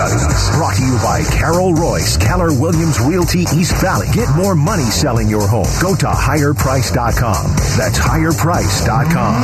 Studies. 0.00 0.29
Brought 1.00 1.16
to 1.16 1.22
you 1.22 1.30
by 1.30 1.36
Carol 1.36 1.74
Royce, 1.74 2.16
Keller 2.16 2.52
Williams 2.58 3.00
Realty 3.00 3.40
East 3.56 3.80
Valley. 3.80 4.06
Get 4.12 4.28
more 4.36 4.54
money 4.54 4.84
selling 4.84 5.28
your 5.28 5.46
home. 5.46 5.66
Go 5.80 5.94
to 5.96 6.06
higherprice.com. 6.06 7.46
That's 7.78 7.98
higherprice.com. 7.98 9.34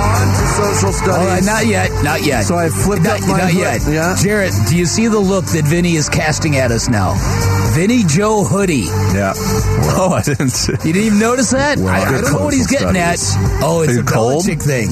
On 0.00 0.26
to 0.26 0.46
social 0.48 0.92
studies. 0.92 1.16
All 1.16 1.26
right, 1.26 1.44
not 1.44 1.66
yet, 1.66 1.90
not 2.02 2.24
yet. 2.24 2.42
So 2.42 2.56
I 2.56 2.68
flipped 2.68 3.02
not, 3.04 3.20
up 3.22 3.28
my 3.28 3.38
not 3.38 3.50
hood. 3.50 3.60
yet. 3.60 3.80
Yeah. 3.88 4.16
Jarrett, 4.20 4.52
do 4.68 4.76
you 4.76 4.86
see 4.86 5.08
the 5.08 5.18
look 5.18 5.44
that 5.46 5.64
Vinny 5.64 5.94
is 5.96 6.08
casting 6.08 6.56
at 6.56 6.70
us 6.70 6.88
now? 6.88 7.14
Vinny 7.74 8.02
Joe 8.04 8.44
Hoodie. 8.44 8.88
Yeah. 9.14 9.32
Oh, 9.36 10.12
I 10.18 10.22
didn't 10.22 10.50
see. 10.50 10.72
You 10.72 10.92
didn't 10.92 11.06
even 11.06 11.18
notice 11.18 11.50
that? 11.50 11.78
I, 11.78 12.02
I 12.02 12.20
don't 12.20 12.32
know 12.32 12.44
what 12.44 12.54
he's 12.54 12.66
getting 12.66 12.94
studies. 12.94 13.36
at. 13.36 13.62
Oh, 13.62 13.82
it's 13.82 13.96
a 13.96 14.02
cold? 14.02 14.44
Belichick 14.44 14.62
thing. 14.62 14.88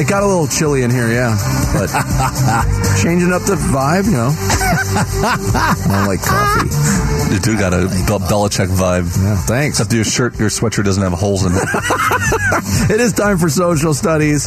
It 0.00 0.08
got 0.08 0.22
a 0.22 0.26
little 0.26 0.46
chilly 0.46 0.82
in 0.82 0.90
here, 0.90 1.08
yeah. 1.12 1.36
But 1.74 1.88
changing 3.02 3.32
up 3.32 3.42
the 3.42 3.56
vibe, 3.56 4.06
you 4.06 4.12
know. 4.12 4.32
I 4.42 5.74
don't 5.88 6.06
like 6.06 6.22
coffee. 6.22 7.34
You 7.34 7.40
do 7.40 7.58
got 7.58 7.72
a 7.74 7.86
Bel- 8.06 8.20
Belichick 8.20 8.68
vibe. 8.68 9.04
Yeah, 9.22 9.36
thanks. 9.36 9.78
Except 9.78 9.92
your 9.94 10.04
shirt, 10.04 10.38
your 10.38 10.48
sweatshirt 10.48 10.84
doesn't 10.84 11.02
have 11.02 11.12
holes 11.12 11.44
in 11.44 11.52
it. 11.54 11.62
It 12.90 13.00
is 13.00 13.12
time 13.12 13.38
for 13.38 13.48
social 13.48 13.94
studies. 13.94 14.42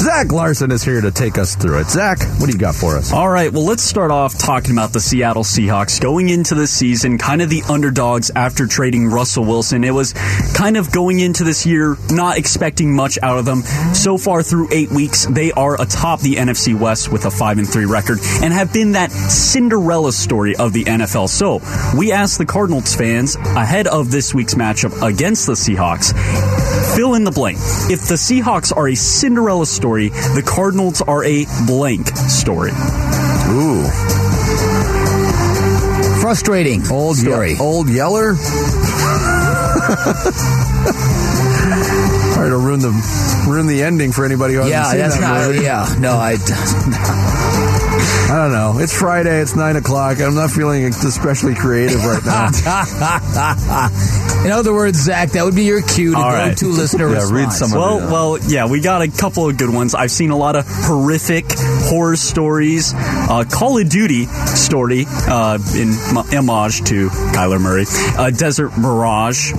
Zach 0.00 0.32
Larson 0.32 0.70
is 0.72 0.82
here 0.82 1.00
to 1.00 1.10
take 1.12 1.38
us 1.38 1.54
through 1.54 1.78
it. 1.80 1.86
Zach, 1.86 2.18
what 2.38 2.46
do 2.46 2.52
you 2.52 2.58
got 2.58 2.74
for 2.74 2.96
us? 2.96 3.12
All 3.12 3.28
right, 3.28 3.52
well, 3.52 3.64
let's 3.64 3.82
start 3.84 4.10
off 4.10 4.36
talking 4.36 4.72
about 4.72 4.92
the 4.92 5.00
Seattle 5.00 5.44
Seahawks 5.44 6.00
going 6.00 6.28
into 6.28 6.54
the 6.56 6.66
season, 6.66 7.16
kind 7.18 7.40
of 7.40 7.48
the 7.50 7.62
underdogs 7.68 8.30
after 8.34 8.66
trading 8.66 9.06
Russell 9.06 9.44
Wilson. 9.44 9.84
It 9.84 9.92
was 9.92 10.12
kind 10.54 10.76
of 10.76 10.90
going 10.92 11.20
into 11.20 11.44
this 11.44 11.64
year 11.64 11.96
not 12.10 12.36
expecting 12.36 12.94
much 12.94 13.18
out 13.22 13.38
of 13.38 13.44
them. 13.44 13.62
So 13.94 14.18
far 14.18 14.42
through 14.42 14.68
eight 14.72 14.90
weeks, 14.90 15.24
they 15.26 15.52
are 15.52 15.80
atop 15.80 16.20
the 16.20 16.34
NFC 16.34 16.78
West 16.78 17.12
with 17.12 17.24
a 17.24 17.30
five 17.30 17.58
and 17.58 17.68
three 17.68 17.86
record 17.86 18.18
and 18.42 18.52
have 18.52 18.72
been 18.72 18.92
that 18.92 19.10
Cinderella 19.34 20.12
story 20.12 20.56
of 20.56 20.72
the 20.72 20.84
NFL. 20.84 21.28
So 21.28 21.60
we 21.98 22.12
asked 22.12 22.38
the 22.38 22.46
Cardinals 22.46 22.94
fans 22.94 23.36
ahead 23.36 23.86
of 23.86 24.10
this 24.10 24.32
week's 24.34 24.54
matchup 24.54 25.06
against 25.06 25.46
the 25.46 25.52
Seahawks. 25.54 26.14
Fill 26.96 27.14
in 27.14 27.24
the 27.24 27.30
blank. 27.30 27.58
If 27.90 28.06
the 28.08 28.14
Seahawks 28.14 28.74
are 28.76 28.88
a 28.88 28.94
Cinderella 28.94 29.66
story, 29.66 30.08
the 30.10 30.42
Cardinals 30.44 31.02
are 31.02 31.24
a 31.24 31.44
blank 31.66 32.08
story. 32.16 32.70
Ooh, 33.50 33.84
Frustrating. 36.20 36.82
old 36.90 37.16
story. 37.16 37.52
Ye- 37.52 37.58
old 37.60 37.88
Yeller. 37.90 38.30
All 42.34 42.40
right, 42.40 42.48
to 42.48 42.56
ruin 42.56 42.80
the 42.80 43.44
ruin 43.46 43.66
the 43.66 43.82
ending 43.82 44.12
for 44.12 44.24
anybody 44.24 44.54
who 44.54 44.60
hasn't 44.60 44.72
yeah, 44.74 44.90
seen 44.90 44.98
that's 45.00 45.18
that 45.18 45.20
not. 45.20 45.46
movie. 45.48 45.64
Yeah, 45.64 45.94
no, 45.98 46.12
I. 46.16 46.36
I 48.34 48.38
don't 48.38 48.52
know. 48.52 48.78
It's 48.80 48.92
Friday. 48.92 49.40
It's 49.40 49.54
nine 49.54 49.76
o'clock. 49.76 50.20
I'm 50.20 50.34
not 50.34 50.50
feeling 50.50 50.86
especially 50.86 51.54
creative 51.54 52.04
right 52.04 52.24
now. 52.24 52.48
In 54.44 54.50
other 54.50 54.74
words, 54.74 54.98
Zach, 54.98 55.30
that 55.30 55.44
would 55.44 55.54
be 55.54 55.62
your 55.64 55.82
cue 55.82 56.10
to 56.12 56.16
All 56.18 56.30
go 56.32 56.36
right. 56.36 56.56
to 56.56 56.66
listener 56.66 57.06
Yeah, 57.10 57.14
response. 57.20 57.32
read 57.32 57.52
some 57.52 57.68
of 57.72 57.76
Well, 57.78 58.00
Yeah. 58.00 58.10
well, 58.10 58.38
yeah, 58.48 58.66
we 58.66 58.80
got 58.80 59.02
a 59.02 59.08
couple 59.08 59.48
of 59.48 59.56
good 59.56 59.70
ones. 59.72 59.94
I've 59.94 60.10
seen 60.10 60.30
a 60.30 60.36
lot 60.36 60.56
of 60.56 60.66
horrific 60.66 61.44
horror 61.56 62.16
stories. 62.16 62.92
Uh, 62.96 63.44
Call 63.48 63.78
of 63.78 63.88
Duty 63.88 64.26
story 64.26 65.06
uh, 65.08 65.58
in 65.76 65.92
homage 66.36 66.82
to 66.88 67.10
Kyler 67.10 67.60
Murray. 67.60 67.84
Uh, 68.18 68.30
Desert 68.30 68.76
Mirage, 68.76 69.52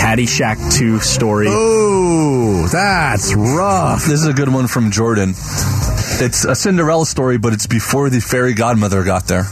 Caddyshack 0.00 0.72
2 0.78 1.00
story. 1.00 1.48
oh, 1.50 2.66
that's 2.72 3.34
rough. 3.34 4.04
this 4.06 4.20
is 4.22 4.26
a 4.26 4.32
good 4.32 4.48
one 4.48 4.66
from 4.68 4.90
Jordan. 4.90 5.34
It's 6.24 6.44
a 6.44 6.54
Cinderella 6.54 7.04
story, 7.04 7.36
but 7.36 7.52
it's 7.52 7.66
before 7.66 8.08
the 8.08 8.20
fairy 8.20 8.54
godmother 8.54 9.02
got 9.02 9.26
there. 9.26 9.42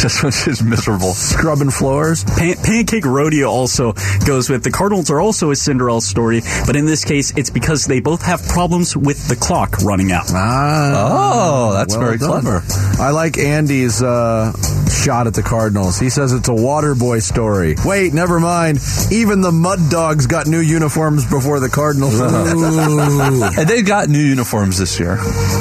Just 0.00 0.22
when 0.22 0.32
she's 0.32 0.62
miserable. 0.62 1.12
Scrubbing 1.12 1.70
floors. 1.70 2.24
Pan- 2.24 2.56
Pancake 2.62 3.04
Rodeo 3.04 3.48
also 3.48 3.92
goes 4.26 4.50
with 4.50 4.64
the 4.64 4.70
Cardinals 4.72 5.10
are 5.10 5.20
also 5.20 5.50
a 5.50 5.56
Cinderella 5.56 6.02
story, 6.02 6.42
but 6.66 6.74
in 6.76 6.84
this 6.86 7.04
case, 7.04 7.32
it's 7.36 7.50
because 7.50 7.84
they 7.86 8.00
both 8.00 8.22
have 8.22 8.42
problems 8.48 8.96
with 8.96 9.28
the 9.28 9.36
clock 9.36 9.78
running 9.82 10.10
out. 10.12 10.26
Ah, 10.30 11.68
Oh, 11.70 11.72
that's 11.74 11.96
well 11.96 12.06
very 12.06 12.18
done. 12.18 12.28
clever. 12.42 12.62
I 13.00 13.10
like 13.10 13.38
Andy's 13.38 14.02
uh, 14.02 14.52
shot 14.98 15.26
at 15.26 15.34
the 15.34 15.42
Cardinals. 15.42 15.98
He 15.98 16.10
says 16.10 16.32
it's 16.32 16.48
a 16.48 16.54
water 16.54 16.94
boy 16.94 17.20
story. 17.20 17.76
Wait, 17.84 18.12
never 18.12 18.40
mind. 18.40 18.78
Even 19.12 19.40
the 19.40 19.52
Mud 19.52 19.78
Dogs 19.90 20.26
got 20.26 20.46
new 20.46 20.60
uniforms 20.60 21.24
before 21.28 21.60
the 21.60 21.68
Cardinals. 21.68 22.18
And 22.20 23.68
they 23.68 23.82
got 23.82 24.08
new 24.08 24.18
uniforms 24.22 24.78
this 24.78 24.98
year, 24.98 25.16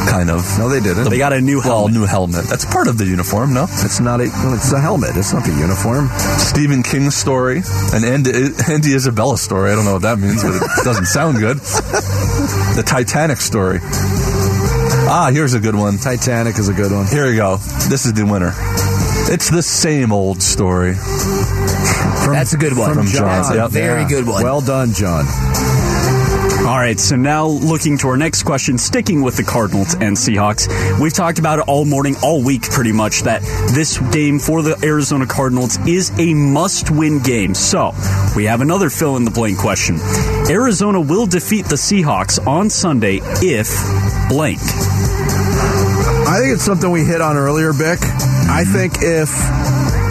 kind 0.10 0.30
of. 0.30 0.44
no, 0.58 0.70
they 0.70 0.80
didn't. 0.80 1.10
They 1.10 1.18
got 1.18 1.34
a 1.34 1.42
new 1.42 1.58
Well, 1.60 1.88
helmet. 1.88 1.94
new 1.94 2.06
helmet. 2.06 2.46
That's 2.46 2.66
part 2.66 2.88
of 2.88 2.98
the 2.98 3.06
uniform, 3.06 3.54
no? 3.54 3.64
it's 3.70 4.00
not 4.00 4.20
a. 4.22 4.28
well, 4.28 4.54
It's 4.56 4.72
a 4.72 4.80
helmet. 4.80 5.16
It's 5.16 5.34
not 5.34 5.46
the 5.46 5.54
uniform. 5.54 6.10
Stephen 6.40 6.84
King's 6.84 7.16
story, 7.16 7.62
an 7.94 8.04
Andy, 8.04 8.32
Andy 8.68 8.94
Isabella 8.96 9.38
story. 9.38 9.72
I 9.72 9.76
don't 9.76 9.86
know 9.86 9.94
what 9.94 10.02
that 10.04 10.20
means, 10.20 10.44
but 10.44 10.56
it 10.56 10.62
doesn't 10.84 11.06
sound 11.06 11.38
good. 11.38 11.58
The 11.58 12.84
Titanic 12.86 13.38
story. 13.38 13.80
Ah, 15.10 15.30
here's 15.32 15.54
a 15.54 15.60
good 15.60 15.76
one. 15.76 15.98
Titanic 15.98 16.58
is 16.60 16.68
a 16.70 16.74
good 16.74 16.92
one. 16.92 17.08
Here 17.08 17.30
we 17.30 17.36
go. 17.36 17.58
This 17.90 18.06
is 18.06 18.14
the 18.14 18.26
winner. 18.26 18.52
It's 19.30 19.50
the 19.50 19.62
same 19.62 20.12
old 20.14 20.42
story. 20.42 20.94
That's 20.94 22.54
a 22.54 22.58
good 22.58 22.78
one. 22.78 22.94
From 22.94 23.08
John. 23.08 23.26
That's 23.28 23.50
a 23.52 23.56
Yep. 23.56 23.72
very 23.72 24.02
Yeah. 24.04 24.08
good 24.08 24.28
one. 24.28 24.44
Well 24.44 24.62
done, 24.62 24.94
John. 24.94 25.26
All 26.66 26.78
right, 26.78 27.00
so 27.00 27.16
now 27.16 27.46
looking 27.48 27.98
to 28.00 28.10
our 28.10 28.18
next 28.18 28.44
question, 28.44 28.78
sticking 28.78 29.22
with 29.22 29.38
the 29.38 29.44
Cardinals 29.44 29.94
and 29.94 30.18
Seahawks. 30.18 30.68
We've 31.00 31.14
talked 31.14 31.40
about 31.40 31.60
it 31.60 31.66
all 31.68 31.86
morning, 31.86 32.18
all 32.22 32.42
week 32.44 32.64
pretty 32.70 32.92
much, 32.92 33.24
that 33.24 33.42
this 33.74 33.98
game 34.12 34.38
for 34.40 34.62
the 34.62 34.78
Arizona 34.84 35.26
Cardinals 35.26 35.78
is 35.86 36.12
a 36.18 36.34
must 36.34 36.90
win 36.92 37.20
game. 37.20 37.54
So 37.56 37.94
we 38.36 38.46
have 38.46 38.60
another 38.62 38.90
fill 38.90 39.16
in 39.18 39.24
the 39.24 39.32
blank 39.32 39.58
question. 39.60 40.00
Arizona 40.50 41.00
will 41.00 41.26
defeat 41.26 41.66
the 41.66 41.76
Seahawks 41.78 42.38
on 42.46 42.70
Sunday 42.70 43.22
if 43.42 43.70
blank. 44.30 44.60
Think 46.48 46.56
it's 46.56 46.66
something 46.66 46.92
we 46.92 47.04
hit 47.04 47.20
on 47.20 47.36
earlier, 47.36 47.74
Bick. 47.74 48.00
I 48.02 48.64
think 48.64 49.00
if 49.02 49.28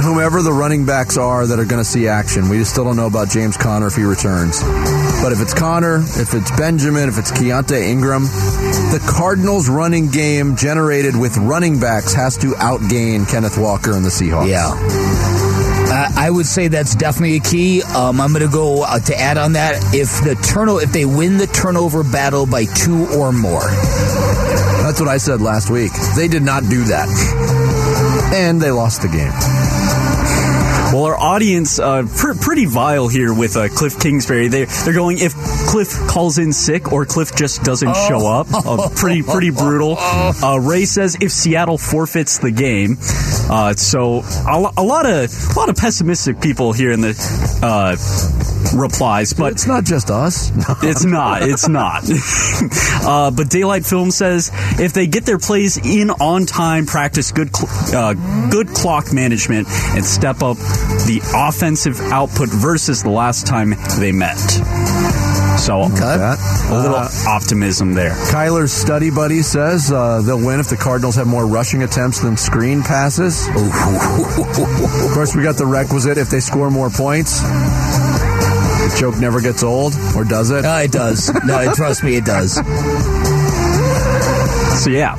whomever 0.04 0.42
the 0.42 0.52
running 0.52 0.84
backs 0.84 1.16
are 1.16 1.46
that 1.46 1.58
are 1.58 1.64
going 1.64 1.82
to 1.82 1.88
see 1.88 2.08
action, 2.08 2.50
we 2.50 2.58
just 2.58 2.72
still 2.72 2.84
don't 2.84 2.96
know 2.96 3.06
about 3.06 3.30
James 3.30 3.56
Conner 3.56 3.86
if 3.86 3.94
he 3.94 4.02
returns. 4.02 4.62
But 5.22 5.32
if 5.32 5.40
it's 5.40 5.54
Conner, 5.54 5.96
if 5.96 6.34
it's 6.34 6.54
Benjamin, 6.58 7.08
if 7.08 7.16
it's 7.16 7.32
Keaontay 7.32 7.88
Ingram, 7.88 8.24
the 8.24 9.02
Cardinals' 9.16 9.70
running 9.70 10.10
game 10.10 10.56
generated 10.56 11.16
with 11.16 11.38
running 11.38 11.80
backs 11.80 12.12
has 12.12 12.36
to 12.36 12.48
outgain 12.48 13.26
Kenneth 13.26 13.56
Walker 13.56 13.92
and 13.92 14.04
the 14.04 14.10
Seahawks. 14.10 14.50
Yeah. 14.50 14.74
I 15.88 16.28
would 16.30 16.46
say 16.46 16.68
that's 16.68 16.94
definitely 16.94 17.36
a 17.36 17.40
key. 17.40 17.82
Um, 17.82 18.20
I'm 18.20 18.34
going 18.34 18.44
to 18.44 18.52
go 18.52 18.82
uh, 18.82 18.98
to 18.98 19.18
add 19.18 19.38
on 19.38 19.52
that. 19.52 19.94
If 19.94 20.22
the 20.22 20.34
turno, 20.34 20.82
if 20.82 20.92
they 20.92 21.06
win 21.06 21.38
the 21.38 21.46
turnover 21.46 22.02
battle 22.02 22.44
by 22.44 22.66
two 22.66 23.06
or 23.16 23.32
more, 23.32 23.62
That's 24.96 25.04
what 25.04 25.12
I 25.12 25.18
said 25.18 25.42
last 25.42 25.68
week. 25.68 25.92
They 26.16 26.26
did 26.26 26.42
not 26.42 26.62
do 26.70 26.84
that. 26.84 28.32
And 28.34 28.58
they 28.58 28.70
lost 28.70 29.02
the 29.02 29.08
game. 29.08 29.28
Well, 30.90 31.04
our 31.04 31.18
audience, 31.18 31.78
uh, 31.78 32.08
pr- 32.16 32.32
pretty 32.40 32.64
vile 32.64 33.06
here 33.06 33.34
with 33.34 33.58
uh, 33.58 33.68
Cliff 33.68 34.00
Kingsbury. 34.00 34.48
They 34.48 34.64
they're 34.64 34.94
going 34.94 35.18
if 35.18 35.34
Cliff 35.76 36.08
calls 36.08 36.38
in 36.38 36.54
sick 36.54 36.90
or 36.90 37.04
Cliff 37.04 37.36
just 37.36 37.62
doesn't 37.62 37.94
show 38.08 38.26
up. 38.26 38.46
Uh, 38.50 38.88
pretty 38.96 39.22
pretty 39.22 39.50
brutal. 39.50 39.98
Uh, 40.42 40.58
Ray 40.58 40.84
says 40.84 41.16
if 41.20 41.30
Seattle 41.30 41.78
forfeits 41.78 42.38
the 42.38 42.50
game. 42.50 42.96
Uh, 43.50 43.72
so 43.74 44.20
a, 44.20 44.72
a 44.76 44.82
lot 44.82 45.06
of 45.06 45.30
a 45.30 45.58
lot 45.58 45.68
of 45.68 45.76
pessimistic 45.76 46.40
people 46.40 46.72
here 46.72 46.92
in 46.92 47.00
the 47.00 47.14
uh, 47.62 47.96
replies, 48.76 49.32
but 49.32 49.52
It's 49.52 49.66
not 49.66 49.84
just 49.84 50.10
us. 50.10 50.50
it's 50.82 51.04
not. 51.04 51.42
It's 51.42 51.68
not. 51.68 52.04
uh, 53.06 53.30
but 53.30 53.48
Daylight 53.48 53.84
Film 53.84 54.10
says 54.10 54.50
if 54.78 54.92
they 54.92 55.06
get 55.06 55.24
their 55.24 55.38
plays 55.38 55.76
in 55.78 56.10
on 56.10 56.46
time, 56.46 56.86
practice 56.86 57.32
good, 57.32 57.54
cl- 57.54 57.96
uh, 57.96 58.48
good 58.50 58.68
clock 58.68 59.12
management, 59.12 59.68
and 59.68 60.04
step 60.04 60.42
up 60.42 60.56
the 61.06 61.20
offensive 61.34 62.00
output 62.00 62.48
versus 62.48 63.02
the 63.02 63.10
last 63.10 63.46
time 63.46 63.74
they 63.98 64.12
met. 64.12 64.36
So 65.58 65.88
That. 65.88 66.38
a 66.70 66.74
little 66.74 66.96
Uh, 66.96 67.08
optimism 67.28 67.92
there. 67.94 68.14
Kyler's 68.30 68.72
study 68.72 69.10
buddy 69.10 69.42
says 69.42 69.90
uh, 69.90 70.20
they'll 70.22 70.38
win 70.44 70.60
if 70.60 70.68
the 70.68 70.76
Cardinals 70.76 71.16
have 71.16 71.26
more 71.26 71.46
rushing 71.46 71.82
attempts 71.82 72.20
than 72.20 72.36
screen 72.36 72.82
passes. 72.82 73.46
of 73.48 75.10
course, 75.12 75.34
we 75.34 75.42
got 75.42 75.56
the 75.56 75.66
requisite 75.66 76.18
if 76.18 76.28
they 76.30 76.40
score 76.40 76.70
more 76.70 76.90
points. 76.90 77.40
The 77.40 78.96
joke 79.00 79.18
never 79.18 79.40
gets 79.40 79.62
old, 79.64 79.94
or 80.14 80.22
does 80.24 80.50
it? 80.50 80.64
uh, 80.64 80.80
it 80.84 80.92
does. 80.92 81.32
No, 81.44 81.72
trust 81.74 82.04
me, 82.04 82.16
it 82.16 82.24
does. 82.24 82.60
So 84.76 84.90
yeah, 84.90 85.16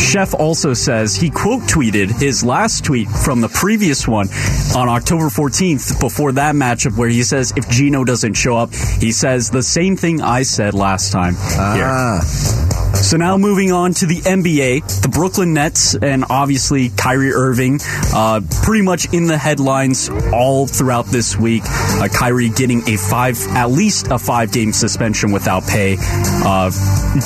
Chef 0.00 0.34
also 0.34 0.72
says 0.74 1.14
he 1.14 1.30
quote 1.30 1.62
tweeted 1.62 2.10
his 2.20 2.44
last 2.44 2.84
tweet 2.84 3.08
from 3.08 3.40
the 3.40 3.48
previous 3.48 4.08
one 4.08 4.28
on 4.76 4.88
October 4.88 5.26
14th 5.26 6.00
before 6.00 6.32
that 6.32 6.54
matchup 6.54 6.96
where 6.96 7.08
he 7.08 7.22
says 7.22 7.52
if 7.56 7.68
Gino 7.68 8.02
doesn't 8.04 8.34
show 8.34 8.56
up, 8.56 8.72
he 8.98 9.12
says 9.12 9.50
the 9.50 9.62
same 9.62 9.96
thing 9.96 10.20
I 10.20 10.42
said 10.42 10.74
last 10.74 11.12
time. 11.12 11.34
Here. 11.34 11.86
Ah. 11.86 12.69
So 13.02 13.16
now 13.16 13.36
moving 13.38 13.72
on 13.72 13.94
to 13.94 14.06
the 14.06 14.20
NBA, 14.20 15.02
the 15.02 15.08
Brooklyn 15.08 15.52
Nets, 15.52 15.96
and 15.96 16.24
obviously 16.30 16.90
Kyrie 16.90 17.32
Irving, 17.32 17.80
uh, 18.14 18.40
pretty 18.62 18.84
much 18.84 19.12
in 19.12 19.26
the 19.26 19.36
headlines 19.36 20.08
all 20.32 20.66
throughout 20.66 21.06
this 21.06 21.36
week. 21.36 21.62
Uh, 21.66 22.08
Kyrie 22.08 22.50
getting 22.50 22.88
a 22.88 22.96
five, 22.96 23.36
at 23.48 23.70
least 23.70 24.08
a 24.08 24.18
five-game 24.18 24.72
suspension 24.72 25.32
without 25.32 25.66
pay, 25.66 25.96
uh, 25.98 26.70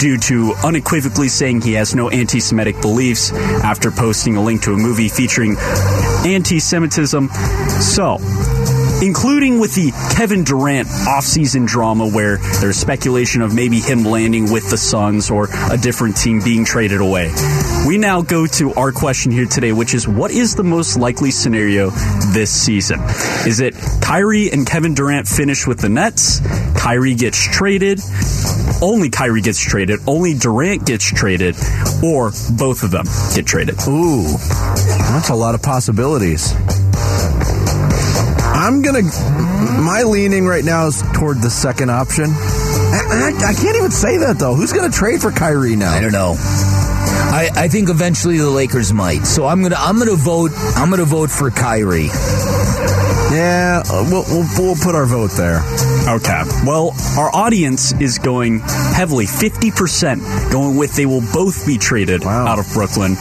due 0.01 0.17
to 0.19 0.55
unequivocally 0.65 1.29
saying 1.29 1.61
he 1.61 1.75
has 1.75 1.95
no 1.95 2.09
anti-Semitic 2.09 2.81
beliefs 2.81 3.33
after 3.33 3.91
posting 3.91 4.37
a 4.37 4.43
link 4.43 4.63
to 4.63 4.73
a 4.73 4.77
movie 4.77 5.09
featuring 5.09 5.57
anti-Semitism. 6.25 7.29
So 7.81 8.19
including 9.03 9.59
with 9.59 9.75
the 9.75 9.93
Kevin 10.15 10.45
Durant 10.45 10.89
offseason 10.89 11.67
drama 11.67 12.09
where 12.09 12.39
there's 12.61 12.77
speculation 12.77 13.43
of 13.43 13.55
maybe 13.55 13.81
him 13.81 14.05
landing 14.05 14.53
with 14.53 14.71
the 14.71 14.77
Suns 14.77 15.31
or 15.31 15.49
a 15.71 15.77
different 15.77 16.17
team 16.17 16.41
being 16.43 16.65
traded 16.65 17.01
away. 17.01 17.33
We 17.87 17.99
now 17.99 18.23
go 18.23 18.47
to 18.47 18.75
our 18.75 18.93
question 18.93 19.33
here 19.33 19.47
today, 19.47 19.73
which 19.73 19.95
is 19.95 20.09
what 20.09 20.31
is 20.31 20.55
the 20.55 20.65
most 20.65 20.97
likely 20.97 21.31
scenario 21.31 21.91
this 22.33 22.51
season? 22.51 23.01
Is 23.47 23.61
it 23.61 23.75
Kyrie 24.01 24.51
and 24.51 24.67
Kevin 24.67 24.95
Durant 24.95 25.29
finish 25.29 25.67
with 25.67 25.81
the 25.81 25.89
Nets? 25.89 26.41
Kyrie 26.79 27.15
gets 27.15 27.43
traded? 27.43 28.01
Only 28.83 29.09
Kyrie 29.11 29.41
gets 29.41 29.59
traded, 29.59 30.01
only 30.07 30.35
Durant 30.35 30.87
gets 30.87 31.05
traded, 31.05 31.57
or 32.03 32.33
both 32.59 32.83
of 32.83 32.91
them 32.91 33.07
get 33.35 33.47
traded. 33.47 33.77
Ooh, 33.89 34.25
that's 34.25 35.31
a 35.31 35.35
lot 35.35 35.55
of 35.55 35.63
possibilities. 35.63 36.53
I'm 38.65 38.81
gonna. 38.83 39.03
My 39.03 40.03
leaning 40.07 40.47
right 40.47 40.65
now 40.65 40.87
is 40.87 41.03
toward 41.13 41.43
the 41.43 41.51
second 41.51 41.91
option. 41.91 42.25
I, 42.31 43.33
I, 43.37 43.49
I 43.51 43.55
can't 43.55 43.77
even 43.77 43.91
say 43.91 44.17
that 44.19 44.39
though. 44.39 44.55
Who's 44.55 44.73
gonna 44.73 44.91
trade 44.91 45.21
for 45.21 45.31
Kyrie 45.31 45.77
now? 45.77 45.93
I 45.93 46.01
don't 46.01 46.13
know. 46.13 46.35
I, 46.39 47.51
I 47.55 47.69
think 47.69 47.91
eventually 47.91 48.39
the 48.39 48.49
Lakers 48.49 48.93
might. 48.93 49.25
So 49.25 49.47
I'm 49.47 49.63
gonna 49.63 49.77
I'm 49.79 49.99
gonna 49.99 50.15
vote 50.17 50.53
I'm 50.77 50.89
gonna 50.89 51.05
vote 51.05 51.31
for 51.31 51.51
Kyrie. 51.51 52.09
Yeah, 53.35 53.83
uh, 53.91 54.07
we'll, 54.11 54.25
we'll 54.29 54.49
we'll 54.59 54.77
put 54.77 54.95
our 54.95 55.07
vote 55.07 55.33
there. 55.33 55.61
Okay. 56.09 56.43
Well, 56.65 56.95
our 57.19 57.35
audience 57.35 57.93
is 58.01 58.19
going 58.19 58.61
heavily, 58.61 59.27
50% 59.27 60.53
going 60.53 60.77
with 60.77 60.95
they 60.95 61.07
will 61.07 61.23
both 61.33 61.67
be 61.67 61.77
traded 61.79 62.25
Wow. 62.25 62.47
out 62.47 62.59
of 62.59 62.71
Brooklyn. 62.73 63.17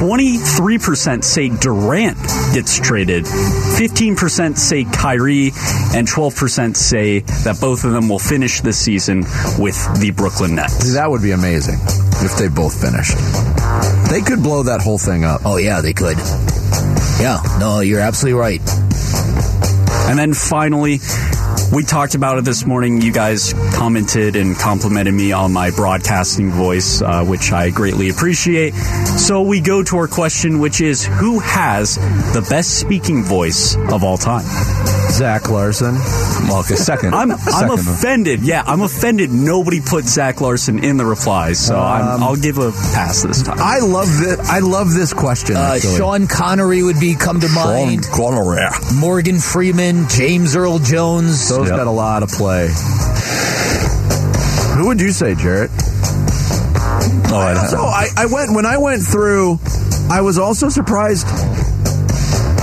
23% 0.00 1.22
say 1.22 1.50
Durant 1.50 2.16
gets 2.54 2.80
traded. 2.80 3.24
15% 3.24 4.56
say 4.56 4.84
Kyrie. 4.84 5.48
And 5.94 6.08
12% 6.08 6.74
say 6.74 7.18
that 7.44 7.58
both 7.60 7.84
of 7.84 7.92
them 7.92 8.08
will 8.08 8.18
finish 8.18 8.62
this 8.62 8.78
season 8.78 9.18
with 9.58 9.76
the 10.00 10.10
Brooklyn 10.16 10.54
Nets. 10.54 10.94
That 10.94 11.10
would 11.10 11.20
be 11.20 11.32
amazing 11.32 11.78
if 12.24 12.34
they 12.38 12.48
both 12.48 12.80
finished. 12.80 13.14
They 14.10 14.22
could 14.22 14.42
blow 14.42 14.62
that 14.62 14.80
whole 14.80 14.98
thing 14.98 15.24
up. 15.24 15.42
Oh 15.44 15.58
yeah, 15.58 15.82
they 15.82 15.92
could. 15.92 16.16
Yeah, 17.20 17.42
no, 17.58 17.80
you're 17.80 18.00
absolutely 18.00 18.40
right. 18.40 18.60
And 20.08 20.18
then 20.18 20.32
finally, 20.32 20.98
we 21.72 21.84
talked 21.84 22.14
about 22.14 22.38
it 22.38 22.44
this 22.44 22.66
morning. 22.66 23.00
You 23.00 23.12
guys 23.12 23.52
commented 23.74 24.36
and 24.36 24.56
complimented 24.56 25.14
me 25.14 25.32
on 25.32 25.52
my 25.52 25.70
broadcasting 25.70 26.50
voice, 26.50 27.00
uh, 27.00 27.24
which 27.24 27.52
I 27.52 27.70
greatly 27.70 28.08
appreciate. 28.10 28.74
So 28.74 29.42
we 29.42 29.60
go 29.60 29.82
to 29.84 29.96
our 29.96 30.08
question, 30.08 30.58
which 30.58 30.80
is 30.80 31.04
who 31.04 31.38
has 31.38 31.96
the 31.96 32.46
best 32.48 32.78
speaking 32.78 33.22
voice 33.22 33.76
of 33.76 34.02
all 34.02 34.18
time? 34.18 34.44
Zach 35.10 35.48
Larson. 35.50 35.94
Well, 36.48 36.60
okay, 36.60 36.74
second. 36.76 37.14
I'm 37.14 37.30
I'm 37.32 37.38
Second. 37.38 37.70
offended. 37.78 38.40
Yeah, 38.42 38.62
I'm 38.66 38.80
offended. 38.80 39.30
Nobody 39.30 39.80
put 39.80 40.04
Zach 40.04 40.40
Larson 40.40 40.82
in 40.82 40.96
the 40.96 41.04
replies, 41.04 41.58
so 41.64 41.78
I'm, 41.78 42.22
I'll 42.22 42.36
give 42.36 42.58
a 42.58 42.70
pass 42.72 43.22
this 43.22 43.42
time. 43.42 43.58
I 43.58 43.80
love 43.80 44.06
this. 44.18 44.38
I 44.48 44.60
love 44.60 44.92
this 44.92 45.12
question. 45.12 45.56
Uh. 45.56 45.78
Sean 45.78 46.26
Connery 46.26 46.82
would 46.82 46.98
be 47.00 47.14
come 47.16 47.40
to 47.40 47.48
mind. 47.48 48.04
Connery. 48.06 48.60
Morgan 48.94 49.38
Freeman, 49.40 50.08
James 50.08 50.56
Earl 50.56 50.78
Jones. 50.78 51.48
Those 51.48 51.68
Yep. 51.68 51.76
got 51.76 51.86
a 51.86 51.90
lot 51.90 52.22
of 52.22 52.30
play. 52.30 52.68
Who 54.76 54.86
would 54.86 55.00
you 55.00 55.10
say, 55.12 55.34
Jarrett? 55.34 55.70
Oh, 57.32 57.36
I, 57.36 57.66
So 57.66 57.78
I, 57.78 58.06
I 58.16 58.26
went 58.26 58.54
when 58.54 58.64
I 58.66 58.78
went 58.78 59.02
through. 59.02 59.58
I 60.10 60.22
was 60.22 60.38
also 60.38 60.68
surprised. 60.68 61.26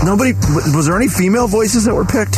Nobody 0.06 0.34
was 0.76 0.86
there 0.88 0.96
any 0.96 1.08
female 1.08 1.48
voices 1.48 1.86
that 1.86 1.94
were 1.94 2.06
picked? 2.06 2.38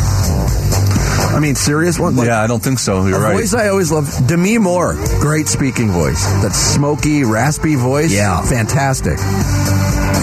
I 1.31 1.39
mean, 1.39 1.55
serious 1.55 1.99
one. 1.99 2.15
Like, 2.15 2.27
yeah, 2.27 2.41
I 2.41 2.47
don't 2.47 2.61
think 2.63 2.79
so. 2.79 3.05
You're 3.05 3.17
a 3.17 3.21
right. 3.21 3.33
voice 3.35 3.53
I 3.53 3.67
always 3.69 3.91
love 3.91 4.09
Demi 4.27 4.57
Moore, 4.57 4.95
great 5.19 5.47
speaking 5.47 5.89
voice. 5.91 6.23
That 6.41 6.51
smoky, 6.53 7.23
raspy 7.23 7.75
voice. 7.75 8.11
Yeah. 8.13 8.41
fantastic. 8.41 9.17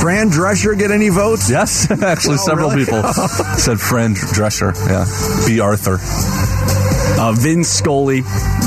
Fran 0.00 0.30
Drescher 0.30 0.76
get 0.78 0.90
any 0.90 1.08
votes? 1.08 1.48
Yes, 1.50 1.90
actually, 2.02 2.34
Oh, 2.34 2.46
several 2.46 2.70
really? 2.70 2.84
people 2.84 3.02
said 3.58 3.80
Fran 3.80 4.14
Drescher. 4.14 4.74
Yeah, 4.88 5.46
Bea 5.46 5.60
Arthur. 5.60 5.98
Uh, 7.20 7.32
Vin 7.32 7.64
Scully 7.64 8.20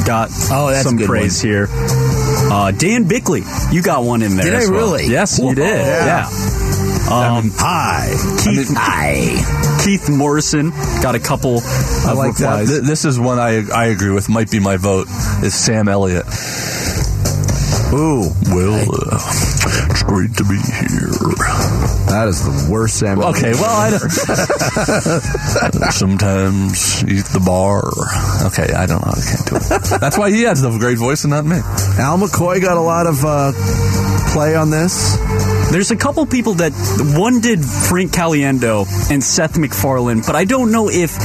got 0.06 0.30
Oh, 0.50 0.70
that's 0.72 0.84
some 0.84 0.98
good 0.98 1.08
praise 1.08 1.42
here. 1.42 1.68
Uh, 1.72 2.72
Dan 2.72 3.04
Bickley, 3.08 3.44
you 3.72 3.82
got 3.82 4.04
one 4.04 4.22
in 4.22 4.36
there. 4.38 4.46
Did 4.46 4.54
I 4.56 4.60
well. 4.72 4.72
really? 4.72 5.08
Yes, 5.08 5.38
you 5.40 5.54
did. 5.54 5.68
Yeah. 5.86 6.06
Yeah. 6.30 6.30
Um, 7.12 7.52
Hi. 7.56 8.10
Keith, 8.44 8.72
Aye. 8.78 9.82
Keith 9.84 10.08
Morrison 10.10 10.70
got 11.02 11.16
a 11.16 11.20
couple 11.20 11.58
of 11.58 11.64
like 12.16 12.36
that. 12.38 12.68
Th- 12.68 12.84
This 12.84 13.04
is 13.06 13.20
one 13.20 13.40
I 13.40 13.64
I 13.74 13.86
agree 13.88 14.12
with. 14.12 14.30
Might 14.30 14.52
be 14.52 14.60
my 14.60 14.78
vote. 14.78 15.08
Is 15.44 15.56
Sam 15.56 15.88
Elliott. 15.88 16.26
Ooh, 17.92 18.30
Well, 18.54 18.78
uh, 18.78 19.18
it's 19.90 20.04
great 20.04 20.36
to 20.38 20.44
be 20.44 20.58
here. 20.58 21.10
that 22.14 22.28
is 22.30 22.44
the 22.46 22.68
worst 22.72 23.00
Sam. 23.00 23.20
Okay, 23.20 23.54
well, 23.54 23.66
I 23.66 23.90
don't. 23.90 24.12
Sometimes 25.92 27.04
eat 27.06 27.26
the 27.34 27.40
bar. 27.44 27.82
Okay, 28.46 28.72
I 28.76 28.86
don't 28.86 29.04
know. 29.04 29.12
I 29.12 29.22
can't 29.26 29.46
do 29.50 29.56
it. 29.56 29.64
That's 30.00 30.20
why 30.20 30.30
he 30.30 30.44
has 30.44 30.62
the 30.62 30.70
great 30.78 31.00
voice 31.00 31.24
and 31.24 31.32
not 31.32 31.46
me. 31.46 31.58
Al 31.98 32.20
McCoy 32.20 32.62
got 32.62 32.78
a 32.78 32.82
lot 32.82 33.08
of 33.08 33.26
uh, 33.26 33.54
play 34.34 34.56
on 34.56 34.70
this. 34.70 35.18
There's 35.72 35.92
a 35.92 35.96
couple 35.96 36.26
people 36.26 36.56
that 36.56 36.72
one 37.18 37.42
did 37.42 37.64
Frank 37.64 38.12
Caliendo 38.12 38.88
and 39.12 39.24
Seth 39.24 39.58
MacFarlane, 39.58 40.22
but 40.26 40.36
I 40.36 40.46
don't 40.46 40.72
know 40.72 40.90
if 40.90 41.16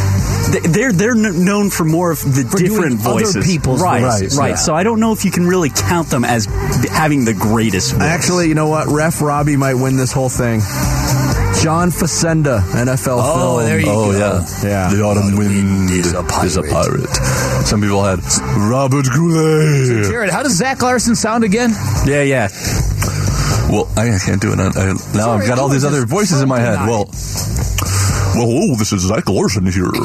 they're 0.70 0.92
they're 0.92 1.14
known 1.14 1.70
for 1.70 1.84
more 1.84 2.10
of 2.10 2.20
the 2.20 2.46
For 2.50 2.58
doing 2.58 2.70
different 2.70 3.00
other 3.06 3.24
voices. 3.24 3.46
people's 3.46 3.80
right, 3.82 4.02
voices, 4.02 4.36
right. 4.38 4.50
yeah. 4.50 4.54
So 4.56 4.74
I 4.74 4.82
don't 4.82 5.00
know 5.00 5.12
if 5.12 5.24
you 5.24 5.30
can 5.30 5.46
really 5.46 5.70
count 5.70 6.08
them 6.10 6.24
as 6.24 6.44
having 6.44 7.24
the 7.24 7.32
greatest 7.34 7.92
voice. 7.94 8.02
Actually, 8.02 8.48
you 8.48 8.54
know 8.54 8.68
what? 8.68 8.86
Ref 8.88 9.22
Robbie 9.22 9.56
might 9.56 9.74
win 9.74 9.96
this 9.96 10.12
whole 10.12 10.28
thing. 10.28 10.60
John 11.62 11.88
Facenda, 11.90 12.60
NFL 12.60 13.16
Oh, 13.22 13.56
film. 13.58 13.64
there 13.66 13.80
you 13.80 13.86
Oh 13.88 14.12
go. 14.12 14.18
yeah, 14.18 14.44
Yeah. 14.62 14.94
The 14.94 15.02
autumn 15.02 15.36
wind 15.38 15.90
is 15.90 16.12
a 16.12 16.62
pirate. 16.62 17.08
Some 17.66 17.80
people 17.80 18.04
had 18.04 18.20
Robert 18.70 19.06
Goulet. 19.14 20.04
Jarrett, 20.10 20.30
how 20.30 20.42
does 20.42 20.56
Zach 20.58 20.82
Larson 20.82 21.14
sound 21.14 21.42
again? 21.44 21.70
yeah, 22.06 22.22
yeah. 22.22 22.48
Well, 23.68 23.88
I 23.96 24.18
can't 24.24 24.40
do 24.40 24.52
it. 24.52 24.58
I, 24.60 24.68
I, 24.68 24.94
now 25.14 25.32
I've 25.32 25.46
got 25.46 25.58
all 25.58 25.68
these 25.68 25.84
other 25.84 26.04
voices 26.06 26.42
in 26.42 26.48
my 26.48 26.60
head. 26.60 26.78
Well, 26.86 27.06
well, 28.34 28.48
oh, 28.48 28.76
this 28.76 28.92
is 28.92 29.02
Zach 29.02 29.28
Larson 29.28 29.66
here 29.66 29.84
with 29.92 30.02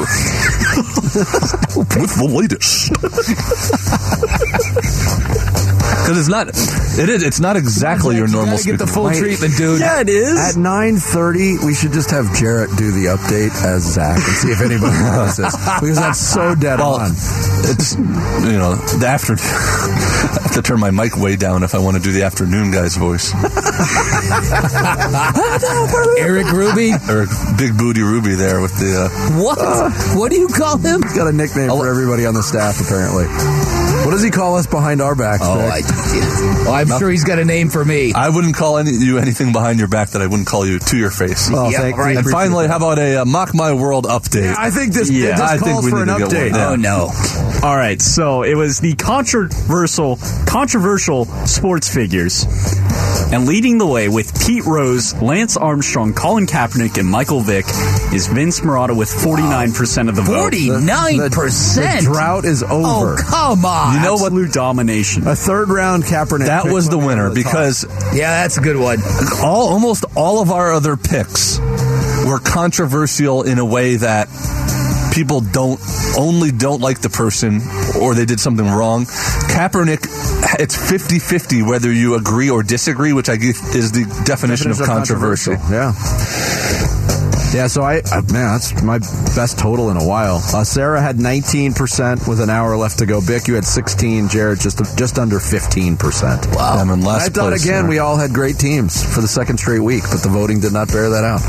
the 2.16 2.28
latest. 2.30 2.90
Because 6.10 6.26
it's 6.26 6.28
not, 6.28 6.48
it 6.98 7.08
is. 7.08 7.22
It's 7.22 7.38
not 7.38 7.54
exactly 7.54 8.16
your 8.16 8.26
normal. 8.26 8.56
gotta 8.56 8.64
get 8.66 8.78
the 8.78 8.86
full 8.88 9.04
voice. 9.04 9.20
treatment, 9.20 9.56
dude. 9.56 9.78
Yeah, 9.78 10.00
it 10.00 10.08
is. 10.08 10.34
At 10.36 10.56
9.30, 10.60 11.64
we 11.64 11.72
should 11.72 11.92
just 11.92 12.10
have 12.10 12.34
Jarrett 12.34 12.70
do 12.76 12.90
the 12.90 13.14
update 13.14 13.54
as 13.62 13.94
Zach 13.94 14.16
and 14.16 14.36
see 14.42 14.48
if 14.50 14.60
anybody 14.60 14.98
notices. 15.14 15.54
Because 15.78 15.98
that's 16.02 16.18
so 16.18 16.56
dead 16.56 16.80
Well, 16.80 16.94
on. 16.98 17.12
it's 17.70 17.94
you 17.94 18.58
know 18.58 18.74
the 18.98 19.06
after. 19.06 19.34
I 19.38 20.42
have 20.42 20.54
to 20.54 20.62
turn 20.62 20.80
my 20.80 20.90
mic 20.90 21.16
way 21.16 21.36
down 21.36 21.62
if 21.62 21.76
I 21.76 21.78
want 21.78 21.96
to 21.96 22.02
do 22.02 22.10
the 22.10 22.24
afternoon 22.24 22.72
guy's 22.72 22.96
voice. 22.96 23.32
Eric 26.18 26.50
Ruby. 26.50 26.92
or 27.08 27.26
Big 27.56 27.76
Booty 27.78 28.02
Ruby 28.02 28.34
there 28.34 28.60
with 28.60 28.76
the. 28.78 29.06
Uh, 29.06 29.42
What? 29.42 29.58
what 30.18 30.30
do 30.30 30.38
you 30.40 30.48
call 30.48 30.76
him? 30.78 31.02
He's 31.02 31.14
got 31.14 31.28
a 31.28 31.32
nickname 31.32 31.70
for 31.70 31.88
everybody 31.88 32.26
on 32.26 32.34
the 32.34 32.42
staff, 32.42 32.80
apparently. 32.80 33.26
What 34.10 34.16
does 34.16 34.24
he 34.24 34.30
call 34.30 34.56
us 34.56 34.66
behind 34.66 35.00
our 35.00 35.14
backs, 35.14 35.44
Oh, 35.44 35.54
Vic? 35.54 35.84
I, 35.84 36.68
oh, 36.68 36.72
I'm 36.74 36.98
sure 36.98 37.08
he's 37.10 37.22
got 37.22 37.38
a 37.38 37.44
name 37.44 37.68
for 37.68 37.84
me. 37.84 38.12
I 38.12 38.28
wouldn't 38.28 38.56
call 38.56 38.78
any, 38.78 38.90
you 38.90 39.18
anything 39.18 39.52
behind 39.52 39.78
your 39.78 39.86
back 39.86 40.10
that 40.10 40.20
I 40.20 40.26
wouldn't 40.26 40.48
call 40.48 40.66
you 40.66 40.80
to 40.80 40.96
your 40.98 41.12
face. 41.12 41.48
Oh, 41.52 41.70
Yeah, 41.70 41.78
thank 41.78 41.96
right. 41.96 42.16
and 42.16 42.26
finally, 42.28 42.66
how 42.66 42.78
about 42.78 42.98
a 42.98 43.22
uh, 43.22 43.24
Mock 43.24 43.54
My 43.54 43.72
World 43.72 44.06
update? 44.06 44.52
I 44.58 44.70
think 44.70 44.94
this, 44.94 45.08
Yeah, 45.12 45.36
this 45.36 45.40
I 45.40 45.58
think 45.58 45.70
calls 45.70 45.84
we 45.84 45.92
for 45.92 46.02
an 46.02 46.08
to 46.08 46.18
get 46.18 46.22
one 46.22 46.30
update. 46.30 46.52
down. 46.54 46.72
Oh 46.72 46.74
no. 46.74 47.10
All 47.68 47.76
right, 47.76 48.02
so 48.02 48.42
it 48.42 48.54
was 48.56 48.80
the 48.80 48.94
controversial, 48.96 50.18
controversial 50.48 51.26
sports 51.46 51.92
figures, 51.92 52.44
and 53.32 53.46
leading 53.46 53.78
the 53.78 53.86
way 53.86 54.08
with 54.08 54.44
Pete 54.44 54.64
Rose, 54.64 55.14
Lance 55.22 55.56
Armstrong, 55.56 56.14
Colin 56.14 56.46
Kaepernick, 56.46 56.98
and 56.98 57.06
Michael 57.08 57.40
Vick 57.42 57.66
is 58.12 58.26
Vince 58.26 58.60
Marotta 58.60 58.96
with 58.96 59.08
forty 59.10 59.42
nine 59.44 59.72
percent 59.72 60.08
of 60.08 60.16
the 60.16 60.22
vote. 60.22 60.40
Forty 60.40 60.68
nine 60.70 61.18
The 61.18 61.30
percent. 61.30 62.02
drought 62.06 62.44
is 62.44 62.62
over. 62.64 62.80
Oh 62.82 63.00
over. 63.02 63.16
come 63.18 63.60
You 63.60 63.66
on. 63.68 63.99
You 64.00 64.06
know 64.06 64.14
what? 64.14 64.26
Absolute 64.26 64.52
domination. 64.52 65.26
A 65.26 65.36
third 65.36 65.68
round 65.68 66.04
Kaepernick. 66.04 66.46
That 66.46 66.66
was 66.66 66.88
the 66.88 66.98
winner 66.98 67.28
the 67.28 67.34
because 67.34 67.84
Yeah, 68.14 68.42
that's 68.42 68.56
a 68.58 68.60
good 68.60 68.76
one. 68.76 68.98
all 69.42 69.68
almost 69.72 70.04
all 70.16 70.40
of 70.40 70.50
our 70.50 70.72
other 70.72 70.96
picks 70.96 71.58
were 72.26 72.38
controversial 72.38 73.42
in 73.42 73.58
a 73.58 73.64
way 73.64 73.96
that 73.96 74.28
people 75.14 75.40
don't 75.40 75.80
only 76.18 76.50
don't 76.50 76.80
like 76.80 77.00
the 77.00 77.10
person 77.10 77.60
or 78.00 78.14
they 78.14 78.24
did 78.24 78.40
something 78.40 78.66
wrong. 78.66 79.04
Kaepernick, 79.04 80.04
it's 80.60 80.76
50-50 80.76 81.66
whether 81.66 81.92
you 81.92 82.14
agree 82.14 82.50
or 82.50 82.62
disagree, 82.62 83.12
which 83.12 83.28
I 83.28 83.36
guess 83.36 83.74
is 83.74 83.92
the 83.92 84.04
definition, 84.24 84.70
of 84.70 84.78
controversy. 84.78 85.52
Yeah. 85.70 85.92
Yeah, 87.52 87.66
so 87.66 87.82
I, 87.82 88.00
I 88.12 88.20
man, 88.32 88.54
that's 88.54 88.80
my 88.82 88.98
best 89.34 89.58
total 89.58 89.90
in 89.90 89.96
a 89.96 90.06
while. 90.06 90.36
Uh, 90.36 90.62
Sarah 90.62 91.00
had 91.00 91.16
19% 91.16 92.28
with 92.28 92.40
an 92.40 92.48
hour 92.48 92.76
left 92.76 93.00
to 93.00 93.06
go. 93.06 93.20
Bick, 93.20 93.48
you 93.48 93.54
had 93.54 93.64
16. 93.64 94.28
Jarrett 94.28 94.60
just 94.60 94.78
just 94.96 95.18
under 95.18 95.36
15%. 95.38 96.54
Wow. 96.54 96.78
I'm 96.78 96.90
in 96.90 97.02
I 97.02 97.06
last 97.06 97.32
thought 97.32 97.48
place 97.48 97.64
again 97.64 97.82
there. 97.82 97.90
we 97.90 97.98
all 97.98 98.16
had 98.16 98.32
great 98.32 98.56
teams 98.56 99.02
for 99.02 99.20
the 99.20 99.28
second 99.28 99.58
straight 99.58 99.80
week, 99.80 100.04
but 100.10 100.22
the 100.22 100.28
voting 100.28 100.60
did 100.60 100.72
not 100.72 100.88
bear 100.88 101.10
that 101.10 101.24
out. 101.24 101.40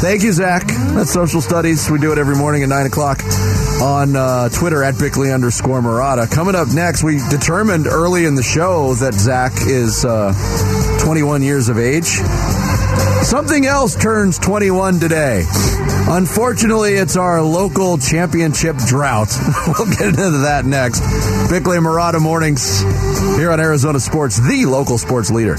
Thank 0.00 0.22
you, 0.22 0.32
Zach. 0.32 0.62
That's 0.94 1.12
social 1.12 1.40
studies. 1.40 1.90
We 1.90 1.98
do 1.98 2.12
it 2.12 2.18
every 2.18 2.36
morning 2.36 2.62
at 2.62 2.68
nine 2.68 2.86
o'clock 2.86 3.20
on 3.82 4.14
uh, 4.14 4.48
Twitter 4.50 4.84
at 4.84 4.96
Bickley 4.98 5.32
underscore 5.32 5.80
Marotta. 5.80 6.30
Coming 6.30 6.54
up 6.54 6.68
next, 6.72 7.02
we 7.02 7.20
determined 7.30 7.86
early 7.88 8.26
in 8.26 8.36
the 8.36 8.42
show 8.44 8.94
that 8.94 9.14
Zach 9.14 9.52
is 9.66 10.04
uh, 10.04 10.32
21 11.02 11.42
years 11.42 11.68
of 11.68 11.78
age. 11.78 12.18
Something 13.22 13.66
else 13.66 13.94
turns 13.94 14.38
21 14.38 15.00
today. 15.00 15.44
Unfortunately, 16.08 16.94
it's 16.94 17.16
our 17.16 17.42
local 17.42 17.98
championship 17.98 18.76
drought. 18.76 19.28
we'll 19.66 19.90
get 19.90 20.08
into 20.08 20.38
that 20.42 20.64
next. 20.64 21.00
Bickley 21.50 21.76
and 21.76 21.86
Marotta 21.86 22.20
mornings 22.20 22.80
here 23.36 23.50
on 23.50 23.60
Arizona 23.60 24.00
Sports, 24.00 24.38
the 24.38 24.64
local 24.66 24.98
sports 24.98 25.30
leader. 25.30 25.56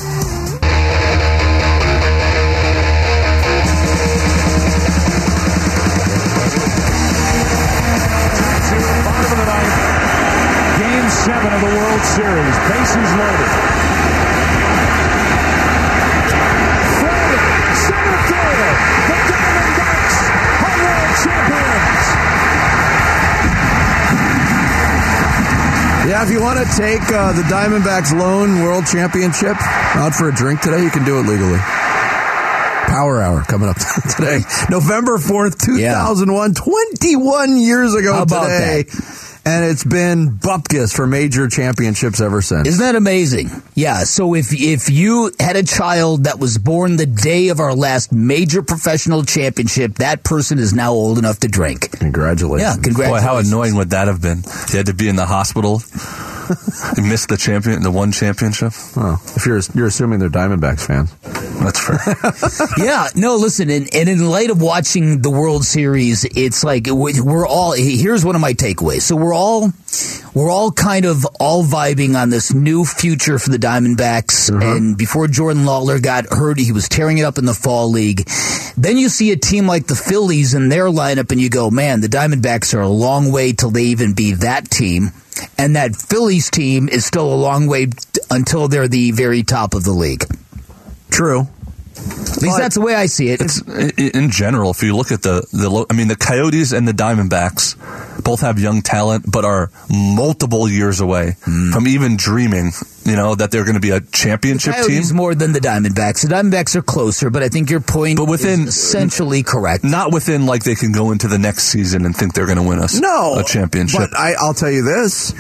Seven 11.10 11.52
of 11.52 11.60
the 11.60 11.68
World 11.68 12.02
Series. 12.02 12.56
Bases 12.70 13.12
loaded. 13.18 14.69
Center. 18.00 18.72
The 19.10 19.20
Diamondbacks 19.30 20.16
are 20.64 20.78
world 20.80 21.12
champions. 21.24 22.06
Yeah, 26.10 26.24
if 26.24 26.30
you 26.32 26.42
want 26.42 26.58
to 26.60 26.66
take 26.76 27.02
uh, 27.12 27.34
the 27.34 27.44
Diamondbacks 27.44 28.18
lone 28.18 28.64
world 28.64 28.86
championship 28.88 29.58
out 29.96 30.16
for 30.16 30.30
a 30.30 30.34
drink 30.34 30.62
today, 30.62 30.82
you 30.84 30.90
can 30.90 31.06
do 31.06 31.20
it 31.20 31.24
legally. 31.28 31.60
Power 32.88 33.22
Hour 33.22 33.44
coming 33.44 33.70
up 33.70 33.78
today. 34.16 34.40
November 34.70 35.18
4th, 35.18 35.64
2001, 35.64 36.54
21 36.56 37.58
years 37.58 37.94
ago 37.94 38.14
How 38.14 38.26
today. 38.26 38.86
And 39.50 39.66
it's 39.66 39.84
been 39.84 40.30
bupkis 40.30 40.96
for 40.96 41.08
major 41.08 41.48
championships 41.48 42.22
ever 42.22 42.40
since. 42.40 42.68
Isn't 42.68 42.86
that 42.86 42.96
amazing? 42.96 43.50
Yeah. 43.74 44.04
So 44.04 44.36
if 44.36 44.54
if 44.54 44.92
you 44.92 45.32
had 45.40 45.56
a 45.56 45.64
child 45.64 46.26
that 46.26 46.38
was 46.38 46.60
born 46.60 46.98
the 46.98 47.08
day 47.08 47.48
of 47.48 47.60
our 47.60 47.74
last 47.74 48.12
major 48.12 48.62
professional 48.62 49.24
championship, 49.24 49.96
that 49.96 50.24
person 50.24 50.60
is 50.60 50.72
now 50.72 50.92
old 50.92 51.18
enough 51.18 51.40
to 51.40 51.48
drink. 51.48 51.98
Congratulations. 51.98 52.62
Yeah, 52.62 52.82
congratulations. 52.84 53.24
Boy, 53.24 53.28
how 53.28 53.38
annoying 53.38 53.74
would 53.74 53.90
that 53.90 54.08
have 54.08 54.22
been? 54.22 54.44
You 54.70 54.78
had 54.78 54.86
to 54.86 54.94
be 54.94 55.10
in 55.10 55.16
the 55.16 55.26
hospital. 55.26 55.82
You 56.98 57.04
missed 57.04 57.30
the 57.30 57.38
champion, 57.38 57.82
the 57.82 57.92
one 57.92 58.12
championship. 58.12 58.74
Oh, 58.98 59.22
if 59.36 59.46
you're 59.46 59.60
you're 59.76 59.88
assuming 59.88 60.20
they're 60.20 60.30
Diamondbacks 60.30 60.86
fans. 60.88 61.14
That's 61.60 61.80
fair. 61.80 62.68
yeah, 62.86 63.08
no, 63.16 63.36
listen, 63.36 63.70
and, 63.70 63.88
and 63.94 64.08
in 64.10 64.30
light 64.30 64.50
of 64.50 64.62
watching 64.62 65.22
the 65.22 65.30
World 65.30 65.66
Series, 65.66 66.24
it's 66.26 66.64
like 66.64 66.88
we- 66.88 67.20
we're 67.22 67.48
all. 67.48 67.74
Here's 67.74 68.24
one 68.26 68.36
of 68.36 68.42
my 68.42 68.54
takeaways. 68.54 69.02
So 69.02 69.16
we're 69.16 69.34
all 69.34 69.72
we're 70.34 70.50
all 70.52 70.72
kind 70.72 71.06
of 71.06 71.26
all 71.40 71.64
vibing 71.64 72.16
on 72.16 72.30
this 72.30 72.54
new 72.54 72.86
future 72.86 73.40
for 73.40 73.50
the 73.50 73.58
Diamondbacks. 73.58 74.50
Uh-huh. 74.52 74.76
And 74.78 74.98
before 74.98 75.28
Jordan 75.28 75.64
Lawlar 75.64 76.02
got 76.02 76.26
hurt, 76.32 76.58
he 76.60 76.72
was 76.72 76.88
tearing 76.88 77.18
it 77.18 77.24
up 77.24 77.38
in 77.38 77.46
the 77.46 77.54
fall 77.54 77.90
league. 77.90 78.28
Then 78.78 78.98
you 78.98 79.10
see 79.10 79.32
a 79.32 79.38
team 79.38 79.68
like 79.68 79.88
the 79.88 79.96
Phillies 79.96 80.54
in 80.54 80.70
their 80.70 80.86
lineup, 80.86 81.32
and 81.32 81.42
you 81.42 81.50
go, 81.50 81.70
man, 81.70 82.02
the 82.02 82.08
Diamondbacks 82.08 82.74
are 82.74 82.82
a 82.82 82.88
long 82.88 83.32
way 83.32 83.52
till 83.54 83.72
they 83.72 83.84
even 83.86 84.14
be 84.14 84.34
that 84.36 84.70
team. 84.70 85.12
And 85.58 85.76
that 85.76 85.96
Phillies 85.96 86.50
team 86.50 86.90
is 86.90 87.06
still 87.06 87.34
a 87.34 87.36
long 87.36 87.68
way 87.68 87.88
until 88.30 88.68
they're 88.68 88.88
the 88.88 89.12
very 89.12 89.44
top 89.44 89.74
of 89.74 89.84
the 89.84 89.92
league. 89.92 90.26
True. 91.12 91.48
At 91.98 92.42
least 92.42 92.58
that's 92.58 92.76
the 92.76 92.82
way 92.82 92.96
I 92.96 93.08
see 93.08 93.30
it. 93.30 93.42
It's 93.42 93.62
in 93.98 94.32
general. 94.32 94.72
If 94.72 94.82
you 94.84 94.96
look 94.96 95.12
at 95.12 95.22
the 95.22 95.46
the, 95.52 95.86
I 95.90 95.94
mean, 95.94 96.08
the 96.08 96.16
Coyotes 96.16 96.72
and 96.72 96.88
the 96.88 96.94
Diamondbacks 96.94 97.76
both 98.30 98.42
have 98.42 98.60
young 98.60 98.82
talent, 98.84 99.26
but 99.30 99.44
are 99.44 99.72
multiple 99.90 100.70
years 100.70 101.00
away 101.02 101.36
Hmm. 101.46 101.72
from 101.72 101.88
even 101.88 102.16
dreaming. 102.16 102.72
You 103.06 103.16
know 103.16 103.34
that 103.36 103.50
they're 103.50 103.64
going 103.64 103.74
to 103.76 103.80
be 103.82 103.90
a 103.90 104.02
championship 104.02 104.76
team. 104.76 104.84
Coyotes 104.86 105.12
more 105.14 105.34
than 105.34 105.52
the 105.52 105.60
Diamondbacks. 105.60 106.22
The 106.28 106.34
Diamondbacks 106.36 106.76
are 106.76 106.84
closer, 106.84 107.30
but 107.32 107.42
I 107.42 107.50
think 107.50 107.72
your 107.72 107.80
point 107.80 108.18
But 108.18 108.26
within- 108.26 108.68
is 108.68 108.76
essentially 108.78 109.42
correct. 109.42 109.84
Not 109.84 110.14
within 110.14 110.46
like 110.46 110.64
they 110.64 110.76
can 110.76 110.92
go 110.92 111.12
into 111.12 111.28
the 111.28 111.40
next 111.40 111.64
season 111.66 112.06
and 112.06 112.16
think 112.16 112.34
they're 112.36 112.46
going 112.46 112.58
to 112.64 112.70
win 112.72 112.78
us 112.80 113.00
No. 113.00 113.40
a 113.40 113.44
championship. 113.44 114.00
But 114.00 114.16
I, 114.18 114.34
I'll 114.40 114.54
tell 114.54 114.70
you 114.72 114.84
this 114.84 115.34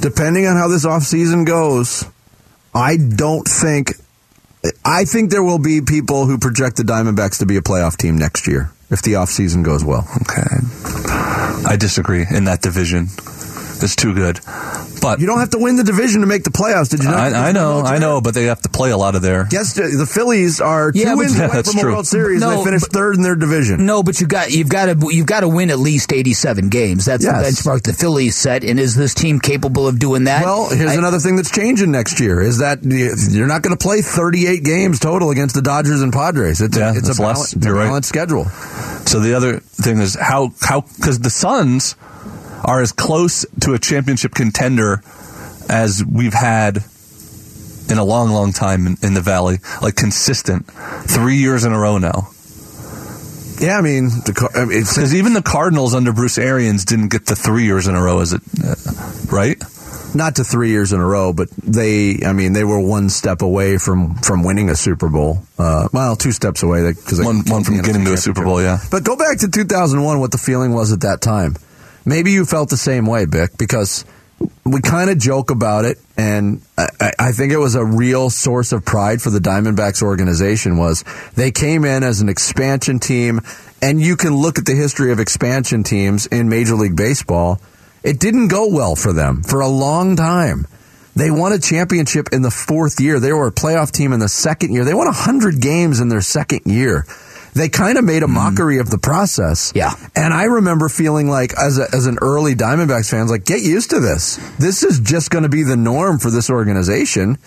depending 0.00 0.46
on 0.46 0.56
how 0.56 0.68
this 0.68 0.84
offseason 0.84 1.46
goes, 1.46 2.04
I 2.74 2.98
don't 2.98 3.48
think. 3.48 3.94
I 4.84 5.04
think 5.04 5.30
there 5.30 5.42
will 5.42 5.58
be 5.60 5.80
people 5.80 6.26
who 6.26 6.36
project 6.38 6.76
the 6.76 6.82
Diamondbacks 6.82 7.38
to 7.38 7.46
be 7.46 7.56
a 7.56 7.62
playoff 7.62 7.96
team 7.96 8.18
next 8.18 8.46
year 8.46 8.70
if 8.90 9.02
the 9.02 9.14
offseason 9.14 9.64
goes 9.64 9.84
well. 9.84 10.06
okay, 10.22 10.46
I 11.66 11.76
disagree. 11.78 12.24
In 12.30 12.44
that 12.44 12.60
division, 12.62 13.08
it's 13.82 13.96
too 13.96 14.14
good. 14.14 14.40
But 15.00 15.20
You 15.20 15.26
don't 15.26 15.38
have 15.38 15.50
to 15.50 15.58
win 15.58 15.76
the 15.76 15.84
division 15.84 16.22
to 16.22 16.26
make 16.26 16.42
the 16.44 16.50
playoffs. 16.50 16.88
Did 16.90 17.02
you 17.04 17.10
know? 17.10 17.16
I, 17.16 17.48
I 17.48 17.52
know, 17.52 17.80
I 17.82 17.98
know, 17.98 18.20
but 18.20 18.34
they 18.34 18.44
have 18.44 18.60
to 18.62 18.68
play 18.68 18.90
a 18.90 18.96
lot 18.96 19.14
of 19.14 19.22
their. 19.22 19.46
Yes, 19.52 19.74
the 19.74 20.06
Phillies 20.10 20.60
are 20.60 20.90
two 20.92 21.00
Yeah, 21.00 21.14
wins 21.14 21.36
Yeah, 21.38 21.46
away 21.46 21.54
that's 21.56 21.72
from 21.74 21.86
a. 21.86 21.90
World 21.92 22.06
Series. 22.06 22.40
No, 22.40 22.58
they 22.58 22.64
finished 22.64 22.86
but- 22.90 22.92
third 22.92 23.16
in 23.16 23.22
their 23.22 23.36
division. 23.36 23.86
No, 23.86 24.02
but 24.02 24.20
you 24.20 24.26
got 24.26 24.50
you've 24.50 24.68
got 24.68 24.86
to 24.86 25.08
you've 25.14 25.26
got 25.26 25.40
to 25.40 25.48
win 25.48 25.70
at 25.70 25.78
least 25.78 26.12
eighty-seven 26.12 26.68
games. 26.70 27.04
That's 27.04 27.24
Yes. 27.24 27.62
the 27.62 27.70
benchmark 27.70 27.82
the 27.82 27.92
Phillies 27.92 28.36
set. 28.36 28.64
And 28.64 28.80
is 28.80 28.94
this 28.96 29.14
team 29.14 29.38
capable 29.40 29.86
of 29.86 29.98
doing 29.98 30.24
that? 30.24 30.44
Well, 30.44 30.68
here's 30.70 30.90
I- 30.90 30.94
another 30.94 31.18
thing 31.18 31.36
that's 31.36 31.50
changing 31.50 31.90
next 31.92 32.18
year 32.20 32.40
is 32.40 32.58
that 32.58 32.82
you're 32.82 33.46
not 33.46 33.62
going 33.62 33.76
to 33.76 33.82
play 33.82 34.00
38 34.02 34.64
games 34.64 34.98
total 34.98 35.30
against 35.30 35.54
the 35.54 35.62
Dodgers 35.62 36.00
and 36.02 36.12
Padres. 36.12 36.60
It's, 36.60 36.76
Yeah, 36.76 36.92
a, 36.92 36.96
it's 36.96 37.06
that's 37.06 37.18
a, 37.18 37.22
less. 37.22 37.54
balanced, 37.54 37.56
a 37.56 37.60
You're 37.68 37.74
right. 37.76 37.84
balanced 37.86 38.08
schedule. 38.08 38.44
So 39.06 39.20
the 39.20 39.34
other 39.34 39.60
thing 39.60 39.98
is 39.98 40.16
how 40.20 40.52
how 40.62 40.80
because 40.80 41.20
the 41.20 41.30
Suns 41.30 41.94
are 42.66 42.82
as 42.82 42.92
close 42.92 43.46
to 43.60 43.72
a 43.72 43.78
championship 43.78 44.34
contender 44.34 45.02
as 45.70 46.04
we've 46.04 46.34
had 46.34 46.84
in 47.88 47.96
a 47.98 48.04
long, 48.04 48.30
long 48.30 48.52
time 48.52 48.86
in, 48.86 48.96
in 49.02 49.14
the 49.14 49.20
Valley, 49.20 49.58
like 49.80 49.94
consistent, 49.94 50.66
three 50.66 51.36
years 51.36 51.64
in 51.64 51.72
a 51.72 51.78
row 51.78 51.98
now. 51.98 52.28
Yeah, 53.60 53.78
I 53.78 53.80
mean, 53.80 54.08
the, 54.26 54.34
Car- 54.36 54.50
I 54.54 54.64
mean, 54.66 54.84
even 55.16 55.32
the 55.32 55.42
Cardinals 55.42 55.94
under 55.94 56.12
Bruce 56.12 56.36
Arians 56.36 56.84
didn't 56.84 57.08
get 57.08 57.24
the 57.24 57.36
three 57.36 57.64
years 57.64 57.86
in 57.86 57.94
a 57.94 58.02
row, 58.02 58.20
is 58.20 58.34
it 58.34 58.42
uh, 58.62 58.74
right? 59.32 59.56
not 60.14 60.36
to 60.36 60.44
three 60.44 60.70
years 60.70 60.92
in 60.92 61.00
a 61.00 61.04
row, 61.04 61.32
but 61.32 61.50
they, 61.62 62.20
I 62.24 62.32
mean, 62.32 62.52
they 62.54 62.64
were 62.64 62.80
one 62.80 63.10
step 63.10 63.42
away 63.42 63.76
from 63.76 64.14
from 64.16 64.42
winning 64.42 64.70
a 64.70 64.76
Super 64.76 65.08
Bowl. 65.08 65.42
Uh, 65.58 65.88
well, 65.92 66.16
two 66.16 66.32
steps 66.32 66.62
away 66.62 66.90
because 66.92 67.20
One- 67.22 67.44
one 67.46 67.64
from 67.64 67.80
getting 67.82 68.04
to 68.04 68.12
a 68.12 68.16
Super 68.16 68.42
Bowl, 68.44 68.62
yeah. 68.62 68.78
But 68.90 69.04
go 69.04 69.16
back 69.16 69.38
to 69.38 69.48
2001, 69.48 70.18
what 70.20 70.32
the 70.32 70.38
feeling 70.38 70.72
was 70.72 70.92
at 70.92 71.00
that 71.00 71.20
time. 71.20 71.56
Maybe 72.06 72.30
you 72.30 72.44
felt 72.46 72.70
the 72.70 72.76
same 72.76 73.04
way, 73.04 73.26
Bick, 73.26 73.58
because 73.58 74.04
we 74.64 74.80
kind 74.80 75.10
of 75.10 75.18
joke 75.18 75.50
about 75.50 75.84
it, 75.84 75.98
and 76.16 76.62
I, 76.78 77.12
I- 77.18 77.32
think 77.32 77.52
it 77.52 77.58
was 77.58 77.74
a 77.74 77.84
real 77.84 78.30
source 78.30 78.72
of 78.72 78.84
pride 78.84 79.20
for 79.20 79.30
the 79.30 79.40
Diamondbacks 79.40 80.02
organization. 80.02 80.78
Was 80.78 81.04
they 81.34 81.50
came 81.50 81.84
in 81.84 82.02
as 82.04 82.20
an 82.20 82.28
expansion 82.28 83.00
team, 83.00 83.40
and 83.82 84.00
you 84.00 84.16
can 84.16 84.34
look 84.36 84.58
at 84.58 84.64
the 84.64 84.74
history 84.74 85.10
of 85.10 85.18
expansion 85.20 85.82
teams 85.82 86.26
in 86.26 86.48
Major 86.48 86.76
League 86.76 86.96
Baseball. 86.96 87.60
It 88.04 88.20
didn't 88.20 88.48
go 88.48 88.68
well 88.68 88.94
for 88.94 89.12
them 89.12 89.42
for 89.42 89.60
a 89.60 89.68
long 89.68 90.14
time. 90.16 90.66
They 91.16 91.30
won 91.30 91.52
a 91.52 91.58
championship 91.58 92.28
in 92.30 92.42
the 92.42 92.50
fourth 92.50 93.00
year. 93.00 93.18
They 93.18 93.32
were 93.32 93.46
a 93.48 93.52
playoff 93.52 93.90
team 93.90 94.12
in 94.12 94.20
the 94.20 94.28
second 94.28 94.72
year. 94.72 94.84
They 94.84 94.94
won 94.94 95.06
100 95.06 95.60
games 95.60 95.98
in 95.98 96.08
their 96.10 96.20
second 96.20 96.60
year. 96.66 97.06
They 97.56 97.70
kind 97.70 97.96
of 97.96 98.04
made 98.04 98.22
a 98.22 98.26
mm-hmm. 98.26 98.34
mockery 98.34 98.78
of 98.80 98.90
the 98.90 98.98
process. 98.98 99.72
Yeah. 99.74 99.94
And 100.14 100.34
I 100.34 100.44
remember 100.44 100.90
feeling 100.90 101.30
like, 101.30 101.54
as, 101.58 101.78
a, 101.78 101.86
as 101.90 102.04
an 102.04 102.18
early 102.20 102.54
Diamondbacks 102.54 103.10
fan, 103.10 103.28
like, 103.28 103.46
get 103.46 103.62
used 103.62 103.90
to 103.90 104.00
this. 104.00 104.36
This 104.58 104.82
is 104.82 105.00
just 105.00 105.30
going 105.30 105.44
to 105.44 105.48
be 105.48 105.62
the 105.62 105.76
norm 105.76 106.18
for 106.18 106.30
this 106.30 106.50
organization. 106.50 107.38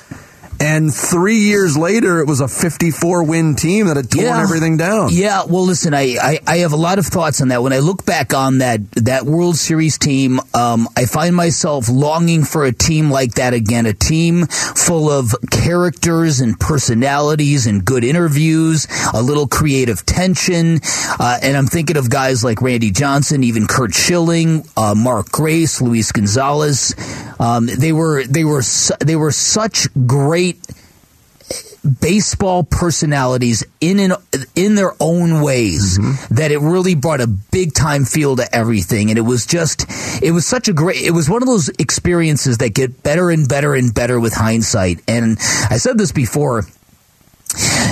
And 0.61 0.93
three 0.93 1.37
years 1.39 1.77
later, 1.77 2.19
it 2.19 2.27
was 2.27 2.41
a 2.41 2.47
54 2.47 3.23
win 3.23 3.55
team 3.55 3.87
that 3.87 3.95
had 3.97 4.11
torn 4.11 4.25
Yeah. 4.25 4.41
everything 4.41 4.75
down. 4.77 5.09
Yeah, 5.11 5.43
well, 5.45 5.63
listen, 5.63 5.93
I, 5.93 6.17
I, 6.21 6.39
I 6.45 6.57
have 6.57 6.73
a 6.73 6.77
lot 6.77 6.99
of 6.99 7.05
thoughts 7.05 7.41
on 7.41 7.47
that. 7.47 7.63
When 7.63 7.71
I 7.73 7.79
look 7.79 8.05
back 8.05 8.33
on 8.33 8.57
that 8.59 8.89
that 8.91 9.23
World 9.25 9.55
Series 9.55 9.97
team, 9.97 10.39
um, 10.53 10.87
I 10.97 11.05
find 11.05 11.35
myself 11.35 11.87
longing 11.89 12.43
for 12.43 12.65
a 12.65 12.73
team 12.73 13.09
like 13.09 13.35
that 13.35 13.53
again. 13.53 13.85
A 13.85 13.93
team 13.93 14.47
full 14.47 15.09
of 15.09 15.33
characters 15.51 16.39
and 16.41 16.59
personalities 16.59 17.65
and 17.67 17.85
good 17.85 18.03
interviews, 18.03 18.87
a 19.13 19.21
little 19.21 19.47
creative 19.47 20.05
tension, 20.05 20.79
uh, 21.19 21.37
and 21.41 21.55
I'm 21.55 21.67
thinking 21.67 21.95
of 21.97 22.09
guys 22.09 22.43
like 22.43 22.61
Randy 22.61 22.91
Johnson, 22.91 23.43
even 23.43 23.65
Curt 23.67 23.93
Schilling, 23.93 24.65
uh, 24.75 24.93
Mark 24.95 25.31
Grace, 25.31 25.81
Luis 25.81 26.11
Gonzalez. 26.11 26.95
Um, 27.39 27.67
they 27.67 27.91
were 27.91 28.23
they 28.25 28.43
were 28.43 28.61
su- 28.61 28.95
they 28.99 29.15
were 29.15 29.31
such 29.31 29.87
great 30.05 30.59
baseball 32.01 32.63
personalities 32.63 33.63
in 33.79 33.99
an, 33.99 34.13
in 34.55 34.75
their 34.75 34.93
own 34.99 35.41
ways 35.41 35.97
that 36.29 36.51
it 36.51 36.59
really 36.59 36.95
brought 36.95 37.21
a 37.21 37.27
big 37.27 37.73
time 37.73 38.03
feel 38.05 38.35
to 38.35 38.55
everything. 38.55 39.09
And 39.09 39.17
it 39.17 39.21
was 39.21 39.45
just 39.45 39.85
it 40.21 40.31
was 40.31 40.45
such 40.45 40.67
a 40.67 40.73
great 40.73 41.01
it 41.01 41.11
was 41.11 41.29
one 41.29 41.41
of 41.41 41.47
those 41.47 41.69
experiences 41.79 42.57
that 42.57 42.73
get 42.73 43.03
better 43.03 43.29
and 43.29 43.47
better 43.47 43.73
and 43.73 43.93
better 43.93 44.19
with 44.19 44.33
hindsight. 44.33 45.01
And 45.07 45.37
I 45.69 45.77
said 45.77 45.97
this 45.97 46.11
before 46.11 46.65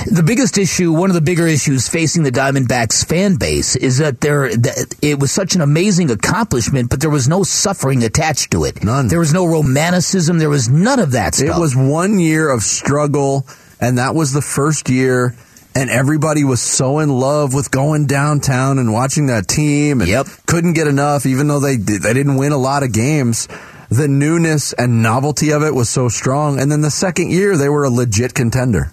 the 0.06 0.22
biggest 0.24 0.56
issue, 0.56 0.92
one 0.92 1.10
of 1.10 1.14
the 1.14 1.20
bigger 1.20 1.46
issues 1.46 1.88
facing 1.88 2.22
the 2.22 2.30
Diamondbacks 2.30 3.04
fan 3.06 3.36
base 3.36 3.76
is 3.76 3.98
that 3.98 4.20
there, 4.20 4.48
that 4.54 4.94
it 5.02 5.18
was 5.18 5.32
such 5.32 5.54
an 5.54 5.60
amazing 5.60 6.10
accomplishment, 6.10 6.90
but 6.90 7.00
there 7.00 7.10
was 7.10 7.28
no 7.28 7.42
suffering 7.42 8.04
attached 8.04 8.52
to 8.52 8.64
it. 8.64 8.82
None. 8.84 9.08
There 9.08 9.18
was 9.18 9.34
no 9.34 9.46
romanticism. 9.46 10.38
There 10.38 10.48
was 10.50 10.68
none 10.68 11.00
of 11.00 11.12
that 11.12 11.34
stuff. 11.34 11.56
It 11.56 11.60
was 11.60 11.74
one 11.76 12.18
year 12.18 12.48
of 12.48 12.62
struggle, 12.62 13.46
and 13.80 13.98
that 13.98 14.14
was 14.14 14.32
the 14.32 14.42
first 14.42 14.88
year. 14.88 15.34
And 15.74 15.90
everybody 15.90 16.42
was 16.42 16.60
so 16.60 16.98
in 16.98 17.08
love 17.08 17.54
with 17.54 17.70
going 17.70 18.06
downtown 18.06 18.78
and 18.78 18.92
watching 18.92 19.26
that 19.26 19.46
team, 19.46 20.00
and 20.00 20.08
Yep. 20.08 20.26
couldn't 20.46 20.72
get 20.72 20.88
enough, 20.88 21.24
even 21.26 21.46
though 21.46 21.60
they 21.60 21.76
they 21.76 22.14
didn't 22.14 22.36
win 22.36 22.52
a 22.52 22.56
lot 22.58 22.82
of 22.82 22.90
games. 22.90 23.46
The 23.90 24.06
newness 24.06 24.74
and 24.74 25.02
novelty 25.02 25.50
of 25.50 25.62
it 25.62 25.74
was 25.74 25.88
so 25.88 26.08
strong. 26.08 26.60
And 26.60 26.70
then 26.70 26.82
the 26.82 26.90
second 26.90 27.30
year, 27.30 27.56
they 27.56 27.68
were 27.68 27.84
a 27.84 27.90
legit 27.90 28.34
contender. 28.34 28.92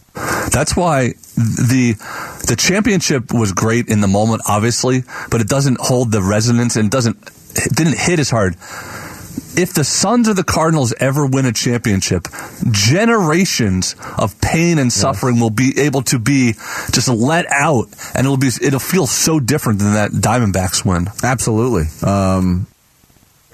That's 0.51 0.75
why 0.75 1.15
the 1.35 1.95
the 2.47 2.55
championship 2.57 3.33
was 3.33 3.51
great 3.51 3.89
in 3.89 3.99
the 3.99 4.07
moment, 4.07 4.43
obviously, 4.47 5.03
but 5.29 5.41
it 5.41 5.49
doesn't 5.49 5.79
hold 5.81 6.11
the 6.11 6.21
resonance 6.21 6.77
and 6.77 6.89
doesn't 6.89 7.17
it 7.55 7.75
didn't 7.75 7.97
hit 7.97 8.19
as 8.19 8.29
hard. 8.29 8.55
If 9.57 9.73
the 9.73 9.85
Suns 9.85 10.27
or 10.27 10.33
the 10.33 10.43
Cardinals 10.43 10.93
ever 10.99 11.25
win 11.25 11.45
a 11.45 11.53
championship, 11.53 12.27
generations 12.71 13.95
of 14.17 14.39
pain 14.41 14.77
and 14.77 14.91
suffering 14.91 15.39
will 15.39 15.49
be 15.49 15.79
able 15.79 16.01
to 16.03 16.19
be 16.19 16.53
just 16.91 17.07
let 17.07 17.45
out, 17.49 17.87
and 18.13 18.25
it'll 18.25 18.37
be 18.37 18.49
it'll 18.61 18.79
feel 18.79 19.07
so 19.07 19.39
different 19.39 19.79
than 19.79 19.93
that 19.93 20.11
Diamondbacks 20.11 20.85
win. 20.85 21.07
Absolutely. 21.23 21.85
Um, 22.05 22.67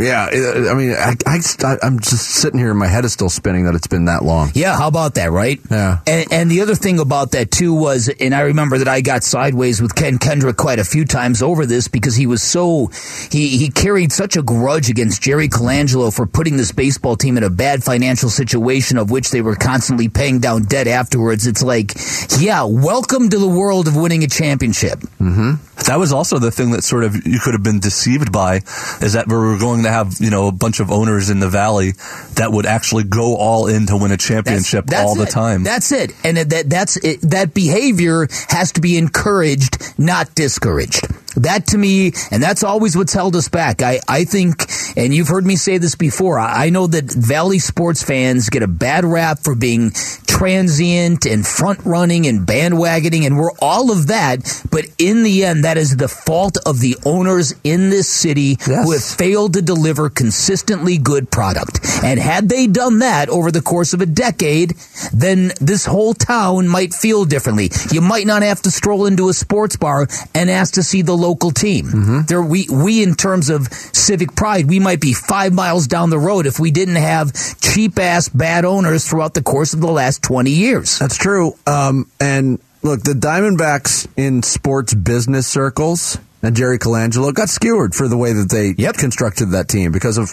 yeah, 0.01 0.27
I 0.70 0.74
mean, 0.74 0.91
I, 0.91 1.15
I, 1.25 1.77
I'm 1.84 2.00
just 2.00 2.25
sitting 2.29 2.60
here, 2.60 2.70
and 2.70 2.79
my 2.79 2.88
head 2.88 3.05
is 3.05 3.13
still 3.13 3.29
spinning 3.29 3.65
that 3.65 3.75
it's 3.75 3.88
been 3.88 4.05
that 4.05 4.24
long. 4.24 4.51
Yeah, 4.53 4.77
how 4.77 4.88
about 4.88 5.15
that, 5.15 5.31
right? 5.31 5.60
Yeah. 5.70 6.00
And, 6.08 6.31
and 6.31 6.51
the 6.51 6.62
other 6.62 6.75
thing 6.75 7.00
about 7.00 7.31
that 7.31 7.51
too 7.51 7.74
was, 7.74 8.10
and 8.10 8.34
I 8.34 8.41
remember 8.41 8.79
that 8.79 8.88
I 8.88 9.01
got 9.01 9.24
sideways 9.24 9.81
with 9.81 9.96
Ken 9.96 10.17
Kendrick 10.17 10.58
quite 10.58 10.79
a 10.79 10.84
few 10.84 11.05
times 11.05 11.41
over 11.41 11.65
this 11.65 11.88
because 11.88 12.15
he 12.15 12.25
was 12.25 12.41
so 12.41 12.88
he 13.31 13.58
he 13.58 13.70
carried 13.70 14.12
such 14.12 14.36
a 14.36 14.41
grudge 14.41 14.89
against 14.89 15.22
Jerry 15.22 15.48
Colangelo 15.48 16.13
for 16.13 16.25
putting 16.25 16.58
this 16.58 16.72
baseball 16.72 17.15
team 17.15 17.38
in 17.38 17.43
a 17.43 17.50
bad 17.50 17.84
financial 17.84 18.29
situation 18.29 18.98
of 18.98 19.12
which 19.12 19.31
they 19.31 19.41
were 19.41 19.55
constantly 19.55 20.10
paying 20.10 20.39
down 20.39 20.63
debt 20.63 20.88
afterwards. 20.88 21.48
It's 21.48 21.63
like, 21.63 21.93
yeah, 22.39 22.63
welcome 22.63 23.29
to 23.29 23.38
the 23.38 23.48
world 23.48 23.88
of 23.88 23.96
winning 23.96 24.24
a 24.24 24.27
championship. 24.27 25.00
Mm-hmm. 25.20 25.70
That 25.88 26.00
was 26.00 26.11
also 26.11 26.39
the 26.39 26.51
thing 26.51 26.71
that 26.71 26.83
sort 26.83 27.03
of 27.03 27.25
you 27.25 27.39
could 27.39 27.53
have 27.53 27.63
been 27.63 27.79
deceived 27.79 28.31
by, 28.31 28.57
is 29.01 29.13
that 29.13 29.27
we 29.27 29.35
were 29.35 29.57
going 29.57 29.83
to 29.83 29.89
have 29.89 30.15
you 30.19 30.29
know 30.29 30.47
a 30.47 30.51
bunch 30.51 30.79
of 30.79 30.91
owners 30.91 31.29
in 31.29 31.39
the 31.39 31.50
valley 31.50 31.93
that 32.35 32.51
would 32.51 32.65
actually 32.65 33.03
go 33.03 33.35
all 33.35 33.67
in 33.67 33.88
to 33.88 33.97
win 33.97 34.11
a 34.11 34.17
championship 34.17 34.85
all 34.95 35.15
the 35.15 35.25
time. 35.25 35.63
That's 35.63 35.91
it. 35.91 36.13
And 36.24 36.37
that 36.37 36.70
that's 36.70 36.98
it. 36.98 37.22
that 37.22 37.53
behavior 37.53 38.27
has 38.50 38.74
to 38.74 38.81
be 38.81 38.98
encouraged, 38.98 39.77
not 39.98 40.33
discouraged. 40.35 41.07
That 41.35 41.67
to 41.67 41.77
me, 41.77 42.13
and 42.31 42.41
that's 42.44 42.63
always 42.63 42.96
what's 42.96 43.13
held 43.13 43.35
us 43.35 43.50
back. 43.50 43.81
I, 43.81 44.00
I 44.07 44.25
think, 44.25 44.65
and 44.98 45.13
you've 45.13 45.27
heard 45.29 45.46
me 45.46 45.55
say 45.55 45.77
this 45.77 45.96
before, 45.96 46.39
I, 46.39 46.65
I 46.65 46.70
know 46.70 46.87
that 46.87 47.05
Valley 47.11 47.59
sports 47.59 48.03
fans 48.03 48.50
get 48.50 48.63
a 48.63 48.67
bad 48.67 49.05
rap 49.05 49.39
for 49.39 49.55
being 49.55 49.91
transient 50.27 51.25
and 51.25 51.46
front 51.46 51.79
running 51.85 52.25
and 52.27 52.48
bandwagoning, 52.48 53.25
and 53.25 53.37
we're 53.37 53.51
all 53.61 53.91
of 53.91 54.07
that. 54.07 54.63
But 54.72 54.85
in 54.98 55.24
the 55.24 55.46
end, 55.46 55.63
that 55.65 55.77
is 55.77 55.96
the 55.98 56.07
fault 56.07 56.57
of 56.65 56.79
the 56.79 56.98
owners 57.05 57.53
in 57.63 57.89
this 57.89 58.09
city 58.09 58.57
Yes. 58.67 58.83
who 58.85 58.91
have 58.91 59.03
failed 59.03 59.53
to 59.53 59.61
deliver 59.61 60.09
consistently 60.09 60.98
good 60.98 61.29
product. 61.29 61.79
And 62.03 62.20
had 62.20 62.50
they 62.50 62.67
done 62.67 63.00
that 63.00 63.29
over 63.29 63.51
the 63.51 63.61
course 63.61 63.94
of 63.94 64.01
a 64.01 64.05
decade, 64.05 64.74
then 65.13 65.51
this 65.61 65.85
whole 65.85 66.13
town 66.13 66.67
might 66.67 66.94
feel 66.94 67.25
differently. 67.25 67.70
You 67.91 68.01
might 68.01 68.25
not 68.25 68.41
have 68.44 68.61
to 68.63 68.72
stroll 68.72 69.05
into 69.05 69.29
a 69.29 69.33
sports 69.33 69.75
bar 69.75 70.07
and 70.33 70.50
ask 70.50 70.74
to 70.75 70.83
see 70.83 71.01
the 71.01 71.15
local 71.22 71.51
team. 71.51 72.24
There, 72.27 72.42
we, 72.42 72.68
we, 72.70 73.03
in 73.03 73.16
terms 73.16 73.50
of 73.50 73.68
civic 73.72 74.36
pride, 74.36 74.68
we 74.68 74.79
might 74.79 75.00
be 75.00 75.14
five 75.14 75.53
miles 75.53 75.88
down 75.88 76.10
the 76.10 76.20
road 76.20 76.46
if 76.46 76.60
we 76.60 76.72
didn't 76.72 76.96
have 76.96 77.31
cheap 77.62 77.98
ass 78.00 78.27
bad 78.29 78.66
owners 78.66 79.07
throughout 79.07 79.34
the 79.34 79.44
course 79.44 79.74
of 79.74 79.79
the 79.81 79.92
last 79.92 80.22
20 80.24 80.50
years. 80.51 81.00
That's 81.00 81.18
true. 81.18 81.53
Um, 81.68 82.10
and 82.20 82.60
look, 82.81 83.01
the 83.03 83.14
Diamondbacks 83.14 84.07
in 84.18 84.44
sports 84.44 84.94
business 84.94 85.48
circles 85.48 86.18
and 86.44 86.55
Jerry 86.55 86.79
Colangelo 86.79 87.34
got 87.34 87.50
skewered 87.50 87.94
for 87.94 88.07
the 88.07 88.18
way 88.18 88.34
that 88.34 88.50
they 88.50 88.74
Yep. 88.77 88.96
constructed 88.98 89.51
that 89.51 89.68
team 89.68 89.92
because 89.92 90.18
of 90.18 90.31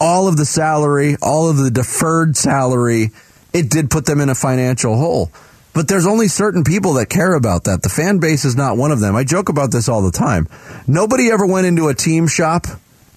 all 0.00 0.26
of 0.26 0.36
the 0.38 0.46
salary, 0.46 1.16
all 1.20 1.50
of 1.50 1.58
the 1.58 1.70
deferred 1.70 2.36
salary. 2.36 3.10
It 3.52 3.68
did 3.68 3.90
put 3.90 4.06
them 4.06 4.20
in 4.20 4.28
a 4.30 4.34
financial 4.34 4.96
hole. 4.96 5.30
But 5.72 5.88
there's 5.88 6.06
only 6.06 6.28
certain 6.28 6.64
people 6.64 6.94
that 6.94 7.06
care 7.08 7.34
about 7.34 7.64
that. 7.64 7.82
The 7.82 7.88
fan 7.88 8.18
base 8.18 8.44
is 8.44 8.56
not 8.56 8.76
one 8.76 8.90
of 8.90 9.00
them. 9.00 9.14
I 9.14 9.24
joke 9.24 9.48
about 9.48 9.70
this 9.70 9.88
all 9.88 10.02
the 10.02 10.10
time. 10.10 10.48
Nobody 10.86 11.30
ever 11.30 11.46
went 11.46 11.66
into 11.66 11.88
a 11.88 11.94
team 11.94 12.26
shop 12.26 12.66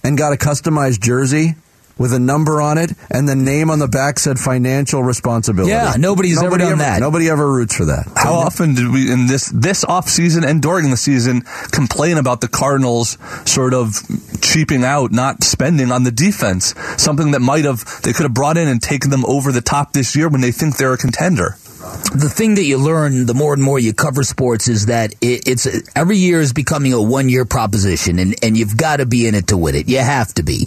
and 0.04 0.16
got 0.16 0.32
a 0.32 0.36
customized 0.36 1.00
jersey 1.00 1.56
with 1.98 2.12
a 2.12 2.18
number 2.18 2.60
on 2.60 2.78
it 2.78 2.92
and 3.10 3.28
the 3.28 3.36
name 3.36 3.70
on 3.70 3.78
the 3.78 3.88
back 3.88 4.18
said 4.18 4.38
financial 4.38 5.02
responsibility. 5.02 5.70
Yeah, 5.70 5.94
nobody's 5.98 6.42
ever 6.42 6.58
done 6.58 6.78
that. 6.78 7.00
Nobody 7.00 7.28
ever 7.28 7.50
roots 7.50 7.76
for 7.76 7.84
that. 7.86 8.10
How 8.16 8.34
often 8.34 8.74
did 8.74 8.92
we 8.92 9.10
in 9.10 9.26
this 9.26 9.48
this 9.54 9.84
off 9.84 10.08
season 10.08 10.44
and 10.44 10.60
during 10.60 10.90
the 10.90 10.96
season 10.96 11.42
complain 11.70 12.18
about 12.18 12.40
the 12.40 12.48
Cardinals 12.48 13.16
sort 13.44 13.74
of 13.74 13.94
cheaping 14.40 14.84
out, 14.84 15.12
not 15.12 15.44
spending 15.44 15.92
on 15.92 16.04
the 16.04 16.10
defense? 16.10 16.74
Something 16.96 17.30
that 17.32 17.40
might 17.40 17.64
have 17.64 17.84
they 18.02 18.12
could 18.12 18.24
have 18.24 18.34
brought 18.34 18.56
in 18.56 18.68
and 18.68 18.82
taken 18.82 19.10
them 19.10 19.24
over 19.26 19.52
the 19.52 19.60
top 19.60 19.92
this 19.92 20.16
year 20.16 20.28
when 20.28 20.40
they 20.40 20.52
think 20.52 20.76
they're 20.76 20.94
a 20.94 20.98
contender. 20.98 21.56
The 22.14 22.30
thing 22.32 22.54
that 22.56 22.64
you 22.64 22.78
learn 22.78 23.26
the 23.26 23.34
more 23.34 23.52
and 23.54 23.62
more 23.62 23.78
you 23.78 23.92
cover 23.92 24.22
sports 24.22 24.68
is 24.68 24.86
that 24.86 25.12
it, 25.20 25.46
it's 25.48 25.66
every 25.96 26.16
year 26.16 26.40
is 26.40 26.52
becoming 26.52 26.92
a 26.92 27.02
one 27.02 27.28
year 27.28 27.44
proposition, 27.44 28.18
and, 28.18 28.34
and 28.42 28.56
you've 28.56 28.76
got 28.76 28.96
to 28.98 29.06
be 29.06 29.26
in 29.26 29.34
it 29.34 29.48
to 29.48 29.56
win 29.56 29.74
it. 29.74 29.88
You 29.88 29.98
have 29.98 30.32
to 30.34 30.42
be, 30.42 30.66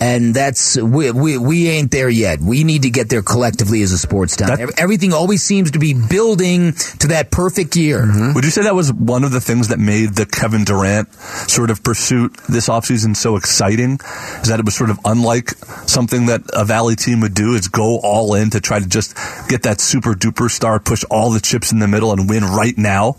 and 0.00 0.34
that's 0.34 0.76
we, 0.76 1.10
we 1.10 1.38
we 1.38 1.68
ain't 1.68 1.90
there 1.90 2.08
yet. 2.08 2.40
We 2.40 2.64
need 2.64 2.82
to 2.82 2.90
get 2.90 3.08
there 3.08 3.22
collectively 3.22 3.82
as 3.82 3.92
a 3.92 3.98
sports 3.98 4.36
town. 4.36 4.56
That- 4.56 4.78
Everything 4.78 5.12
always 5.12 5.42
seems 5.42 5.72
to 5.72 5.78
be 5.78 5.94
building 5.94 6.72
to 7.00 7.08
that 7.08 7.30
perfect 7.30 7.76
year. 7.76 8.02
Mm-hmm. 8.02 8.34
Would 8.34 8.44
you 8.44 8.50
say 8.50 8.62
that 8.62 8.74
was 8.74 8.92
one 8.92 9.24
of 9.24 9.32
the 9.32 9.40
things 9.40 9.68
that 9.68 9.78
made 9.78 10.14
the 10.14 10.26
Kevin 10.26 10.64
Durant 10.64 11.12
sort 11.48 11.70
of 11.70 11.82
pursuit 11.82 12.36
this 12.48 12.68
offseason 12.68 13.16
so 13.16 13.36
exciting? 13.36 13.98
Is 14.42 14.48
that 14.48 14.58
it 14.58 14.64
was 14.64 14.76
sort 14.76 14.90
of 14.90 14.98
unlike 15.04 15.50
something 15.88 16.26
that 16.26 16.42
a 16.52 16.64
Valley 16.64 16.96
team 16.96 17.20
would 17.20 17.34
do 17.34 17.54
is 17.54 17.68
go 17.68 17.98
all 18.02 18.34
in 18.34 18.50
to 18.50 18.60
try 18.60 18.78
to 18.78 18.86
just 18.86 19.16
get 19.48 19.62
that 19.62 19.80
super 19.80 20.14
duper 20.14 20.50
star, 20.58 20.78
push 20.80 21.04
all 21.08 21.30
the 21.30 21.40
chips 21.40 21.70
in 21.72 21.78
the 21.78 21.86
middle 21.88 22.10
and 22.12 22.28
win 22.28 22.42
right 22.44 22.76
now? 22.76 23.16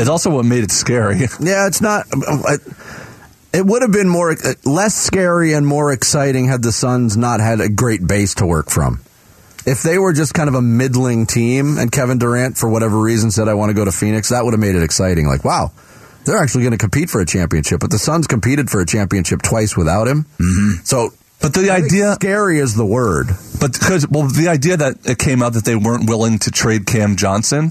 it's 0.00 0.08
also 0.08 0.30
what 0.30 0.44
made 0.44 0.64
it 0.64 0.70
scary. 0.70 1.16
Yeah, 1.40 1.66
it's 1.66 1.80
not. 1.80 2.06
uh, 2.12 2.58
It 3.52 3.64
would 3.66 3.82
have 3.82 3.92
been 3.92 4.08
more 4.08 4.30
uh, 4.32 4.54
less 4.64 4.94
scary 4.94 5.54
and 5.54 5.66
more 5.66 5.92
exciting 5.92 6.46
had 6.46 6.62
the 6.62 6.70
Suns 6.72 7.16
not 7.16 7.40
had 7.40 7.60
a 7.60 7.68
great 7.68 8.06
base 8.06 8.34
to 8.36 8.46
work 8.46 8.70
from. 8.70 9.00
If 9.66 9.82
they 9.82 9.98
were 9.98 10.12
just 10.12 10.34
kind 10.34 10.48
of 10.48 10.54
a 10.54 10.62
middling 10.62 11.26
team 11.26 11.78
and 11.78 11.90
Kevin 11.92 12.18
Durant, 12.18 12.56
for 12.56 12.68
whatever 12.68 12.98
reason, 12.98 13.30
said, 13.30 13.48
I 13.48 13.54
want 13.54 13.70
to 13.70 13.74
go 13.74 13.84
to 13.84 13.92
Phoenix, 13.92 14.28
that 14.30 14.44
would 14.44 14.52
have 14.54 14.60
made 14.60 14.74
it 14.74 14.82
exciting. 14.82 15.26
Like, 15.26 15.44
wow, 15.44 15.72
they're 16.24 16.38
actually 16.38 16.62
going 16.62 16.72
to 16.72 16.78
compete 16.78 17.10
for 17.10 17.20
a 17.20 17.26
championship. 17.26 17.80
But 17.80 17.90
the 17.90 17.98
Suns 17.98 18.26
competed 18.26 18.70
for 18.70 18.80
a 18.80 18.86
championship 18.86 19.42
twice 19.42 19.76
without 19.76 20.06
him. 20.08 20.24
Mm-hmm. 20.38 20.84
So, 20.84 21.10
But 21.40 21.54
the 21.54 21.70
I 21.70 21.76
idea 21.76 22.14
scary 22.14 22.58
is 22.58 22.74
the 22.74 22.84
word. 22.84 23.28
But 23.60 23.72
because 23.72 24.06
well, 24.08 24.26
the 24.26 24.48
idea 24.48 24.76
that 24.76 24.96
it 25.04 25.18
came 25.18 25.42
out 25.42 25.54
that 25.54 25.64
they 25.64 25.76
weren't 25.76 26.08
willing 26.08 26.38
to 26.40 26.50
trade 26.50 26.86
Cam 26.86 27.16
Johnson, 27.16 27.70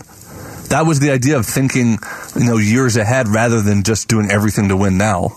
that 0.70 0.86
was 0.88 1.00
the 1.00 1.12
idea 1.12 1.38
of 1.38 1.46
thinking, 1.46 1.98
you 2.36 2.46
know, 2.46 2.58
years 2.58 2.98
ahead 2.98 3.28
rather 3.28 3.62
than 3.62 3.84
just 3.84 4.08
doing 4.08 4.30
everything 4.32 4.70
to 4.70 4.78
win 4.78 4.98
now. 4.98 5.30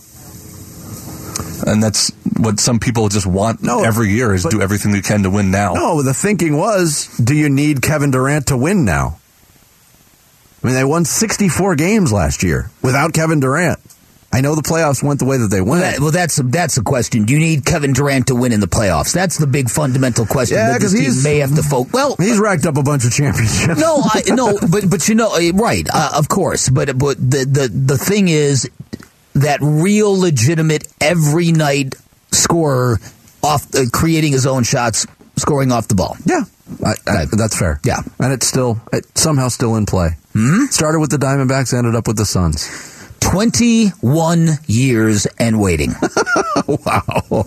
And 1.67 1.83
that's 1.83 2.11
what 2.39 2.59
some 2.59 2.81
people 2.81 3.09
just 3.09 3.27
want 3.27 3.63
No, 3.63 3.85
every 3.85 4.11
year 4.11 4.35
is 4.35 4.43
but- 4.43 4.51
do 4.53 4.61
everything 4.61 4.95
you 4.95 5.03
can 5.03 5.23
to 5.23 5.31
win 5.31 5.51
now. 5.51 5.75
No, 5.75 6.03
the 6.03 6.15
thinking 6.15 6.57
was, 6.57 7.07
do 7.19 7.35
you 7.35 7.49
need 7.49 7.83
Kevin 7.83 8.11
Durant 8.11 8.49
to 8.49 8.57
win 8.57 8.85
now? 8.85 9.19
I 10.63 10.67
mean, 10.67 10.77
they 10.77 10.85
won 10.85 11.05
64 11.05 11.75
games 11.77 12.13
last 12.13 12.43
year 12.43 12.71
without 12.83 13.13
Kevin 13.13 13.41
Durant. 13.41 13.81
I 14.35 14.41
know 14.41 14.55
the 14.55 14.63
playoffs 14.63 15.03
went 15.03 15.19
the 15.21 15.27
way 15.27 15.37
that 15.37 15.49
they 15.49 15.61
went. 15.61 15.83
That, 15.83 16.01
well, 16.01 16.11
that's 16.11 16.37
that's 16.37 16.75
the 16.77 16.83
question. 16.83 17.25
Do 17.27 17.35
you 17.35 17.39
need 17.39 17.67
Kevin 17.67 17.93
Durant 17.93 18.29
to 18.29 18.35
win 18.35 18.53
in 18.53 18.61
the 18.61 18.67
playoffs? 18.67 19.13
That's 19.13 19.37
the 19.37 19.47
big 19.47 19.69
fundamental 19.69 20.25
question 20.25 20.57
Yeah, 20.57 20.73
that 20.73 20.81
this 20.81 20.95
team 20.95 21.23
may 21.23 21.39
have 21.41 21.55
to 21.55 21.63
focus. 21.63 21.93
Well, 21.93 22.17
He's 22.19 22.39
racked 22.39 22.65
up 22.65 22.79
a 22.79 22.83
bunch 22.83 23.05
of 23.05 23.13
championships. 23.13 23.79
no, 23.79 24.01
I, 24.03 24.23
no, 24.29 24.59
but 24.71 24.89
but 24.89 25.07
you 25.09 25.15
know, 25.17 25.35
eh, 25.35 25.53
right? 25.55 25.87
Uh, 25.93 26.13
of 26.17 26.29
course, 26.29 26.71
but 26.71 26.97
but 26.99 27.19
the 27.19 27.45
the 27.45 27.69
the 27.69 27.99
thing 27.99 28.29
is 28.29 28.71
that 29.35 29.59
real, 29.61 30.19
legitimate, 30.19 30.89
every 31.01 31.53
night 31.53 31.95
scorer 32.31 32.99
off 33.43 33.67
uh, 33.75 33.85
creating 33.93 34.33
his 34.33 34.47
own 34.47 34.63
shots, 34.65 35.07
scoring 35.37 35.73
off 35.73 35.89
the 35.89 35.95
ball. 35.95 36.17
Yeah, 36.25 36.43
I, 36.85 36.93
I, 37.07 37.25
that's 37.33 37.59
fair. 37.59 37.81
Yeah. 37.85 38.01
and 38.19 38.33
it's 38.33 38.47
still 38.47 38.81
it, 38.93 39.07
somehow 39.17 39.49
still 39.49 39.77
in 39.77 39.85
play. 39.87 40.11
Hmm? 40.33 40.65
Started 40.67 41.01
with 41.01 41.11
the 41.11 41.19
Diamondbacks, 41.19 41.77
ended 41.77 41.95
up 41.95 42.07
with 42.07 42.17
the 42.17 42.25
Suns. 42.25 42.67
21 43.23 44.49
years 44.67 45.27
and 45.39 45.61
waiting. 45.61 45.93
wow, 46.67 47.45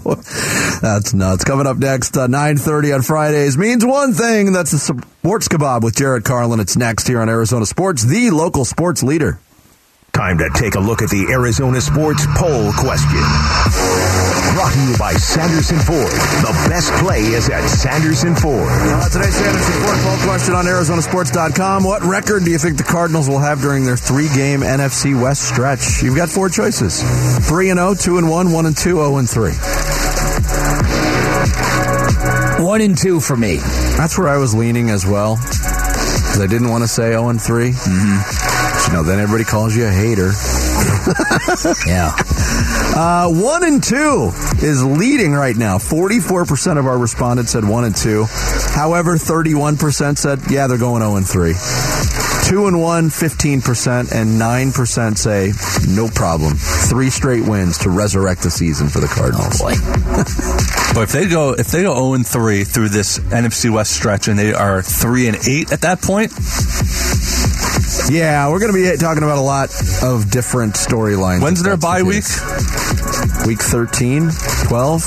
that's 0.81 1.13
nuts. 1.13 1.43
Coming 1.43 1.67
up 1.67 1.77
next, 1.77 2.17
uh, 2.17 2.27
nine 2.27 2.57
thirty 2.57 2.91
on 2.91 3.01
Fridays 3.01 3.57
means 3.57 3.85
one 3.85 4.13
thing. 4.13 4.51
That's 4.53 4.71
the 4.71 4.79
sports 4.79 5.47
kabob 5.47 5.83
with 5.83 5.95
Jarrett 5.95 6.23
Carlin. 6.23 6.59
It's 6.59 6.75
next 6.75 7.07
here 7.07 7.19
on 7.19 7.29
Arizona 7.29 7.65
Sports, 7.65 8.03
the 8.03 8.31
local 8.31 8.65
sports 8.65 9.03
leader. 9.03 9.39
Time 10.13 10.37
to 10.37 10.49
take 10.55 10.75
a 10.75 10.79
look 10.79 11.01
at 11.01 11.09
the 11.09 11.27
Arizona 11.31 11.81
Sports 11.81 12.25
Poll 12.37 12.71
question. 12.73 14.24
Brought 14.55 14.71
to 14.71 14.79
you 14.79 14.97
by 14.97 15.11
Sanderson 15.15 15.77
Ford. 15.79 16.07
The 16.07 16.67
best 16.69 16.89
play 17.03 17.19
is 17.19 17.49
at 17.49 17.67
Sanderson 17.67 18.33
Ford. 18.35 18.69
Uh, 18.71 19.09
today's 19.09 19.35
Sanderson 19.35 19.73
Ford 19.83 19.97
poll 19.99 20.17
question 20.23 20.55
on 20.55 20.63
ArizonaSports.com. 20.63 21.83
What 21.83 22.03
record 22.03 22.45
do 22.45 22.51
you 22.51 22.57
think 22.57 22.77
the 22.77 22.83
Cardinals 22.83 23.27
will 23.27 23.39
have 23.39 23.59
during 23.59 23.83
their 23.83 23.97
three-game 23.97 24.61
NFC 24.61 25.21
West 25.21 25.49
stretch? 25.49 26.01
You've 26.01 26.15
got 26.15 26.29
four 26.29 26.47
choices: 26.47 27.03
three 27.49 27.69
and 27.69 27.77
0, 27.77 27.95
2 27.95 28.17
and 28.17 28.29
one, 28.29 28.53
one 28.53 28.65
and 28.65 28.77
two, 28.77 28.95
0 28.95 29.17
and 29.17 29.29
three. 29.29 29.51
One 32.63 32.79
and 32.79 32.97
two 32.97 33.19
for 33.19 33.35
me. 33.35 33.57
That's 33.97 34.17
where 34.17 34.29
I 34.29 34.37
was 34.37 34.55
leaning 34.55 34.89
as 34.89 35.05
well. 35.05 35.35
Because 35.35 36.39
I 36.39 36.47
didn't 36.47 36.69
want 36.69 36.85
to 36.85 36.87
say 36.87 37.11
0 37.11 37.27
and 37.27 37.41
3. 37.41 37.71
Mm-hmm. 37.71 38.87
You 38.87 38.93
know, 38.93 39.03
then 39.03 39.19
everybody 39.19 39.43
calls 39.43 39.75
you 39.75 39.85
a 39.85 39.91
hater. 39.91 40.31
Yeah. 41.87 42.11
Uh, 42.95 43.29
1 43.29 43.63
and 43.65 43.83
2 43.83 44.31
is 44.63 44.83
leading 44.83 45.33
right 45.33 45.55
now. 45.55 45.77
44% 45.77 46.77
of 46.79 46.85
our 46.85 46.97
respondents 46.97 47.51
said 47.51 47.67
1 47.67 47.83
and 47.83 47.95
2. 47.95 48.25
However, 48.73 49.15
31% 49.15 50.17
said, 50.17 50.39
yeah, 50.49 50.67
they're 50.67 50.77
going 50.77 51.01
0 51.01 51.15
and 51.17 51.27
3. 51.27 51.53
2 52.47 52.67
and 52.67 52.79
1, 52.81 53.09
15%, 53.09 54.11
and 54.11 54.39
9% 54.39 55.17
say, 55.17 55.51
no 55.93 56.07
problem. 56.07 56.53
Three 56.55 57.09
straight 57.09 57.47
wins 57.47 57.79
to 57.79 57.89
resurrect 57.89 58.43
the 58.43 58.51
season 58.51 58.87
for 58.87 58.99
the 58.99 59.07
Cardinals. 59.07 59.59
Boy. 59.59 59.73
But 60.95 61.03
if 61.03 61.11
they 61.11 61.27
go 61.27 61.51
if 61.51 61.67
they 61.71 61.81
go 61.81 61.93
0 61.93 62.13
and 62.13 62.25
3 62.25 62.63
through 62.63 62.87
this 62.87 63.19
NFC 63.19 63.69
West 63.69 63.91
stretch 63.91 64.29
and 64.29 64.39
they 64.39 64.53
are 64.53 64.81
3 64.81 65.27
and 65.27 65.35
8 65.45 65.73
at 65.73 65.81
that 65.81 66.01
point, 66.01 66.31
Yeah, 68.09 68.49
we're 68.49 68.59
going 68.59 68.73
to 68.73 68.91
be 68.91 68.97
talking 68.97 69.23
about 69.23 69.37
a 69.37 69.41
lot 69.41 69.69
of 70.03 70.29
different 70.31 70.73
storylines. 70.75 71.41
when's 71.41 71.63
their 71.63 71.77
bye 71.77 72.03
week? 72.03 72.23
Week 73.47 73.59
13, 73.61 74.29
12? 74.67 75.03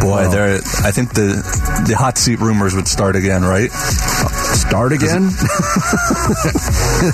Boy, 0.00 0.06
Wow. 0.24 0.30
they're 0.30 0.54
I 0.82 0.90
think 0.92 1.12
the 1.14 1.42
the 1.86 1.94
hot 1.96 2.16
seat 2.18 2.38
rumors 2.40 2.74
would 2.74 2.88
start 2.88 3.16
again, 3.16 3.42
right? 3.44 3.70
Start 3.70 4.92
again? 4.92 5.22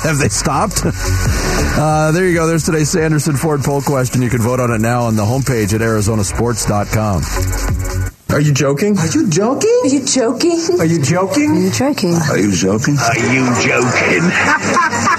Have 0.03 0.19
they 0.19 0.29
stopped? 0.29 0.83
Uh, 0.85 2.12
there 2.12 2.27
you 2.29 2.35
go. 2.35 2.47
There's 2.47 2.65
today's 2.65 2.91
Sanderson 2.91 3.37
Ford 3.37 3.62
poll 3.62 3.83
question. 3.83 4.23
You 4.23 4.31
can 4.31 4.41
vote 4.41 4.61
on 4.61 4.71
it 4.71 4.81
now 4.81 5.03
on 5.05 5.17
the 5.17 5.25
homepage 5.25 5.75
at 5.75 5.81
arizonasports.com. 5.81 7.23
Are 8.37 8.40
you 8.42 8.53
joking? 8.53 8.99
Are 8.99 9.07
you 9.07 9.31
joking? 9.31 9.81
Are 9.83 9.88
you 9.88 10.05
joking? 10.05 10.61
Are 10.79 10.85
you 10.85 11.01
joking? 11.01 11.49
Are 11.49 11.57
you 11.57 11.70
joking? 11.72 12.16
Are 12.20 12.37
you 12.37 12.53
joking? 12.53 12.99
Are 13.01 13.16
you 13.33 13.49
joking? 13.64 14.29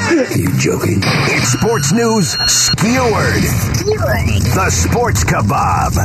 Are 0.08 0.38
you 0.38 0.54
joking? 0.60 1.02
it's 1.02 1.50
sports 1.50 1.92
news 1.92 2.30
skewered. 2.48 3.42
The 4.54 4.70
Sports 4.70 5.24
Kabob. 5.24 5.98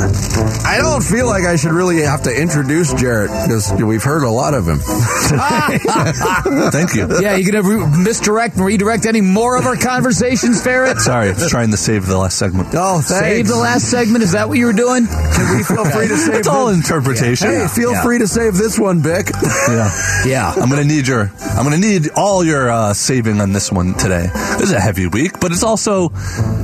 I 0.65 0.79
don't 0.79 1.03
feel 1.03 1.27
like 1.27 1.45
I 1.45 1.57
should 1.57 1.73
really 1.73 2.01
have 2.03 2.23
to 2.23 2.35
introduce 2.35 2.93
Jarrett 2.95 3.31
because 3.31 3.71
we've 3.75 4.03
heard 4.03 4.23
a 4.23 4.31
lot 4.31 4.55
of 4.55 4.67
him. 4.67 4.79
Thank 6.73 6.95
you. 6.95 7.09
Yeah, 7.21 7.37
you 7.37 7.51
gonna 7.51 7.63
re- 7.63 7.87
misdirect 8.03 8.57
and 8.57 8.65
redirect 8.65 9.05
any 9.07 9.21
more 9.21 9.57
of 9.57 9.67
our 9.67 9.77
conversations, 9.77 10.63
Ferret? 10.63 10.99
Sorry, 10.99 11.29
I 11.29 11.33
was 11.33 11.51
trying 11.51 11.71
to 11.73 11.77
save 11.77 12.07
the 12.07 12.17
last 12.17 12.39
segment. 12.39 12.69
Oh, 12.73 12.97
thanks. 13.03 13.09
Save 13.11 13.49
the 13.49 13.57
last 13.57 13.91
segment. 13.91 14.25
Is 14.25 14.33
that 14.33 14.49
what 14.49 14.57
you 14.59 14.67
were 14.67 14.73
doing? 14.73 15.07
Can 15.07 15.57
we 15.57 15.63
feel 15.63 15.85
free 15.85 16.09
to 16.09 16.17
save 16.23 16.35
It's 16.37 16.49
all 16.49 16.67
this? 16.67 16.77
Interpretation. 17.07 17.49
Hey, 17.49 17.67
feel 17.69 17.93
Yeah. 17.93 18.03
free 18.03 18.19
to 18.19 18.29
save 18.29 18.55
this 18.55 18.79
one, 18.79 19.01
Bick. 19.01 19.31
Yeah. 19.69 19.91
Yeah. 20.25 20.53
I'm 20.57 20.69
gonna 20.71 20.85
need 20.85 21.07
your 21.09 21.31
I'm 21.57 21.65
gonna 21.65 21.79
need 21.79 22.11
all 22.17 22.45
your 22.45 22.71
uh, 22.71 22.95
saving 22.95 23.41
on 23.41 23.53
this 23.53 23.71
one 23.73 23.95
today. 23.95 24.29
It 24.33 24.61
was 24.61 24.73
a 24.73 24.81
heavy 24.81 25.07
week, 25.07 25.41
but 25.41 25.53
it's 25.53 25.63
also 25.63 26.07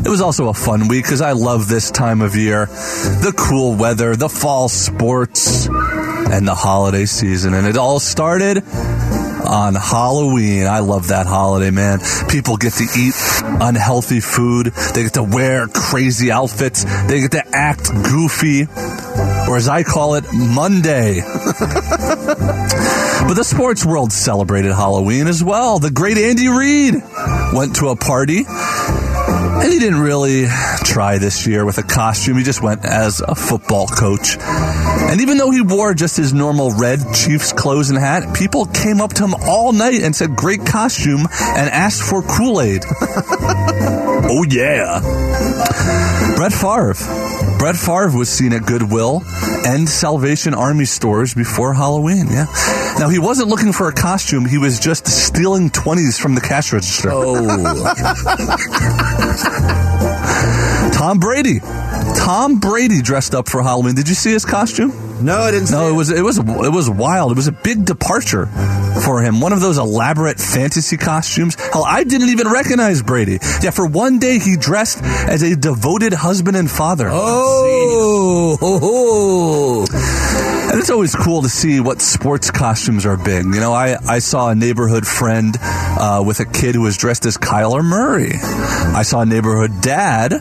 it 0.05 0.09
was 0.09 0.21
also 0.21 0.49
a 0.49 0.55
fun 0.55 0.89
week 0.89 1.05
because 1.05 1.21
I 1.21 1.33
love 1.33 1.69
this 1.69 1.91
time 1.91 2.21
of 2.21 2.37
year, 2.37 2.67
the 2.67 3.35
cool 3.37 3.75
weather, 3.77 4.17
the 4.17 4.29
fall 4.29 4.69
sports, 4.69 5.67
and 5.67 6.47
the 6.47 6.55
holiday 6.55 7.05
season, 7.07 7.55
and 7.55 7.67
it 7.67 7.77
all 7.77 7.99
started 8.01 8.63
on 9.47 9.75
Halloween. 9.75 10.67
I 10.67 10.81
love 10.81 11.09
that 11.09 11.27
holiday, 11.27 11.71
man. 11.71 12.01
People 12.29 12.57
get 12.57 12.75
to 12.75 12.85
eat 12.97 13.15
unhealthy 13.43 14.21
food. 14.21 14.67
They 14.95 15.05
get 15.05 15.15
to 15.15 15.23
wear 15.23 15.67
crazy 15.69 16.31
outfits. 16.31 16.85
They 17.07 17.21
get 17.21 17.33
to 17.33 17.45
act 17.57 17.91
goofy, 17.93 18.67
or 19.49 19.57
as 19.57 19.69
I 19.69 19.83
call 19.83 20.15
it, 20.15 20.25
Monday. 20.33 21.23
But 23.29 23.35
the 23.35 23.45
sports 23.45 23.85
world 23.85 24.13
celebrated 24.13 24.73
Halloween 24.73 25.27
as 25.27 25.43
well. 25.45 25.79
The 25.81 25.91
great 25.91 26.17
Andy 26.17 26.49
Reid 26.49 26.95
went 27.53 27.77
to 27.77 27.89
a 27.89 27.97
party. 27.97 28.45
And 28.49 29.73
he 29.73 29.79
didn't 29.79 30.01
really 30.01 30.47
try 30.85 31.19
this 31.19 31.47
year 31.47 31.67
with 31.67 31.77
a 31.79 31.83
costume. 31.83 32.39
He 32.39 32.45
just 32.45 32.63
went 32.63 32.87
as 32.87 33.21
a 33.21 33.35
football 33.35 33.87
coach. 33.87 34.39
And 35.09 35.23
even 35.23 35.39
though 35.39 35.51
he 35.51 35.63
wore 35.63 35.95
just 35.95 36.19
his 36.19 36.35
normal 36.35 36.71
red 36.73 37.01
Chiefs 37.15 37.53
clothes 37.53 37.89
and 37.89 37.99
hat, 37.99 38.37
people 38.37 38.67
came 38.67 39.01
up 39.01 39.15
to 39.15 39.25
him 39.25 39.35
all 39.47 39.73
night 39.73 40.03
and 40.03 40.15
said, 40.15 40.37
Great 40.37 40.67
costume, 40.67 41.21
and 41.21 41.71
asked 41.71 42.03
for 42.03 42.23
Kool 42.23 42.61
Aid. 42.61 42.83
oh, 43.01 44.45
yeah. 44.49 45.01
Brett 46.37 46.53
Favre. 46.53 46.95
Brett 47.59 47.77
Favre 47.77 48.17
was 48.17 48.29
seen 48.29 48.53
at 48.53 48.67
Goodwill 48.67 49.23
and 49.67 49.89
Salvation 49.89 50.55
Army 50.55 50.85
stores 50.85 51.35
before 51.35 51.73
Halloween. 51.75 52.27
Yeah. 52.29 52.47
Now 52.99 53.09
he 53.09 53.19
wasn't 53.19 53.49
looking 53.49 53.73
for 53.73 53.89
a 53.89 53.93
costume. 53.93 54.45
He 54.45 54.59
was 54.59 54.79
just 54.79 55.07
stealing 55.09 55.71
twenties 55.71 56.19
from 56.19 56.35
the 56.35 56.41
cash 56.41 56.73
register. 56.73 57.11
Oh. 57.13 57.35
Tom 60.93 61.19
Brady. 61.19 61.61
Tom 62.19 62.59
Brady 62.59 63.01
dressed 63.01 63.35
up 63.35 63.49
for 63.49 63.63
Halloween. 63.63 63.95
Did 63.95 64.09
you 64.09 64.15
see 64.15 64.33
his 64.33 64.45
costume? 64.45 64.93
No, 65.25 65.39
I 65.39 65.51
didn't. 65.53 65.71
No, 65.71 65.89
it 65.89 65.93
was 65.93 66.11
it 66.11 66.23
was 66.23 66.39
it 66.39 66.45
was 66.45 66.91
wild. 66.91 67.33
It 67.33 67.37
was 67.37 67.47
a 67.47 67.53
big 67.53 67.85
departure 67.85 68.47
for 69.05 69.23
him. 69.23 69.41
One 69.41 69.53
of 69.53 69.61
those 69.61 69.79
elaborate 69.79 70.39
fantasy 70.39 70.97
costumes. 70.97 71.55
Hell, 71.55 71.85
I 71.85 72.05
didn't 72.05 72.29
even 72.29 72.49
recognize 72.49 73.03
Brady. 73.03 73.39
Yeah, 73.63 73.71
for 73.71 73.87
one 73.87 74.19
day 74.19 74.39
he 74.39 74.57
dressed 74.57 75.03
as 75.03 75.43
a 75.43 75.57
devoted 75.57 76.13
husband 76.13 76.57
and 76.57 76.71
father. 76.71 77.09
Oh. 77.11 78.57
ho. 78.61 80.28
And 80.71 80.79
it's 80.79 80.91
always 80.91 81.15
cool 81.15 81.41
to 81.43 81.49
see 81.49 81.81
what 81.81 82.03
sports 82.03 82.51
costumes 82.51 83.07
are 83.07 83.17
big. 83.17 83.47
You 83.47 83.61
know, 83.61 83.73
I, 83.73 83.97
I 84.07 84.19
saw 84.19 84.51
a 84.51 84.55
neighborhood 84.55 85.07
friend 85.07 85.57
uh, 85.61 86.23
with 86.27 86.41
a 86.41 86.45
kid 86.45 86.75
who 86.75 86.83
was 86.83 86.99
dressed 86.99 87.25
as 87.25 87.39
Kyler 87.39 87.83
Murray. 87.83 88.33
I 88.35 89.03
saw 89.03 89.23
a 89.23 89.27
neighborhood 89.27 89.71
dad 89.81 90.33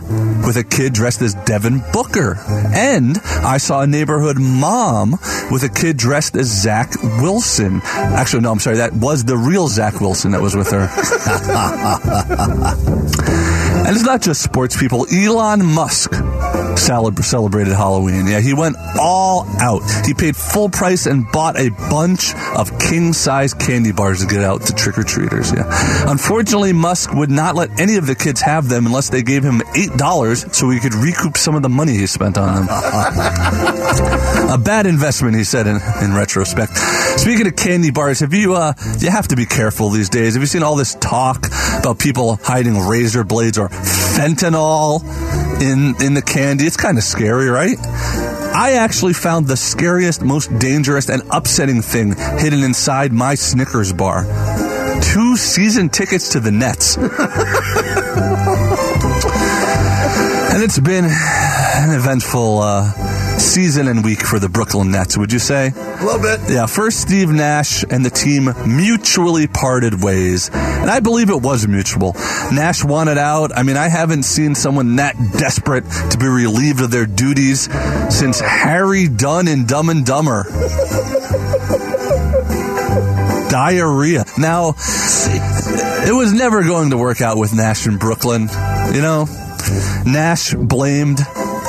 with 0.46 0.58
a 0.58 0.66
kid 0.66 0.92
dressed 0.92 1.22
as 1.22 1.34
Devin 1.46 1.82
Booker. 1.94 2.36
And 2.74 3.18
I 3.24 3.58
saw 3.58 3.82
a 3.82 3.88
neighborhood 3.88 4.38
mom 4.38 5.12
with 5.50 5.63
a 5.63 5.70
kid 5.70 5.96
dressed 5.96 6.36
as 6.36 6.48
Zach 6.48 6.92
Wilson. 7.22 7.80
Actually, 7.86 8.42
no, 8.42 8.52
I'm 8.52 8.60
sorry. 8.60 8.78
That 8.78 8.92
was 8.94 9.24
the 9.24 9.38
real 9.38 9.70
Zach 9.70 10.02
Wilson 10.02 10.32
that 10.32 10.42
was 10.42 10.58
with 10.58 10.72
her. 10.72 10.88
And 13.88 13.95
it's 13.95 14.06
not 14.06 14.21
just 14.21 14.41
sports 14.43 14.76
people. 14.76 15.08
Elon 15.10 15.65
Musk 15.65 16.13
celebrated 16.78 17.73
Halloween. 17.73 18.28
Yeah, 18.28 18.39
he 18.39 18.54
went 18.54 18.76
all 19.00 19.45
out. 19.60 19.82
He 20.06 20.13
paid 20.13 20.36
full 20.36 20.69
price 20.69 21.06
and 21.06 21.30
bought 21.32 21.58
a 21.58 21.69
bunch 21.69 22.34
of 22.56 22.78
king 22.80 23.13
size 23.13 23.54
candy 23.54 23.91
bars 23.91 24.21
to 24.21 24.28
get 24.28 24.43
out 24.43 24.63
to 24.63 24.73
trick 24.73 24.97
or 24.97 25.04
treaters. 25.04 25.52
Yeah. 25.52 25.63
Unfortunately, 26.10 26.73
Musk 26.73 27.13
would 27.13 27.30
not 27.30 27.56
let 27.56 27.80
any 27.80 27.95
of 27.95 28.08
the 28.08 28.15
kids 28.15 28.41
have 28.41 28.69
them 28.69 28.86
unless 28.86 29.10
they 29.10 29.23
gave 29.23 29.43
him 29.43 29.60
$8 29.60 30.54
so 30.54 30.69
he 30.69 30.80
could 30.80 30.93
recoup 30.93 31.38
some 31.38 31.56
of 31.56 31.62
the 31.62 31.69
money 31.69 31.93
he 31.93 32.08
spent 32.08 32.38
on 32.38 32.56
them. 32.56 32.67
a 34.50 34.58
bad 34.58 34.86
investment, 34.86 35.36
he 35.36 35.43
said 35.43 35.67
in, 35.67 35.80
in 36.02 36.13
retrospect. 36.13 36.78
Speaking 37.17 37.47
of 37.47 37.56
candy 37.56 37.91
bars, 37.91 38.19
have 38.19 38.34
you, 38.34 38.54
uh, 38.56 38.73
you 39.00 39.10
have 39.10 39.28
to 39.30 39.36
be 39.36 39.45
careful 39.45 39.89
these 39.89 40.10
days. 40.10 40.34
Have 40.34 40.41
you 40.41 40.47
seen 40.47 40.63
all 40.63 40.76
this 40.76 40.95
talk 40.95 41.47
about 41.80 42.00
people 42.00 42.38
hiding 42.43 42.78
razor 42.78 43.23
blades 43.23 43.58
or 43.58 43.69
fentanyl 43.84 45.02
in, 45.62 45.96
in 46.06 46.13
the 46.13 46.22
candy? 46.22 46.66
It's 46.66 46.78
kind 46.78 46.98
of 46.98 47.04
scary, 47.04 47.50
right? 47.50 47.78
I 47.80 48.74
actually 48.74 49.13
found 49.13 49.48
the 49.48 49.58
scariest, 49.58 50.22
most 50.22 50.58
dangerous, 50.58 51.10
and 51.10 51.22
upsetting 51.32 51.82
thing 51.82 52.16
hidden 52.16 52.63
inside 52.63 53.13
my 53.13 53.36
Snickers 53.36 53.94
bar. 53.94 54.26
Two 55.02 55.38
season 55.38 55.90
tickets 55.90 56.32
to 56.34 56.40
the 56.40 56.52
Nets. 56.52 56.98
and 60.58 60.63
it's 60.63 60.80
been 60.80 61.06
an 61.06 61.96
eventful 61.96 62.60
uh, 62.60 63.07
season 63.39 63.88
and 63.88 64.04
week 64.04 64.21
for 64.21 64.39
the 64.39 64.50
Brooklyn 64.50 64.91
Nets, 64.91 65.17
would 65.17 65.32
you 65.32 65.39
say? 65.39 65.71
A 65.76 66.04
little 66.04 66.21
bit. 66.21 66.39
Yeah, 66.50 66.65
first 66.65 67.02
Steve 67.02 67.30
Nash 67.30 67.84
and 67.89 68.06
the 68.06 68.10
team 68.10 68.54
mutually 68.65 69.47
parted 69.47 70.04
ways. 70.04 70.50
And 70.54 70.89
I 70.89 71.00
believe 71.00 71.30
it 71.30 71.41
was 71.41 71.67
mutual. 71.67 72.13
Nash 72.52 72.84
wanted 72.84 73.17
out. 73.17 73.56
I 73.56 73.63
mean, 73.63 73.78
I 73.78 73.88
haven't 73.88 74.23
seen 74.23 74.56
someone 74.56 74.97
that 74.97 75.15
desperate 75.38 75.86
to 76.12 76.17
be 76.17 76.28
relieved 76.28 76.82
of 76.82 76.91
their 76.91 77.06
duties 77.06 77.69
since 78.13 78.39
Harry 78.39 79.08
Dunn 79.08 79.47
in 79.47 79.65
Dumb 79.65 79.89
and 79.89 80.06
Dumber. 80.06 80.45
Diarrhea. 83.50 84.26
Now, 84.38 84.69
it 84.69 86.13
was 86.15 86.34
never 86.34 86.63
going 86.63 86.89
to 86.89 86.97
work 86.97 87.21
out 87.21 87.38
with 87.38 87.54
Nash 87.54 87.88
in 87.88 87.97
Brooklyn. 87.97 88.50
You 88.93 89.02
know, 89.02 89.26
Nash 90.06 90.54
blamed 90.54 91.19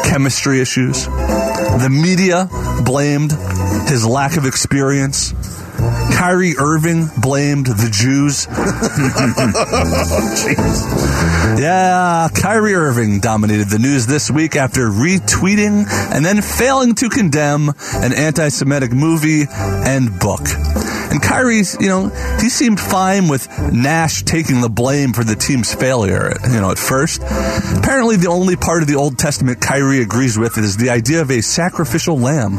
chemistry 0.05 0.61
issues. 0.61 1.07
The 1.79 1.91
media 1.91 2.51
blamed 2.85 3.31
his 3.89 4.05
lack 4.05 4.37
of 4.37 4.45
experience. 4.45 5.33
Kyrie 6.19 6.57
Irving 6.59 7.07
blamed 7.19 7.67
the 7.67 7.89
Jews. 7.93 8.49
yeah, 11.61 12.29
Kyrie 12.35 12.75
Irving 12.75 13.21
dominated 13.21 13.69
the 13.69 13.79
news 13.79 14.09
this 14.09 14.29
week 14.29 14.57
after 14.57 14.89
retweeting 14.89 15.87
and 16.13 16.25
then 16.25 16.43
failing 16.43 16.97
to 16.97 17.09
condemn 17.09 17.69
an 17.93 18.13
anti 18.13 18.49
Semitic 18.49 18.93
movie 18.93 19.45
and 19.49 20.19
book. 20.19 20.41
And 21.11 21.23
Kyrie's, 21.23 21.77
you 21.81 21.89
know, 21.89 22.09
he 22.41 22.49
seemed 22.49 22.81
fine 22.81 23.29
with 23.29 23.49
Nash 23.73 24.23
taking 24.23 24.61
the 24.61 24.69
blame 24.69 25.13
for 25.13 25.25
the 25.25 25.35
team's 25.35 25.75
failure, 25.75 26.35
you 26.45 26.61
know, 26.61 26.71
at 26.71 26.79
first. 26.79 27.23
Apparently, 27.23 28.17
the 28.17 28.29
only 28.29 28.57
part 28.57 28.83
of 28.83 28.89
the 28.89 28.97
Old 28.97 29.19
Testament 29.19 29.61
Kyrie 29.61 30.03
agrees 30.03 30.39
with 30.39 30.59
is 30.59 30.77
the 30.77 30.91
idea 30.91 31.23
of 31.23 31.31
a 31.31 31.41
sacrificial 31.41 32.19
lamb. 32.19 32.59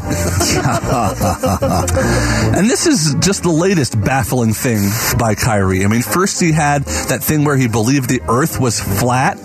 and 2.54 2.68
this 2.68 2.86
is 2.86 3.14
just 3.20 3.42
the 3.42 3.50
latest 3.50 4.00
baffling 4.00 4.52
thing 4.52 4.88
by 5.18 5.34
Kyrie. 5.34 5.84
I 5.84 5.88
mean, 5.88 6.02
first 6.02 6.40
he 6.40 6.52
had 6.52 6.84
that 6.84 7.22
thing 7.22 7.44
where 7.44 7.56
he 7.56 7.68
believed 7.68 8.08
the 8.08 8.22
earth 8.28 8.58
was 8.60 8.80
flat. 8.80 9.38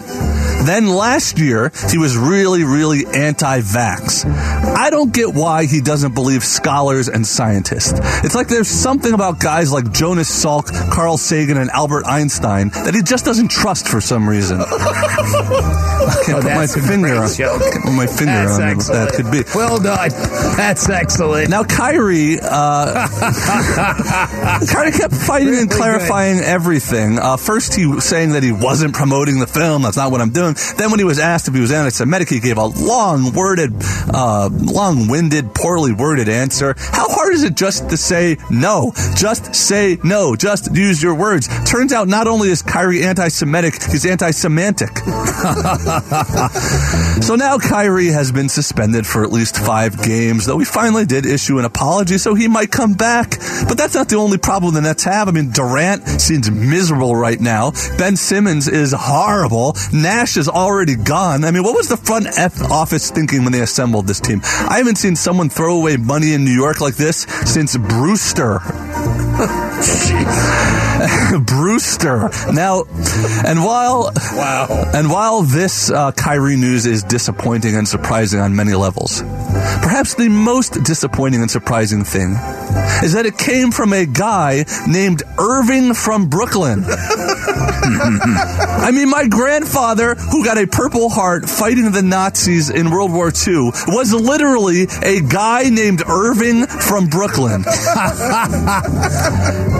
Then 0.64 0.88
last 0.88 1.38
year, 1.38 1.72
he 1.92 1.98
was 1.98 2.18
really, 2.18 2.64
really 2.64 3.06
anti 3.06 3.62
vax. 3.62 4.26
I 4.26 4.90
don't 4.90 5.14
get 5.14 5.34
why 5.34 5.66
he 5.66 5.82
doesn't 5.82 6.14
believe 6.14 6.44
scholars 6.44 7.08
and 7.08 7.26
scientists. 7.26 8.00
It's 8.24 8.36
like 8.36 8.48
there's 8.48 8.68
something 8.68 9.14
about 9.14 9.40
guys 9.40 9.72
like 9.72 9.92
Jonas 9.92 10.30
Salk, 10.30 10.68
Carl 10.92 11.18
Sagan, 11.18 11.58
and 11.58 11.70
Albert 11.70 12.06
Einstein 12.06 12.70
that 12.70 12.94
he 12.94 13.02
just 13.02 13.26
doesn't 13.26 13.50
trust 13.50 13.88
for 13.88 14.02
some 14.02 14.28
reason. 14.28 14.62
I 14.62 16.24
can't 16.26 16.42
put 16.42 16.56
my 16.56 16.68
finger 16.68 17.16
on 17.16 17.30
put 17.30 17.94
my 17.94 18.08
finger 18.08 18.32
That's 18.32 18.60
on 18.60 18.78
what 18.78 18.88
that 18.88 19.14
could 19.16 19.32
be. 19.32 19.44
Well 19.56 19.80
done. 19.80 20.10
That's 20.58 20.90
excellent. 20.90 21.50
Now, 21.50 21.64
Kyrie, 21.64 22.40
uh, 22.42 23.08
Kyrie 24.72 24.92
kept 24.92 25.14
fighting 25.14 25.56
and 25.56 25.70
Really 25.70 25.76
clarifying 25.76 26.40
everything. 26.40 27.20
Uh, 27.20 27.38
first, 27.38 27.74
he 27.76 27.86
was 27.86 28.04
saying 28.04 28.32
that 28.32 28.44
he 28.44 28.52
wasn't 28.52 28.94
promoting 28.94 29.40
the 29.40 29.48
film. 29.48 29.82
That's 29.82 29.98
not 29.98 30.12
what 30.12 30.22
I'm 30.22 30.32
doing. 30.32 30.45
Then, 30.54 30.92
when 30.92 31.00
he 31.00 31.06
was 31.06 31.20
asked 31.20 31.48
if 31.48 31.54
he 31.54 31.62
was 31.62 31.72
anti-Semitic, 31.72 32.30
he 32.30 32.40
gave 32.40 32.58
a 32.58 32.66
long-worded, 32.66 33.74
uh, 34.14 34.50
long-winded, 34.52 35.54
poorly 35.56 35.94
worded 35.94 36.30
answer. 36.30 36.76
How 36.78 37.08
hard 37.10 37.34
is 37.34 37.44
it 37.44 37.56
just 37.56 37.90
to 37.90 37.98
say 37.98 38.38
no? 38.50 38.92
Just 39.16 39.56
say 39.56 39.98
no. 40.04 40.36
Just 40.36 40.76
use 40.76 41.02
your 41.02 41.16
words. 41.16 41.48
Turns 41.70 41.94
out, 41.94 42.08
not 42.08 42.28
only 42.28 42.50
is 42.50 42.62
Kyrie 42.62 43.04
anti-Semitic, 43.04 43.82
he's 43.84 44.06
anti-semantic. 44.06 44.90
So 47.22 47.36
now 47.36 47.58
Kyrie 47.58 48.08
has 48.08 48.32
been 48.32 48.50
suspended 48.50 49.08
for 49.08 49.24
at 49.24 49.32
least 49.32 49.58
five 49.58 50.02
games, 50.04 50.46
though 50.46 50.60
he 50.60 50.66
finally 50.66 51.06
did 51.06 51.26
issue 51.26 51.58
an 51.58 51.66
apology, 51.66 52.18
so 52.18 52.36
he 52.36 52.48
might 52.48 52.72
come 52.72 52.94
back. 52.94 53.32
But 53.68 53.78
that's 53.78 53.96
not 53.96 54.10
the 54.10 54.18
only 54.18 54.38
problem 54.38 54.76
the 54.76 54.82
Nets 54.82 55.06
have. 55.06 55.28
I 55.28 55.32
mean, 55.32 55.50
Durant 55.50 56.06
seems 56.22 56.52
miserable 56.52 57.16
right 57.16 57.40
now. 57.40 57.72
Ben 57.98 58.16
Simmons 58.16 58.68
is 58.68 58.94
horrible. 58.96 59.76
Nash 59.92 60.35
is 60.38 60.48
already 60.48 60.96
gone. 60.96 61.44
I 61.44 61.52
mean, 61.52 61.64
what 61.64 61.76
was 61.76 61.90
the 61.90 61.98
front 61.98 62.28
F 62.38 62.62
office 62.64 63.12
thinking 63.12 63.44
when 63.44 63.52
they 63.52 63.62
assembled 63.62 64.08
this 64.08 64.20
team? 64.20 64.42
I 64.44 64.78
haven't 64.78 64.98
seen 64.98 65.16
someone 65.16 65.50
throw 65.50 65.78
away 65.78 65.98
money 65.98 66.34
in 66.34 66.44
New 66.44 66.54
York 66.54 66.82
like 66.82 66.96
this 66.96 67.22
since 67.46 67.78
Brewster. 67.78 68.60
Brewster. 71.46 72.30
Now, 72.54 72.84
and 73.46 73.64
while 73.64 74.12
wow, 74.34 74.92
and 74.94 75.10
while 75.10 75.42
this 75.42 75.92
uh, 75.92 76.12
Kyrie 76.12 76.56
news 76.56 76.86
is 76.86 77.04
disappointing 77.04 77.76
and 77.76 77.88
surprising 77.88 78.40
on 78.40 78.56
many 78.56 78.74
levels, 78.74 79.22
perhaps 79.22 80.16
the 80.16 80.30
most 80.30 80.84
disappointing 80.84 81.42
and 81.42 81.52
surprising 81.52 82.04
thing 82.04 82.32
is 83.04 83.14
that 83.14 83.26
it 83.26 83.38
came 83.38 83.72
from 83.72 83.94
a 83.94 84.06
guy 84.06 84.66
named 84.88 85.24
Irving 85.38 85.94
from 85.94 86.30
Brooklyn. 86.30 86.86
I 88.86 88.92
mean, 88.92 89.10
my 89.10 89.28
grandfather, 89.28 90.16
who 90.16 90.44
got 90.44 90.58
a 90.58 90.66
Purple 90.66 91.10
Heart 91.10 91.48
fighting 91.50 91.92
the 91.92 92.02
Nazis 92.02 92.70
in 92.70 92.90
World 92.92 93.12
War 93.12 93.28
II, 93.28 93.72
was 93.88 94.14
literally 94.14 94.88
a 95.04 95.22
guy 95.22 95.70
named 95.70 96.04
Irving 96.08 96.66
from 96.66 97.08
Brooklyn. 97.08 97.64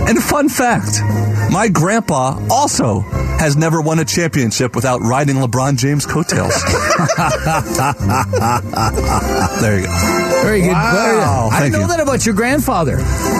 and 0.08 0.22
fun 0.22 0.48
fact 0.48 1.00
my 1.50 1.68
grandpa 1.68 2.38
also 2.50 3.00
has 3.00 3.56
never 3.56 3.80
won 3.80 3.98
a 3.98 4.04
championship 4.04 4.74
without 4.74 5.00
riding 5.02 5.36
LeBron 5.36 5.76
James' 5.76 6.06
coattails. 6.06 6.54
there 9.60 9.80
you 9.80 9.86
go. 9.86 10.40
Very 10.42 10.60
good. 10.62 10.72
Wow. 10.72 10.92
Very 10.92 11.16
good. 11.16 11.24
Oh, 11.24 11.48
I 11.52 11.58
Thank 11.58 11.72
didn't 11.72 11.72
know 11.72 11.80
you. 11.80 11.86
that 11.88 12.00
about 12.00 12.26
your 12.26 12.34
grandfather. 12.34 12.96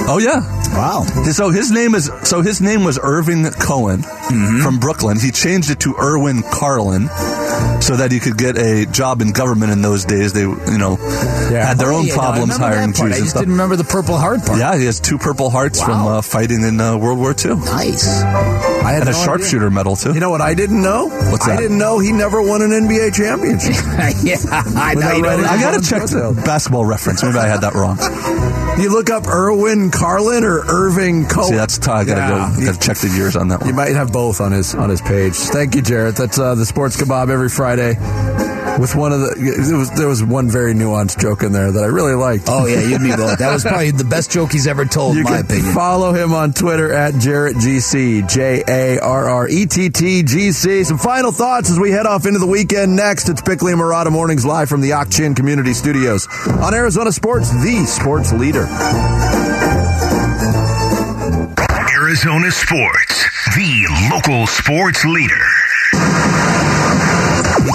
Oh, 0.09 0.19
yeah. 0.23 0.41
Wow. 0.75 1.05
So 1.33 1.51
his 1.51 1.71
name 1.71 1.95
is 1.95 2.11
so 2.25 2.43
his 2.43 2.61
name 2.61 2.85
was 2.85 2.99
Irving 3.03 3.45
Cohen 3.53 4.03
mm-hmm. 4.03 4.63
from 4.63 4.79
Brooklyn. 4.79 5.19
He 5.19 5.31
changed 5.31 5.71
it 5.71 5.81
to 5.81 5.95
Irwin 5.97 6.43
Carlin 6.43 7.09
so 7.81 7.97
that 7.97 8.11
he 8.13 8.21
could 8.21 8.37
get 8.39 8.57
a 8.59 8.87
job 8.87 9.21
in 9.23 9.33
government 9.33 9.73
in 9.73 9.83
those 9.83 10.05
days. 10.05 10.33
They, 10.33 10.43
you 10.43 10.79
know, 10.79 10.97
had 10.97 11.75
their 11.75 11.93
Oh, 11.93 11.99
own 11.99 12.07
yeah, 12.07 12.15
problems 12.15 12.55
remember 12.55 12.77
hiring. 12.77 12.93
Jews 12.93 13.01
I 13.01 13.05
and 13.07 13.15
just 13.15 13.31
stuff. 13.31 13.41
didn't 13.43 13.53
remember 13.55 13.77
the 13.77 13.85
Purple 13.85 14.17
Heart 14.17 14.45
part. 14.47 14.59
Yeah, 14.59 14.77
he 14.77 14.85
has 14.87 15.01
two 15.01 15.19
Purple 15.19 15.51
Hearts 15.51 15.83
from 15.83 16.07
uh, 16.07 16.23
fighting 16.23 16.63
in 16.63 16.81
uh, 16.81 16.97
World 16.97 17.19
War 17.19 17.35
II. 17.39 17.57
Nice. 17.57 18.23
I 18.87 18.93
had 18.93 19.03
And 19.03 19.11
a 19.11 19.13
no 19.13 19.25
sharpshooter 19.25 19.71
medal 19.71 19.97
too. 19.97 20.15
You 20.15 20.21
know 20.21 20.31
what 20.31 20.41
I 20.41 20.55
didn't 20.55 20.81
know? 20.81 21.09
What's 21.09 21.47
that? 21.47 21.59
I 21.59 21.61
didn't 21.61 21.79
know 21.79 21.99
he 21.99 22.13
never 22.13 22.41
won 22.41 22.63
an 22.63 22.71
NBA 22.71 23.15
championship. 23.15 23.75
yeah, 24.23 24.37
I 24.77 24.95
know. 24.95 25.01
Without 25.01 25.17
You 25.17 25.23
know. 25.23 25.49
I 25.49 25.61
gotta 25.61 25.83
check 25.83 26.03
the 26.05 26.41
basketball 26.45 26.85
reference. 26.85 27.23
Maybe 27.23 27.37
I 27.39 27.49
had 27.49 27.61
that 27.63 27.75
wrong. 27.75 27.99
you 28.81 28.91
look 28.93 29.11
up 29.11 29.27
Irwin 29.27 29.91
Carlin 29.91 30.45
or 30.45 30.61
Irving 30.67 31.27
Cohen. 31.27 31.49
See, 31.49 31.57
that's 31.57 31.79
I 31.89 32.05
gotta 32.05 32.21
Yeah. 32.21 32.55
go. 32.59 32.67
Gotta 32.67 32.79
check 32.79 32.97
the 32.99 33.09
years 33.09 33.37
on 33.37 33.49
that 33.49 33.61
One. 33.61 33.69
You 33.69 33.75
might 33.75 33.95
have 33.95 34.13
both 34.13 34.41
on 34.41 34.53
his 34.53 34.75
on 34.75 34.89
his 34.89 35.01
page. 35.01 35.35
Thank 35.35 35.75
you, 35.75 35.83
Jarrett. 35.83 36.17
That's 36.17 36.39
uh, 36.39 36.55
the 36.55 36.65
Sports 36.67 36.97
Kabob 36.97 37.29
every 37.31 37.49
Friday. 37.49 37.95
With 38.79 38.95
one 38.95 39.11
of 39.13 39.21
the, 39.21 39.65
there 39.67 39.79
was 39.79 39.91
there 39.93 40.07
was 40.09 40.23
one 40.23 40.51
very 40.51 40.75
nuanced 40.75 41.19
joke 41.19 41.43
in 41.43 41.53
there 41.53 41.73
that 41.73 41.83
I 41.83 41.87
really 41.87 42.15
liked. 42.15 42.45
Oh 42.47 42.67
yeah, 42.67 42.81
you'd 42.83 43.01
be 43.01 43.09
both. 43.17 43.39
That 43.39 43.53
was 43.53 43.63
probably 43.63 43.91
the 43.91 44.05
best 44.05 44.31
joke 44.31 44.53
he's 44.53 44.67
ever 44.67 44.85
told, 44.85 45.15
You 45.15 45.21
in 45.21 45.25
my 45.25 45.39
opinion. 45.39 45.73
follow 45.75 46.13
him 46.13 46.35
on 46.35 46.53
Twitter 46.53 46.93
at 46.93 47.15
JarrettGC, 47.15 48.29
J 48.29 48.63
A 48.69 48.99
R 49.01 49.29
R 49.31 49.49
E 49.49 49.65
T 49.67 49.89
T 49.89 50.23
G 50.23 50.53
C. 50.53 50.85
Some 50.85 50.99
final 50.99 51.33
thoughts 51.33 51.71
as 51.71 51.81
we 51.81 51.91
head 51.91 52.05
off 52.07 52.27
into 52.27 52.39
the 52.39 52.47
weekend 52.47 52.95
next. 52.95 53.29
It's 53.31 53.41
Bickley 53.41 53.73
and 53.73 53.81
Marotta 53.81 54.13
Mornings 54.13 54.45
live 54.45 54.69
from 54.69 54.83
the 54.83 54.93
Ak-Chin 54.93 55.35
Community 55.35 55.73
Studios 55.73 56.29
on 56.47 56.75
Arizona 56.75 57.13
Sports, 57.13 57.51
the 57.65 57.85
sports 57.87 58.33
leader. 58.35 58.67
Arizona 61.91 62.51
Sports, 62.51 63.25
the 63.57 64.09
local 64.13 64.47
sports 64.47 65.05
leader. 65.05 65.45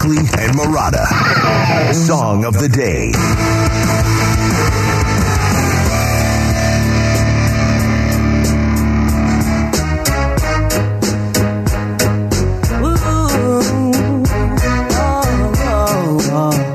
Bickley 0.02 0.18
and 0.18 0.58
Marotta. 0.58 1.06
Song 1.94 2.46
of 2.46 2.54
the 2.54 2.70
day. 2.70 3.12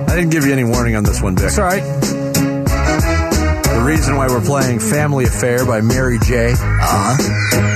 I 0.08 0.20
didn't 0.20 0.30
give 0.30 0.46
you 0.46 0.52
any 0.52 0.64
warning 0.64 0.96
on 0.96 1.04
this 1.04 1.20
one, 1.20 1.34
Dick. 1.34 1.46
It's 1.46 1.58
all 1.58 1.64
right. 1.64 1.82
The 3.76 3.84
reason 3.84 4.16
why 4.16 4.28
we're 4.28 4.40
playing 4.40 4.78
Family 4.80 5.24
Affair 5.24 5.66
by 5.66 5.80
Mary 5.80 6.18
J. 6.20 6.52
Uh-huh. 6.52 7.75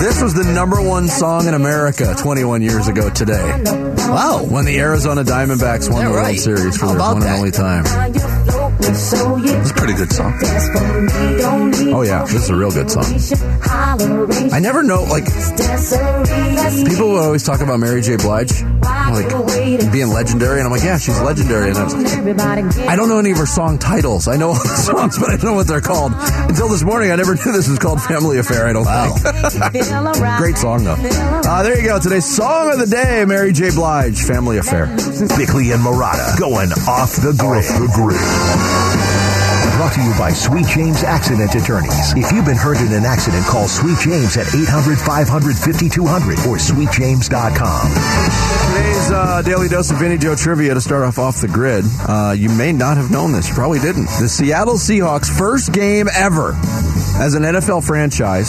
This 0.00 0.22
was 0.22 0.32
the 0.32 0.44
number 0.44 0.80
one 0.80 1.08
song 1.08 1.48
in 1.48 1.54
America 1.54 2.14
21 2.16 2.62
years 2.62 2.86
ago 2.86 3.10
today. 3.10 3.42
Wow. 4.08 4.44
When 4.48 4.64
the 4.64 4.78
Arizona 4.78 5.24
Diamondbacks 5.24 5.90
won 5.90 6.02
Yeah, 6.02 6.08
the 6.08 6.14
World. 6.14 6.38
Series 6.38 6.76
for 6.76 6.86
How 6.86 6.92
their 6.92 7.00
one 7.00 7.22
and 7.22 7.36
only 7.36 7.50
time. 7.50 7.84
It's 8.80 9.70
a 9.70 9.74
pretty 9.74 9.94
good 9.94 10.12
song. 10.12 10.32
Oh, 11.92 12.02
yeah. 12.06 12.22
This 12.24 12.44
is 12.44 12.50
a 12.50 12.54
real 12.56 12.70
good 12.70 12.90
song. 12.90 13.04
I 14.52 14.60
never 14.60 14.82
know, 14.82 15.02
like, 15.04 15.24
people 16.86 17.08
will 17.10 17.18
always 17.20 17.42
talk 17.44 17.60
about 17.60 17.80
Mary 17.80 18.00
J. 18.02 18.16
Blige, 18.16 18.62
like, 18.62 19.28
being 19.92 20.08
legendary, 20.08 20.58
and 20.60 20.66
I'm 20.66 20.70
like, 20.72 20.82
yeah, 20.84 20.96
she's 20.98 21.18
legendary. 21.20 21.70
And 21.70 21.78
I, 21.78 21.84
was, 21.84 22.78
I 22.78 22.96
don't 22.96 23.08
know 23.08 23.18
any 23.18 23.32
of 23.32 23.38
her 23.38 23.46
song 23.46 23.78
titles. 23.78 24.28
I 24.28 24.36
know 24.36 24.48
all 24.48 24.54
the 24.54 24.68
songs, 24.76 25.18
but 25.18 25.28
I 25.30 25.36
don't 25.36 25.44
know 25.44 25.54
what 25.54 25.66
they're 25.66 25.80
called. 25.80 26.12
Until 26.16 26.68
this 26.68 26.82
morning, 26.84 27.10
I 27.10 27.16
never 27.16 27.34
knew 27.34 27.52
this 27.52 27.68
was 27.68 27.78
called 27.78 28.00
Family 28.02 28.38
Affair, 28.38 28.66
I 28.66 28.72
don't 28.72 28.84
Wow. 28.84 29.12
think. 29.14 30.38
Great 30.38 30.56
song, 30.56 30.84
though. 30.84 30.96
Uh, 30.98 31.62
there 31.62 31.76
you 31.78 31.84
go. 31.86 31.98
Today's 31.98 32.24
song 32.26 32.72
of 32.72 32.78
the 32.78 32.86
day, 32.86 33.24
Mary 33.26 33.52
J. 33.52 33.70
Blige, 33.70 34.22
Family 34.22 34.58
Affair. 34.58 34.86
Bickley 35.36 35.72
and 35.72 35.82
Marotta 35.82 36.38
going 36.38 36.70
off 36.86 37.16
the 37.16 37.34
grid. 37.36 37.64
the 37.64 37.90
grid. 37.94 38.67
Brought 39.78 39.94
to 39.94 40.02
you 40.02 40.10
by 40.18 40.32
Sweet 40.32 40.66
James 40.66 41.04
Accident 41.04 41.54
Attorneys. 41.54 42.12
If 42.16 42.32
you've 42.32 42.44
been 42.44 42.56
hurt 42.56 42.78
in 42.78 42.92
an 42.92 43.04
accident, 43.04 43.46
call 43.46 43.68
Sweet 43.68 43.96
James 44.00 44.36
at 44.36 44.52
800 44.52 44.98
500 44.98 45.56
5200 45.56 46.38
or 46.50 46.58
sweetjames.com. 46.58 47.86
Today's 48.74 49.10
uh, 49.12 49.40
Daily 49.46 49.68
Dose 49.68 49.92
of 49.92 49.98
Vinny 49.98 50.18
Joe 50.18 50.34
Trivia 50.34 50.74
to 50.74 50.80
start 50.80 51.04
off 51.04 51.20
off 51.20 51.40
the 51.40 51.46
grid. 51.46 51.84
Uh, 52.08 52.34
you 52.36 52.48
may 52.48 52.72
not 52.72 52.96
have 52.96 53.12
known 53.12 53.30
this. 53.30 53.50
You 53.50 53.54
probably 53.54 53.78
didn't. 53.78 54.06
The 54.18 54.28
Seattle 54.28 54.74
Seahawks' 54.74 55.30
first 55.30 55.72
game 55.72 56.08
ever 56.12 56.58
as 57.20 57.34
an 57.34 57.44
NFL 57.44 57.86
franchise, 57.86 58.48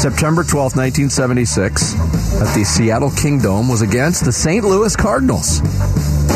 September 0.00 0.44
12th, 0.44 0.80
1976, 0.80 1.94
at 2.40 2.54
the 2.54 2.64
Seattle 2.64 3.10
Kingdome, 3.10 3.68
was 3.68 3.82
against 3.82 4.24
the 4.24 4.32
St. 4.32 4.64
Louis 4.64 4.96
Cardinals. 4.96 5.60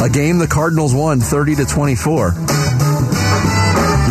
A 0.02 0.10
game 0.10 0.36
the 0.36 0.46
Cardinals 0.46 0.94
won 0.94 1.20
30 1.20 1.54
to 1.56 1.64
24. 1.64 2.32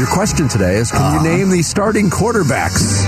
Your 0.04 0.12
question 0.12 0.50
today 0.50 0.76
is 0.76 0.92
can 0.92 1.24
you 1.24 1.32
name 1.32 1.50
the 1.50 1.62
starting 1.62 2.10
quarterbacks 2.10 3.06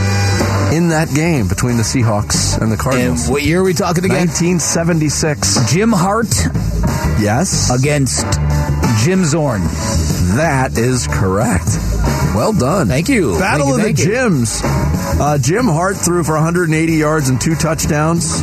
in 0.71 0.87
that 0.89 1.09
game 1.13 1.49
between 1.49 1.75
the 1.75 1.83
Seahawks 1.83 2.53
and 2.57 2.71
the 2.71 2.75
And 2.75 2.79
Cardinals? 2.79 3.29
what 3.29 3.43
year 3.43 3.59
are 3.59 3.63
we 3.65 3.73
talking 3.73 4.05
again? 4.05 4.27
1976. 4.29 5.73
Jim 5.73 5.91
Hart 5.91 6.33
Yes. 7.19 7.69
against 7.69 8.23
Jim 9.03 9.25
Zorn. 9.25 9.61
That 10.37 10.77
is 10.77 11.07
correct. 11.07 11.67
Well 12.33 12.53
done. 12.53 12.87
Thank 12.87 13.09
you. 13.09 13.37
Battle 13.39 13.77
Thank 13.77 13.99
you, 13.99 14.13
of 14.13 14.31
the. 14.31 14.39
Jims. 14.39 14.61
Uh, 14.63 15.37
Jim 15.37 15.65
Hart 15.65 15.97
threw 15.97 16.23
for 16.23 16.35
180 16.35 16.93
yards 16.93 17.27
and 17.29 17.39
two 17.39 17.55
touchdowns. 17.55 18.41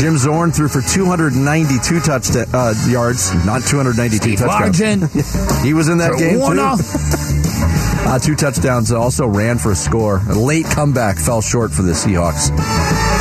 Jim 0.00 0.16
Zorn 0.18 0.52
threw 0.52 0.68
for 0.68 0.82
292 0.82 2.00
touch 2.00 2.30
uh, 2.34 2.74
yards, 2.88 3.32
not 3.46 3.62
292 3.62 4.16
Steve 4.36 4.38
touchdowns. 4.38 5.12
He 5.62 5.74
was 5.74 5.88
in 5.88 5.98
that 5.98 6.18
game 6.18 6.40
too. 6.40 7.21
Uh, 8.04 8.18
two 8.18 8.34
touchdowns. 8.34 8.92
Also 8.92 9.26
ran 9.26 9.58
for 9.58 9.72
a 9.72 9.76
score. 9.76 10.20
A 10.28 10.34
late 10.34 10.66
comeback 10.66 11.18
fell 11.18 11.40
short 11.40 11.72
for 11.72 11.82
the 11.82 11.92
Seahawks. 11.92 12.50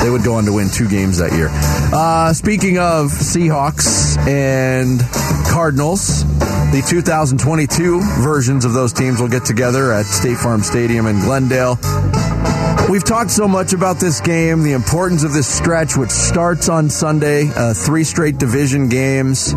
They 0.03 0.09
would 0.09 0.23
go 0.23 0.35
on 0.35 0.45
to 0.45 0.53
win 0.53 0.69
two 0.69 0.89
games 0.89 1.19
that 1.19 1.31
year. 1.33 1.49
Uh, 1.93 2.33
speaking 2.33 2.77
of 2.77 3.11
Seahawks 3.11 4.17
and 4.27 4.99
Cardinals, 5.47 6.23
the 6.71 6.83
2022 6.87 8.01
versions 8.21 8.65
of 8.65 8.73
those 8.73 8.93
teams 8.93 9.21
will 9.21 9.29
get 9.29 9.45
together 9.45 9.91
at 9.91 10.05
State 10.05 10.37
Farm 10.37 10.63
Stadium 10.63 11.05
in 11.05 11.19
Glendale. 11.19 11.77
We've 12.89 13.03
talked 13.03 13.31
so 13.31 13.47
much 13.47 13.73
about 13.73 13.99
this 13.99 14.19
game, 14.19 14.63
the 14.63 14.73
importance 14.73 15.23
of 15.23 15.31
this 15.31 15.47
stretch, 15.47 15.95
which 15.95 16.09
starts 16.09 16.67
on 16.67 16.89
Sunday, 16.89 17.49
uh, 17.55 17.73
three 17.73 18.03
straight 18.03 18.37
division 18.37 18.89
games. 18.89 19.53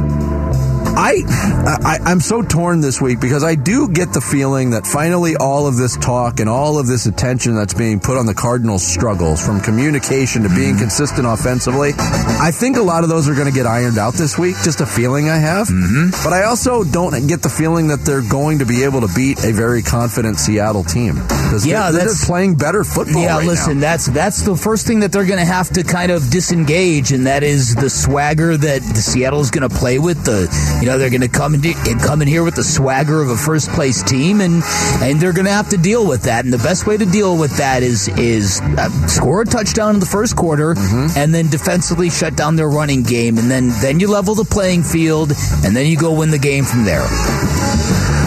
I, 0.96 1.22
I 1.26 1.98
I'm 2.04 2.20
so 2.20 2.42
torn 2.42 2.80
this 2.80 3.00
week 3.00 3.20
because 3.20 3.42
I 3.42 3.54
do 3.54 3.88
get 3.88 4.12
the 4.12 4.20
feeling 4.20 4.70
that 4.70 4.86
finally 4.86 5.36
all 5.36 5.66
of 5.66 5.76
this 5.76 5.96
talk 5.96 6.40
and 6.40 6.48
all 6.48 6.78
of 6.78 6.86
this 6.86 7.06
attention 7.06 7.54
that's 7.54 7.74
being 7.74 8.00
put 8.00 8.16
on 8.16 8.26
the 8.26 8.34
Cardinals' 8.34 8.86
struggles, 8.86 9.44
from 9.44 9.60
communication 9.60 10.42
to 10.42 10.48
being 10.48 10.78
consistent 10.78 11.26
offensively, 11.26 11.92
I 11.96 12.50
think 12.52 12.76
a 12.76 12.82
lot 12.82 13.02
of 13.02 13.10
those 13.10 13.28
are 13.28 13.34
going 13.34 13.46
to 13.46 13.52
get 13.52 13.66
ironed 13.66 13.98
out 13.98 14.14
this 14.14 14.38
week. 14.38 14.56
Just 14.64 14.80
a 14.80 14.86
feeling 14.86 15.28
I 15.28 15.36
have. 15.36 15.68
Mm-hmm. 15.68 16.10
But 16.22 16.32
I 16.32 16.44
also 16.44 16.84
don't 16.84 17.26
get 17.26 17.42
the 17.42 17.48
feeling 17.48 17.88
that 17.88 18.00
they're 18.00 18.28
going 18.28 18.60
to 18.60 18.66
be 18.66 18.84
able 18.84 19.00
to 19.00 19.08
beat 19.14 19.42
a 19.44 19.52
very 19.52 19.82
confident 19.82 20.38
Seattle 20.38 20.84
team. 20.84 21.16
Yeah, 21.64 21.90
they're, 21.90 21.92
they're 21.92 22.08
just 22.08 22.26
playing 22.26 22.56
better 22.56 22.84
football. 22.84 23.22
Yeah, 23.22 23.38
right 23.38 23.46
listen, 23.46 23.74
now. 23.76 23.92
that's 23.92 24.06
that's 24.06 24.42
the 24.42 24.56
first 24.56 24.86
thing 24.86 25.00
that 25.00 25.12
they're 25.12 25.26
going 25.26 25.38
to 25.38 25.44
have 25.44 25.70
to 25.70 25.82
kind 25.82 26.10
of 26.10 26.30
disengage, 26.30 27.12
and 27.12 27.26
that 27.26 27.42
is 27.42 27.74
the 27.74 27.90
swagger 27.90 28.56
that 28.56 28.82
the 28.82 29.02
Seattle's 29.02 29.50
going 29.50 29.68
to 29.68 29.74
play 29.74 29.98
with. 29.98 30.24
The 30.24 30.48
you 30.84 30.90
know 30.90 30.98
they're 30.98 31.08
going 31.08 31.22
to 31.22 31.28
come 31.28 31.54
in 31.54 31.62
and 31.64 31.98
come 31.98 32.20
in 32.20 32.28
here 32.28 32.44
with 32.44 32.56
the 32.56 32.62
swagger 32.62 33.22
of 33.22 33.30
a 33.30 33.36
first 33.38 33.70
place 33.70 34.02
team, 34.02 34.42
and 34.42 34.62
and 35.00 35.18
they're 35.18 35.32
going 35.32 35.46
to 35.46 35.50
have 35.52 35.70
to 35.70 35.78
deal 35.78 36.06
with 36.06 36.24
that. 36.24 36.44
And 36.44 36.52
the 36.52 36.58
best 36.58 36.86
way 36.86 36.98
to 36.98 37.06
deal 37.06 37.38
with 37.38 37.56
that 37.56 37.82
is 37.82 38.08
is 38.18 38.60
uh, 38.60 38.90
score 39.08 39.40
a 39.40 39.44
touchdown 39.46 39.94
in 39.94 40.00
the 40.00 40.04
first 40.06 40.36
quarter, 40.36 40.74
Mm-hmm. 40.74 41.18
and 41.18 41.32
then 41.32 41.48
defensively 41.48 42.10
shut 42.10 42.36
down 42.36 42.56
their 42.56 42.68
running 42.68 43.02
game, 43.02 43.38
and 43.38 43.50
then 43.50 43.70
then 43.80 43.98
you 43.98 44.08
level 44.10 44.34
the 44.34 44.44
playing 44.44 44.82
field, 44.82 45.32
and 45.64 45.74
then 45.74 45.86
you 45.86 45.96
go 45.96 46.12
win 46.18 46.30
the 46.30 46.38
game 46.38 46.64
from 46.64 46.84
there. 46.84 47.00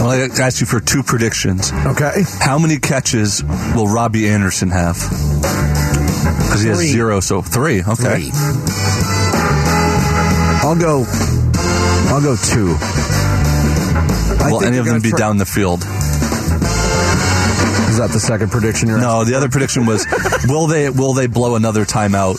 Well, 0.02 0.10
I 0.10 0.28
asked 0.42 0.60
you 0.60 0.66
for 0.66 0.80
two 0.80 1.04
predictions. 1.04 1.72
okay. 1.86 2.24
How 2.40 2.58
many 2.58 2.78
catches 2.80 3.44
will 3.76 3.88
Robbie 3.88 4.28
Anderson 4.30 4.70
have? 4.72 4.96
Because 4.96 6.62
he 6.64 6.70
has 6.70 6.80
zero, 6.80 7.20
so 7.20 7.44
three. 7.44 7.82
Okay. 7.84 8.30
Three. 8.30 8.32
I'll 10.64 10.76
go. 10.80 11.06
I'll 12.18 12.24
go 12.24 12.36
two. 12.36 12.76
I 14.42 14.50
Will 14.52 14.64
any 14.66 14.78
of 14.78 14.86
them 14.88 15.00
be 15.04 15.12
try- 15.12 15.20
down 15.20 15.38
the 15.38 15.46
field? 15.46 15.82
Is 17.92 17.98
that 18.00 18.10
the 18.12 18.20
second 18.20 18.50
prediction 18.50 18.90
you're 18.90 18.98
No, 19.00 19.24
the 19.24 19.36
other 19.36 19.50
prediction 19.50 19.86
was 19.86 20.04
will 20.48 20.66
they 20.66 20.90
will 20.90 21.14
they 21.14 21.28
blow 21.28 21.54
another 21.56 21.86
timeout 21.86 22.38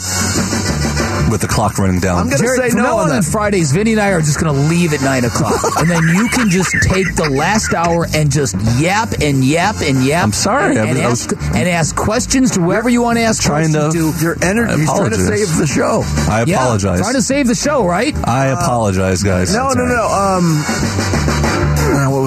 with 1.31 1.41
the 1.41 1.49
clock 1.49 1.79
running 1.79 2.01
down? 2.01 2.19
I'm 2.19 2.29
gonna 2.31 2.49
say 2.49 2.71
from 2.71 2.79
no 2.79 2.85
now 2.85 2.97
on 2.99 3.11
on, 3.11 3.17
that. 3.17 3.25
Fridays, 3.25 3.73
Vinny 3.73 3.93
and 3.93 4.01
I 4.01 4.11
are 4.13 4.21
just 4.21 4.41
going 4.41 4.55
to 4.55 4.61
leave 4.69 4.93
at 4.93 5.01
9 5.03 5.25
o'clock. 5.25 5.61
and 5.79 5.89
then 5.91 6.03
you 6.15 6.29
can 6.31 6.49
just 6.51 6.75
take 6.83 7.15
the 7.17 7.29
last 7.31 7.73
hour 7.75 8.07
and 8.15 8.31
just 8.31 8.55
yap 8.81 9.13
and 9.21 9.45
yap 9.45 9.77
and 9.83 10.05
yap. 10.05 10.25
I'm 10.25 10.33
sorry, 10.33 10.77
And, 10.77 10.81
I 10.81 10.87
and, 10.91 10.99
was- 11.11 11.27
ask, 11.33 11.55
and 11.55 11.69
ask 11.69 11.97
questions 11.97 12.53
to 12.53 12.61
whoever 12.61 12.89
you 12.89 13.03
want 13.03 13.19
to 13.19 13.23
ask 13.25 13.43
Trying 13.43 13.73
questions 13.73 14.15
to- 14.15 14.19
to. 14.19 14.25
Your 14.25 14.37
energy. 14.43 14.73
I 14.73 14.77
He's 14.79 14.89
trying 14.91 15.11
to 15.11 15.17
save 15.17 15.57
the 15.57 15.67
show. 15.67 16.03
I 16.05 16.43
apologize. 16.43 16.49
Yeah, 16.49 16.57
apologize. 16.65 17.01
trying 17.01 17.15
to 17.15 17.23
save 17.23 17.47
the 17.47 17.55
show, 17.55 17.87
right? 17.87 18.15
I 18.27 18.47
apologize, 18.49 19.23
guys. 19.23 19.55
No, 19.55 19.71
no, 19.73 19.85
no. 19.85 20.03
Um, 20.09 20.65
uh, 20.67 21.08
what 21.08 21.08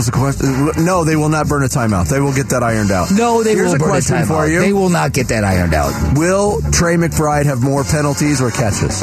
was 0.02 0.08
the 0.08 0.18
question? 0.18 0.84
No, 0.84 1.04
they 1.04 1.16
will 1.16 1.30
not 1.30 1.48
burn 1.48 1.64
a 1.64 1.68
timeout. 1.68 2.10
They 2.10 2.20
will 2.20 2.34
get 2.34 2.50
that 2.50 2.64
ironed 2.64 2.92
out. 2.92 3.12
No, 3.12 3.44
they 3.44 3.54
Here's 3.54 3.68
will 3.68 3.76
a 3.76 3.80
burn 3.80 3.90
question 3.90 4.16
timeout. 4.18 4.28
for 4.28 4.48
you. 4.48 4.60
They 4.60 4.74
will 4.74 4.90
not 4.90 5.14
get 5.14 5.28
that 5.28 5.44
ironed 5.44 5.74
out. 5.76 6.18
Will 6.18 6.60
Trey 6.72 6.96
McBride 6.96 7.46
have 7.46 7.62
more 7.62 7.84
penalties 7.84 8.42
or 8.42 8.50
catches? 8.50 9.02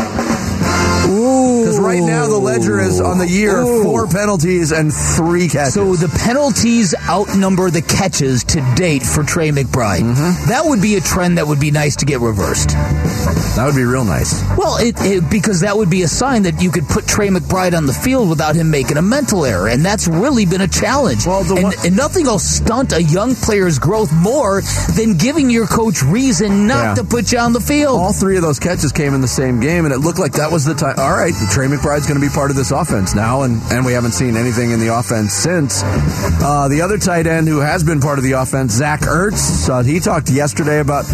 Because 1.58 1.78
right 1.78 2.00
now 2.02 2.26
the 2.28 2.38
ledger 2.38 2.80
is 2.80 3.00
on 3.00 3.18
the 3.18 3.28
year 3.28 3.60
Ooh. 3.60 3.82
four 3.82 4.06
penalties 4.06 4.72
and 4.72 4.92
three 4.92 5.48
catches. 5.48 5.74
So 5.74 5.96
the 5.96 6.08
penalties 6.24 6.94
outnumber 7.08 7.70
the 7.70 7.82
catches 7.82 8.44
to 8.44 8.74
date 8.76 9.02
for 9.02 9.22
Trey 9.24 9.50
McBride. 9.50 10.00
Mm-hmm. 10.02 10.48
That 10.48 10.62
would 10.64 10.80
be 10.82 10.96
a 10.96 11.00
trend 11.00 11.38
that 11.38 11.46
would 11.46 11.60
be 11.60 11.70
nice 11.70 11.96
to 11.96 12.04
get 12.06 12.20
reversed. 12.20 12.70
that 12.70 13.64
would 13.66 13.76
be 13.76 13.84
real 13.84 14.04
nice. 14.04 14.42
Well, 14.56 14.76
it, 14.78 14.94
it, 15.00 15.30
because 15.30 15.60
that 15.60 15.76
would 15.76 15.90
be 15.90 16.02
a 16.02 16.08
sign 16.08 16.42
that 16.42 16.62
you 16.62 16.70
could 16.70 16.86
put 16.88 17.06
Trey 17.06 17.28
McBride 17.28 17.76
on 17.76 17.86
the 17.86 17.92
field 17.92 18.28
without 18.28 18.54
him 18.54 18.70
making 18.70 18.96
a 18.96 19.02
mental 19.02 19.44
error, 19.44 19.68
and 19.68 19.84
that's 19.84 20.06
really 20.08 20.46
been 20.46 20.60
a 20.60 20.68
challenge. 20.68 21.26
Well, 21.26 21.44
the 21.44 21.54
and, 21.56 21.64
one- 21.64 21.74
and 21.84 21.96
nothing 21.96 22.26
will 22.26 22.38
stunt 22.38 22.92
a 22.92 23.02
young 23.02 23.34
player's 23.34 23.78
growth 23.78 24.12
more 24.12 24.62
than 24.96 25.16
giving 25.16 25.50
your 25.50 25.66
coach 25.66 26.02
reason 26.02 26.66
not 26.66 26.84
Yeah. 26.84 26.94
to 26.96 27.04
put 27.04 27.32
you 27.32 27.38
on 27.38 27.52
the 27.52 27.60
field. 27.60 27.98
All 28.00 28.12
three 28.12 28.36
of 28.36 28.42
those 28.42 28.58
catches 28.58 28.92
came 28.92 29.14
in 29.14 29.20
the 29.20 29.28
same 29.28 29.60
game, 29.60 29.84
and 29.84 29.92
it 29.94 29.98
looked 29.98 30.18
like 30.18 30.32
that 30.32 30.50
was 30.52 30.64
the 30.64 30.74
time. 30.74 30.94
All 30.98 31.12
right, 31.12 31.32
Trey 31.50 31.66
McBride's 31.66 32.06
going 32.06 32.20
to 32.20 32.26
be 32.26 32.32
part 32.32 32.50
of 32.50 32.56
this 32.56 32.70
offense 32.70 33.14
now, 33.14 33.42
and, 33.42 33.60
and 33.72 33.84
we 33.84 33.92
haven't 33.92 34.12
seen 34.12 34.36
anything 34.36 34.70
in 34.70 34.80
the 34.80 34.94
offense 34.94 35.32
since. 35.32 35.82
Uh, 35.82 36.68
the 36.68 36.82
other 36.82 36.98
tight 36.98 37.26
end 37.26 37.48
who 37.48 37.58
has 37.60 37.82
been 37.82 38.00
part 38.00 38.18
of 38.18 38.24
the 38.24 38.32
offense, 38.32 38.72
Zach 38.72 39.00
Ertz, 39.00 39.68
uh, 39.68 39.82
he 39.82 39.98
talked 39.98 40.30
yesterday 40.30 40.80
about 40.80 41.04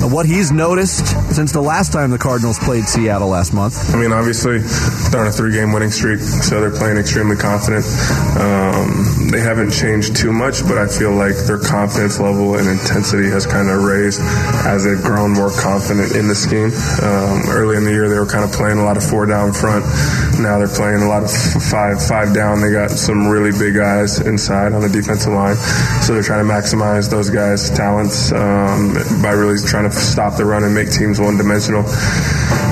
what 0.00 0.26
he's 0.26 0.50
noticed 0.52 1.06
since 1.34 1.52
the 1.52 1.60
last 1.60 1.92
time 1.92 2.10
the 2.10 2.18
Cardinals 2.18 2.58
played 2.58 2.84
Seattle 2.84 3.28
last 3.28 3.52
month. 3.52 3.94
I 3.94 3.98
mean, 3.98 4.12
obviously, 4.12 4.58
they're 5.10 5.20
on 5.20 5.26
a 5.26 5.32
three 5.32 5.52
game 5.52 5.72
winning 5.72 5.90
streak, 5.90 6.20
so 6.20 6.60
they're 6.60 6.70
playing 6.70 6.96
extremely 6.96 7.36
confident. 7.36 7.84
Um, 8.38 9.30
they 9.30 9.40
haven't 9.40 9.70
changed 9.70 10.16
too 10.16 10.32
much, 10.32 10.62
but 10.62 10.78
I 10.78 10.86
feel 10.86 11.12
like 11.12 11.36
their 11.46 11.58
confidence 11.58 12.18
level 12.18 12.56
and 12.56 12.68
intensity 12.68 13.28
has 13.28 13.46
kind 13.46 13.68
of 13.68 13.82
raised 13.82 14.20
as 14.64 14.84
they've 14.84 15.02
grown 15.02 15.32
more 15.32 15.50
confident 15.50 16.14
in 16.16 16.28
the 16.28 16.34
scheme. 16.34 16.72
Um, 17.02 17.50
early 17.50 17.76
in 17.76 17.84
the 17.84 17.90
year, 17.90 18.08
they 18.08 18.18
were 18.18 18.26
kind 18.26 18.44
of 18.44 18.52
playing 18.52 18.78
a 18.78 18.84
lot 18.84 18.96
of 18.96 19.04
four 19.04 19.26
down 19.26 19.52
front 19.52 19.79
time. 19.80 20.29
Now 20.40 20.58
they're 20.58 20.68
playing 20.68 21.02
a 21.02 21.08
lot 21.08 21.22
of 21.22 21.30
five 21.30 22.02
five 22.02 22.34
down. 22.34 22.60
They 22.60 22.72
got 22.72 22.90
some 22.90 23.28
really 23.28 23.52
big 23.52 23.74
guys 23.74 24.20
inside 24.20 24.72
on 24.72 24.80
the 24.80 24.88
defensive 24.88 25.32
line, 25.32 25.56
so 26.02 26.14
they're 26.14 26.22
trying 26.22 26.46
to 26.46 26.52
maximize 26.52 27.10
those 27.10 27.28
guys' 27.28 27.70
talents 27.70 28.32
um, 28.32 28.94
by 29.22 29.32
really 29.32 29.58
trying 29.66 29.84
to 29.84 29.94
stop 29.94 30.36
the 30.36 30.44
run 30.44 30.64
and 30.64 30.74
make 30.74 30.90
teams 30.90 31.20
one 31.20 31.36
dimensional. 31.36 31.84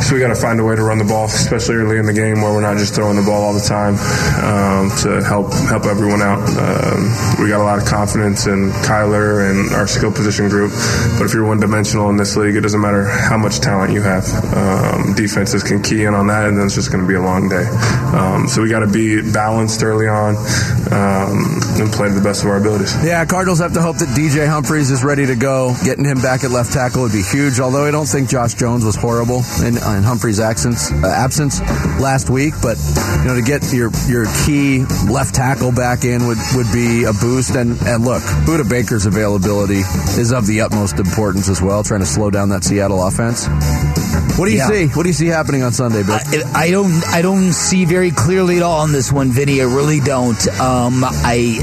So 0.00 0.14
we 0.14 0.20
got 0.20 0.28
to 0.28 0.40
find 0.40 0.60
a 0.60 0.64
way 0.64 0.76
to 0.76 0.82
run 0.82 0.98
the 0.98 1.04
ball, 1.04 1.26
especially 1.26 1.74
early 1.76 1.98
in 1.98 2.06
the 2.06 2.12
game 2.12 2.40
where 2.40 2.52
we're 2.52 2.62
not 2.62 2.78
just 2.78 2.94
throwing 2.94 3.16
the 3.16 3.22
ball 3.22 3.42
all 3.42 3.52
the 3.52 3.60
time 3.60 3.94
um, 4.40 4.90
to 5.02 5.22
help 5.24 5.52
help 5.68 5.84
everyone 5.84 6.22
out. 6.22 6.40
Um, 6.56 7.12
we 7.42 7.48
got 7.48 7.60
a 7.60 7.66
lot 7.66 7.78
of 7.78 7.84
confidence 7.84 8.46
in 8.46 8.70
Kyler 8.86 9.50
and 9.50 9.74
our 9.74 9.86
skill 9.86 10.12
position 10.12 10.48
group, 10.48 10.72
but 11.18 11.24
if 11.24 11.34
you're 11.34 11.46
one 11.46 11.60
dimensional 11.60 12.08
in 12.10 12.16
this 12.16 12.36
league, 12.36 12.56
it 12.56 12.62
doesn't 12.62 12.80
matter 12.80 13.04
how 13.04 13.36
much 13.36 13.60
talent 13.60 13.92
you 13.92 14.02
have. 14.02 14.24
Um, 14.54 15.14
defenses 15.14 15.62
can 15.62 15.82
key 15.82 16.04
in 16.04 16.14
on 16.14 16.28
that, 16.28 16.48
and 16.48 16.56
then 16.56 16.66
it's 16.66 16.74
just 16.74 16.90
going 16.92 17.02
to 17.02 17.08
be 17.08 17.14
a 17.14 17.22
long 17.22 17.48
day. 17.48 17.57
Um, 17.66 18.48
so 18.48 18.62
we 18.62 18.68
got 18.68 18.80
to 18.80 18.86
be 18.86 19.20
balanced 19.32 19.82
early 19.82 20.09
on 20.09 20.36
um, 20.92 21.61
and 21.80 21.92
play 21.92 22.09
to 22.09 22.14
the 22.14 22.22
best 22.22 22.42
of 22.44 22.50
our 22.50 22.59
abilities. 22.59 22.94
Yeah, 23.04 23.24
Cardinals 23.24 23.59
have 23.61 23.74
to 23.74 23.82
hope 23.82 23.98
that 23.98 24.09
DJ 24.09 24.48
Humphries 24.48 24.90
is 24.90 25.04
ready 25.04 25.26
to 25.26 25.36
go. 25.36 25.74
Getting 25.84 26.04
him 26.04 26.20
back 26.20 26.44
at 26.44 26.50
left 26.50 26.72
tackle 26.72 27.02
would 27.02 27.12
be 27.12 27.22
huge. 27.22 27.61
Although 27.61 27.84
I 27.84 27.90
don't 27.90 28.06
think 28.06 28.28
Josh 28.28 28.54
Jones 28.54 28.84
was 28.84 28.96
horrible 28.96 29.42
in, 29.61 29.76
in 29.76 30.02
Humphries' 30.02 30.40
absence, 30.40 30.90
uh, 30.90 31.06
absence 31.06 31.61
last 32.00 32.30
week, 32.30 32.54
but 32.62 32.78
you 33.18 33.24
know 33.24 33.34
to 33.34 33.42
get 33.42 33.62
your 33.72 33.90
your 34.09 34.26
key 34.44 34.84
left 35.11 35.34
tackle 35.34 35.72
back 35.72 36.04
in 36.04 36.26
would, 36.26 36.38
would 36.54 36.70
be 36.72 37.04
a 37.04 37.12
boost. 37.12 37.54
And 37.54 37.80
and 37.82 38.04
look, 38.04 38.22
Budda 38.46 38.68
Baker's 38.68 39.06
availability 39.06 39.80
is 40.18 40.32
of 40.32 40.46
the 40.46 40.61
utmost 40.62 40.98
importance 40.98 41.48
as 41.48 41.61
well. 41.61 41.82
Trying 41.82 42.00
to 42.00 42.06
slow 42.06 42.30
down 42.30 42.48
that 42.50 42.64
Seattle 42.64 43.06
offense. 43.06 43.46
What 44.36 44.46
do 44.46 44.52
you 44.52 44.59
Yeah. 44.59 44.68
see? 44.68 44.86
What 44.88 45.02
do 45.02 45.09
you 45.09 45.14
see 45.14 45.26
happening 45.26 45.62
on 45.62 45.72
Sunday, 45.72 46.02
Bill? 46.02 46.14
I, 46.14 46.42
I 46.66 46.70
don't 46.70 46.92
I 47.09 47.22
don't 47.22 47.52
see 47.52 47.84
very 47.84 48.11
clearly 48.11 48.56
at 48.59 48.62
all 48.62 48.80
on 48.80 48.92
this 48.92 49.11
one, 49.12 49.30
Vinny. 49.32 49.61
I 49.61 49.64
really 49.64 50.00
don't. 50.00 50.38
Um, 50.61 51.02
I 51.04 51.59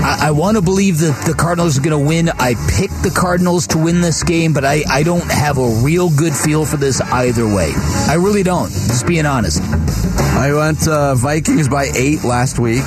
I, 0.00 0.28
I 0.28 0.30
want 0.32 0.56
to 0.56 0.62
believe 0.62 0.98
that 0.98 1.24
the 1.26 1.34
Cardinals 1.34 1.78
are 1.78 1.80
going 1.82 1.98
to 1.98 2.06
win. 2.08 2.28
I 2.30 2.54
picked 2.76 3.02
the 3.02 3.10
Cardinals 3.10 3.66
to 3.68 3.78
win 3.78 4.00
this 4.00 4.22
game, 4.22 4.52
but 4.52 4.64
I, 4.64 4.82
I 4.88 5.02
don't 5.02 5.28
have 5.30 5.58
a 5.58 5.68
real 5.82 6.08
good 6.10 6.34
feel 6.34 6.64
for 6.64 6.76
this 6.76 7.00
either 7.00 7.44
way. 7.46 7.72
I 8.08 8.14
really 8.14 8.42
don't. 8.42 8.70
Just 8.70 9.06
being 9.06 9.26
honest. 9.26 9.60
I 9.62 10.52
went 10.54 10.86
uh, 10.88 11.14
Vikings 11.16 11.68
by 11.68 11.90
eight 11.96 12.22
last 12.24 12.58
week. 12.58 12.84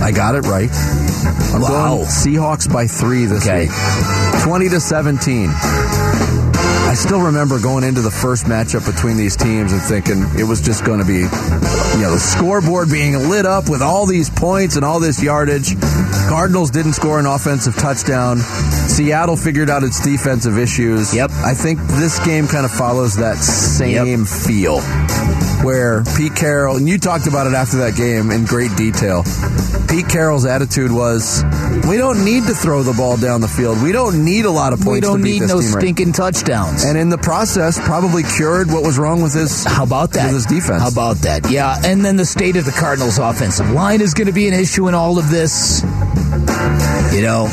I 0.00 0.12
got 0.14 0.34
it 0.36 0.42
right. 0.46 0.70
I'm 1.52 1.60
Wow. 1.62 1.96
going 1.96 2.06
Seahawks 2.06 2.72
by 2.72 2.86
three 2.86 3.26
this 3.26 3.46
Okay. 3.46 3.66
week. 3.66 4.42
20 4.44 4.68
to 4.70 4.80
17. 4.80 5.50
I 6.88 6.94
still 6.94 7.20
remember 7.20 7.60
going 7.60 7.84
into 7.84 8.00
the 8.00 8.10
first 8.10 8.46
matchup 8.46 8.90
between 8.90 9.18
these 9.18 9.36
teams 9.36 9.72
and 9.72 9.82
thinking 9.82 10.24
it 10.38 10.44
was 10.44 10.62
just 10.62 10.86
going 10.86 11.00
to 11.00 11.04
be, 11.04 11.18
you 11.18 12.02
know, 12.02 12.12
the 12.12 12.18
scoreboard 12.18 12.88
being 12.90 13.12
lit 13.28 13.44
up 13.44 13.68
with 13.68 13.82
all 13.82 14.06
these 14.06 14.30
points 14.30 14.76
and 14.76 14.86
all 14.86 14.98
this 14.98 15.22
yardage. 15.22 15.78
Cardinals 16.28 16.70
didn't 16.70 16.94
score 16.94 17.18
an 17.20 17.26
offensive 17.26 17.76
touchdown. 17.76 18.38
Seattle 18.38 19.36
figured 19.36 19.68
out 19.68 19.84
its 19.84 20.02
defensive 20.02 20.56
issues. 20.56 21.14
Yep. 21.14 21.30
I 21.44 21.52
think 21.52 21.78
this 21.78 22.18
game 22.24 22.48
kind 22.48 22.64
of 22.64 22.72
follows 22.72 23.16
that 23.16 23.36
same 23.36 24.24
feel 24.24 24.80
where 25.64 26.04
Pete 26.16 26.34
Carroll, 26.36 26.76
and 26.76 26.88
you 26.88 26.98
talked 26.98 27.26
about 27.26 27.46
it 27.46 27.54
after 27.54 27.78
that 27.78 27.96
game 27.96 28.30
in 28.30 28.44
great 28.44 28.74
detail. 28.76 29.24
Pete 29.88 30.08
Carroll's 30.08 30.44
attitude 30.44 30.92
was, 30.92 31.42
we 31.88 31.96
don't 31.96 32.24
need 32.24 32.44
to 32.44 32.54
throw 32.54 32.82
the 32.82 32.92
ball 32.92 33.16
down 33.16 33.40
the 33.40 33.48
field. 33.48 33.82
We 33.82 33.92
don't 33.92 34.24
need 34.24 34.44
a 34.44 34.50
lot 34.50 34.72
of 34.72 34.80
points 34.80 34.96
We 34.96 35.00
don't 35.00 35.18
to 35.18 35.24
beat 35.24 35.40
need 35.40 35.48
no 35.48 35.60
team 35.60 35.72
right 35.72 35.82
stinking 35.82 36.12
touchdowns. 36.12 36.84
and 36.84 36.96
in 36.98 37.08
the 37.08 37.18
process, 37.18 37.78
probably 37.80 38.22
cured 38.22 38.68
what 38.68 38.82
was 38.82 38.98
wrong 38.98 39.22
with 39.22 39.34
his. 39.34 39.64
How 39.64 39.84
about 39.84 40.12
that? 40.12 40.26
With 40.26 40.34
his 40.34 40.46
defense. 40.46 40.82
How 40.82 40.88
about 40.88 41.16
that? 41.18 41.50
Yeah, 41.50 41.76
and 41.84 42.04
then 42.04 42.16
the 42.16 42.26
state 42.26 42.56
of 42.56 42.64
the 42.64 42.72
Cardinals' 42.72 43.18
offensive 43.18 43.70
line 43.70 44.00
is 44.00 44.14
going 44.14 44.26
to 44.26 44.32
be 44.32 44.46
an 44.48 44.54
issue 44.54 44.88
in 44.88 44.94
all 44.94 45.18
of 45.18 45.30
this. 45.30 45.82
You 47.14 47.22
know, 47.22 47.48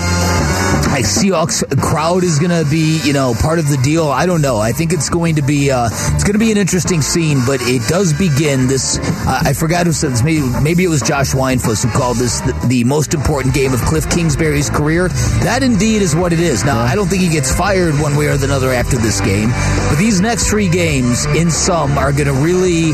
I 0.96 1.02
Seahawks 1.02 1.62
crowd 1.82 2.24
is 2.24 2.40
going 2.40 2.52
to 2.52 2.64
be, 2.72 3.02
you 3.04 3.12
know, 3.12 3.34
part 3.42 3.60
of 3.60 3.68
the 3.68 3.76
deal. 3.76 4.08
I 4.08 4.26
don't 4.26 4.42
know. 4.42 4.60
I 4.60 4.72
think 4.72 4.94
it's 4.94 5.10
going 5.10 5.36
to 5.36 5.42
be, 5.42 5.70
uh, 5.70 5.90
it's 5.92 6.24
going 6.24 6.36
to 6.36 6.40
be 6.40 6.54
an 6.54 6.58
interesting 6.58 7.02
scene. 7.02 7.40
But 7.46 7.60
it 7.64 7.86
does 7.90 8.14
begin 8.14 8.68
this. 8.68 8.98
Uh, 9.28 9.42
I 9.44 9.52
forgot 9.52 9.88
who 9.88 9.92
said 9.92 10.12
this. 10.12 10.24
Maybe, 10.24 10.48
maybe 10.64 10.86
it 10.86 10.88
was 10.88 11.02
Josh 11.02 11.34
Weinfuss 11.34 11.84
who 11.84 11.92
called 11.92 12.16
this 12.16 12.40
the, 12.40 12.54
the 12.70 12.86
most 12.86 13.14
important 13.14 13.54
game 13.54 13.74
of 13.74 13.82
Cliff 13.82 14.10
Kingsbury's 14.10 14.70
career. 14.70 15.10
That 15.44 15.64
indeed 15.64 16.02
is 16.02 16.16
what 16.16 16.32
it 16.32 16.40
is. 16.40 16.64
Now, 16.64 16.80
I 16.80 16.96
don't 16.96 17.10
think 17.10 17.22
he 17.22 17.30
gets 17.30 17.54
fired 17.54 18.00
one 18.00 18.16
way 18.16 18.28
or 18.28 18.32
another 18.32 18.72
after 18.72 18.96
this 18.96 19.20
game. 19.20 19.50
But 19.90 19.98
these 19.98 20.22
next 20.22 20.48
three 20.48 20.70
games, 20.70 21.26
in 21.36 21.52
some, 21.52 21.98
are 21.98 22.14
going 22.14 22.28
to 22.28 22.40
really, 22.40 22.94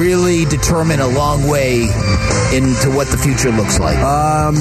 really 0.00 0.46
determine 0.46 1.00
a 1.00 1.08
long 1.08 1.46
way 1.46 1.82
into 2.56 2.88
what 2.96 3.08
the 3.08 3.20
future 3.22 3.52
looks 3.52 3.78
like. 3.78 3.98
Um, 3.98 4.56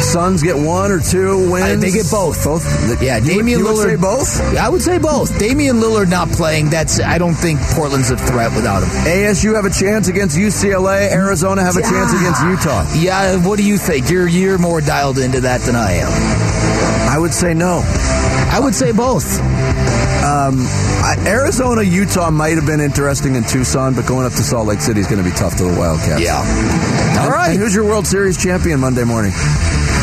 Suns 0.00 0.42
get 0.42 0.56
one 0.56 0.90
or 0.90 1.00
two 1.00 1.50
wins. 1.50 1.64
I- 1.64 1.76
they 1.76 1.90
get 1.90 2.10
both. 2.10 2.42
Both. 2.44 2.64
Yeah, 3.02 3.16
You 3.18 3.22
would- 3.22 3.28
Damian 3.28 3.64
would 3.64 3.74
Lillard. 3.74 3.84
say 3.84 3.96
both. 3.96 4.56
I 4.56 4.68
would 4.68 4.82
say 4.82 4.98
both. 4.98 5.38
Damian 5.38 5.80
Lillard 5.80 6.08
not 6.08 6.30
playing. 6.32 6.70
That's. 6.70 6.98
I 7.00 7.18
don't 7.18 7.34
think 7.34 7.60
Portland's 7.74 8.10
a 8.10 8.16
threat 8.16 8.54
without 8.54 8.82
him. 8.82 8.88
ASU 9.06 9.54
have 9.54 9.64
a 9.66 9.70
chance 9.70 10.08
against 10.08 10.36
UCLA. 10.36 11.10
Arizona 11.12 11.62
have 11.62 11.76
a 11.76 11.82
chance 11.82 12.12
against 12.14 12.42
Utah. 12.42 12.84
Yeah. 12.94 13.36
What 13.36 13.58
do 13.58 13.64
you 13.64 13.76
think? 13.76 14.08
You're 14.08 14.26
you're 14.28 14.56
more 14.58 14.80
dialed 14.80 15.18
into 15.18 15.42
that 15.42 15.60
than 15.62 15.76
I 15.76 15.92
am. 15.94 16.12
I 17.10 17.18
would 17.18 17.34
say 17.34 17.52
no. 17.52 17.82
I 18.50 18.60
would 18.60 18.74
say 18.74 18.92
both. 18.92 19.40
Um, 20.24 20.66
Arizona, 21.26 21.82
Utah 21.82 22.30
might 22.30 22.54
have 22.56 22.66
been 22.66 22.80
interesting 22.80 23.34
in 23.34 23.44
Tucson, 23.44 23.94
but 23.94 24.06
going 24.06 24.26
up 24.26 24.32
to 24.32 24.42
Salt 24.42 24.66
Lake 24.66 24.80
City 24.80 25.00
is 25.00 25.06
going 25.06 25.22
to 25.22 25.28
be 25.28 25.34
tough 25.34 25.56
to 25.56 25.64
the 25.64 25.78
Wildcats. 25.78 26.20
Yeah. 26.22 26.42
And- 26.42 27.18
All 27.20 27.30
right. 27.30 27.50
And 27.52 27.58
who's 27.58 27.74
your 27.74 27.84
World 27.84 28.06
Series 28.06 28.36
champion 28.36 28.80
Monday 28.80 29.04
morning? 29.04 29.32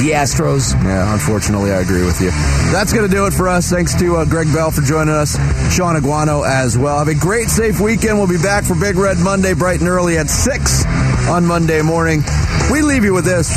The 0.01 0.11
Astros. 0.11 0.73
Yeah, 0.83 1.13
unfortunately, 1.13 1.71
I 1.71 1.79
agree 1.79 2.05
with 2.05 2.19
you. 2.21 2.29
That's 2.71 2.91
going 2.93 3.09
to 3.09 3.13
do 3.13 3.25
it 3.25 3.33
for 3.33 3.47
us. 3.47 3.69
Thanks 3.69 3.95
to 3.99 4.17
uh, 4.17 4.25
Greg 4.25 4.51
Bell 4.53 4.69
for 4.69 4.81
joining 4.81 5.13
us, 5.13 5.35
Sean 5.73 5.95
Aguano 5.95 6.45
as 6.45 6.77
well. 6.77 6.99
Have 6.99 7.07
a 7.07 7.15
great, 7.15 7.49
safe 7.49 7.79
weekend. 7.79 8.17
We'll 8.17 8.27
be 8.27 8.37
back 8.37 8.65
for 8.65 8.75
Big 8.75 8.97
Red 8.97 9.17
Monday, 9.17 9.53
bright 9.53 9.79
and 9.79 9.89
early 9.89 10.17
at 10.17 10.29
6 10.29 10.85
on 11.29 11.45
Monday 11.45 11.81
morning. 11.81 12.23
We 12.71 12.81
leave 12.81 13.03
you 13.03 13.13
with 13.13 13.25
this. 13.25 13.49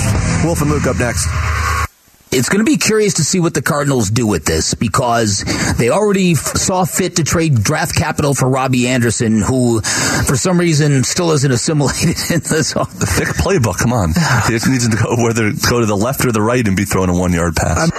Wolf 0.44 0.62
and 0.62 0.70
Luke 0.70 0.86
up 0.86 0.96
next. 0.98 1.26
It's 2.30 2.48
going 2.50 2.64
to 2.64 2.70
be 2.70 2.76
curious 2.76 3.14
to 3.14 3.24
see 3.24 3.40
what 3.40 3.54
the 3.54 3.62
Cardinals 3.62 4.10
do 4.10 4.26
with 4.26 4.44
this 4.44 4.74
because 4.74 5.42
they 5.78 5.88
already 5.88 6.32
f- 6.32 6.38
saw 6.58 6.84
fit 6.84 7.16
to 7.16 7.24
trade 7.24 7.62
draft 7.62 7.96
capital 7.96 8.34
for 8.34 8.48
Robbie 8.48 8.86
Anderson, 8.86 9.40
who, 9.40 9.80
for 9.80 10.36
some 10.36 10.60
reason, 10.60 11.04
still 11.04 11.30
isn't 11.32 11.50
assimilated 11.50 12.08
in 12.30 12.40
this. 12.40 12.74
The 12.74 12.84
thick 13.08 13.28
playbook. 13.28 13.78
Come 13.78 13.92
on, 13.94 14.10
he 14.10 14.50
just 14.58 14.68
needs 14.68 14.86
to 14.88 14.94
go 14.96 15.16
whether 15.22 15.50
go 15.70 15.80
to 15.80 15.86
the 15.86 15.96
left 15.96 16.24
or 16.26 16.32
the 16.32 16.42
right 16.42 16.66
and 16.66 16.76
be 16.76 16.84
throwing 16.84 17.08
a 17.08 17.18
one 17.18 17.32
yard 17.32 17.56
pass. 17.56 17.90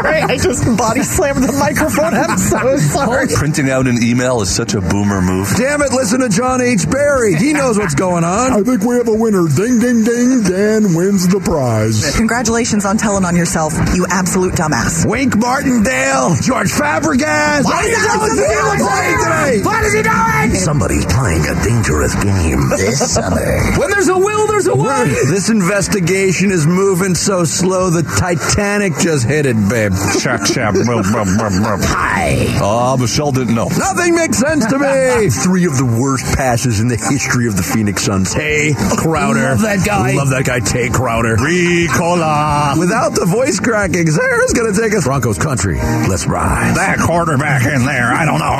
Sorry, 0.00 0.22
I 0.22 0.36
just 0.36 0.64
body 0.78 1.02
slammed 1.02 1.44
the 1.44 1.52
microphone. 1.52 2.14
I'm 2.14 2.38
so 2.38 2.76
sorry. 2.78 3.28
Printing 3.34 3.68
out 3.68 3.86
an 3.86 4.02
email 4.02 4.40
is 4.40 4.48
such 4.48 4.72
a 4.72 4.80
boomer 4.80 5.20
move. 5.20 5.48
Damn 5.56 5.82
it, 5.82 5.92
listen 5.92 6.20
to 6.20 6.28
John 6.28 6.62
H. 6.62 6.88
Barry. 6.90 7.36
He 7.36 7.52
knows 7.52 7.76
what's 7.76 7.94
going 7.94 8.24
on. 8.24 8.52
I 8.52 8.62
think 8.62 8.82
we 8.82 8.96
have 8.96 9.08
a 9.08 9.14
winner. 9.14 9.44
Ding, 9.48 9.78
ding, 9.78 10.04
ding. 10.04 10.42
Dan 10.44 10.94
wins 10.94 11.28
the 11.28 11.40
prize. 11.40 12.16
Congratulations 12.16 12.86
on 12.86 12.96
telling 12.96 13.24
on 13.24 13.36
yourself, 13.36 13.74
you 13.94 14.06
absolute 14.08 14.54
dumbass. 14.54 15.04
Wink 15.04 15.36
Martindale, 15.36 16.34
George 16.40 16.72
Fabregas. 16.72 17.64
Why, 17.64 17.76
are 17.76 17.88
you 17.88 18.00
doing 18.00 18.40
today? 18.40 19.60
What 19.62 19.84
is 19.84 19.92
he 19.92 20.02
doing? 20.02 20.54
Somebody's 20.56 21.04
playing 21.06 21.44
a 21.44 21.54
dangerous 21.62 22.14
game. 22.24 22.60
This 22.70 23.14
summer. 23.14 23.44
When 23.76 23.90
there's 23.90 24.08
a 24.08 24.16
will, 24.16 24.46
there's 24.46 24.66
a 24.66 24.76
way. 24.76 25.08
This 25.28 25.50
investigation 25.50 26.50
is 26.50 26.66
moving 26.66 27.14
so 27.14 27.44
slow 27.44 27.90
the 27.90 28.02
Titanic 28.02 28.94
just 28.98 29.26
hit 29.26 29.44
it 29.44 29.56
big. 29.90 29.98
babe. 29.98 30.20
Shack, 30.20 30.46
shack. 30.46 30.74
Hi. 30.74 32.58
Ah, 32.60 32.96
Michelle 32.98 33.32
didn't 33.32 33.54
know. 33.54 33.68
Nothing 33.68 34.14
makes 34.14 34.38
sense 34.38 34.66
to 34.66 34.78
me. 34.78 35.30
Three 35.44 35.66
of 35.66 35.76
the 35.76 35.84
worst 35.84 36.24
passes 36.36 36.80
in 36.80 36.88
the 36.88 36.96
history 36.96 37.46
of 37.46 37.56
the 37.56 37.62
Phoenix 37.62 38.04
Suns. 38.04 38.32
Tay 38.34 38.74
Crowder. 38.96 39.40
Love 39.40 39.62
that 39.62 39.84
guy. 39.84 40.12
Love 40.12 40.30
that 40.30 40.44
guy, 40.44 40.60
Tay 40.60 40.88
Crowder. 40.88 41.36
Ricola. 41.36 42.78
Without 42.78 43.14
the 43.14 43.26
voice 43.26 43.60
cracking, 43.60 44.06
Sarah's 44.10 44.52
going 44.52 44.72
to 44.72 44.80
take 44.80 44.94
us 44.94 45.04
Broncos 45.04 45.38
country. 45.38 45.76
Let's 45.76 46.26
ride. 46.26 46.76
That 46.76 46.98
quarterback 46.98 47.64
in 47.66 47.84
there, 47.84 48.12
I 48.12 48.24
don't 48.24 48.38
know. 48.38 48.50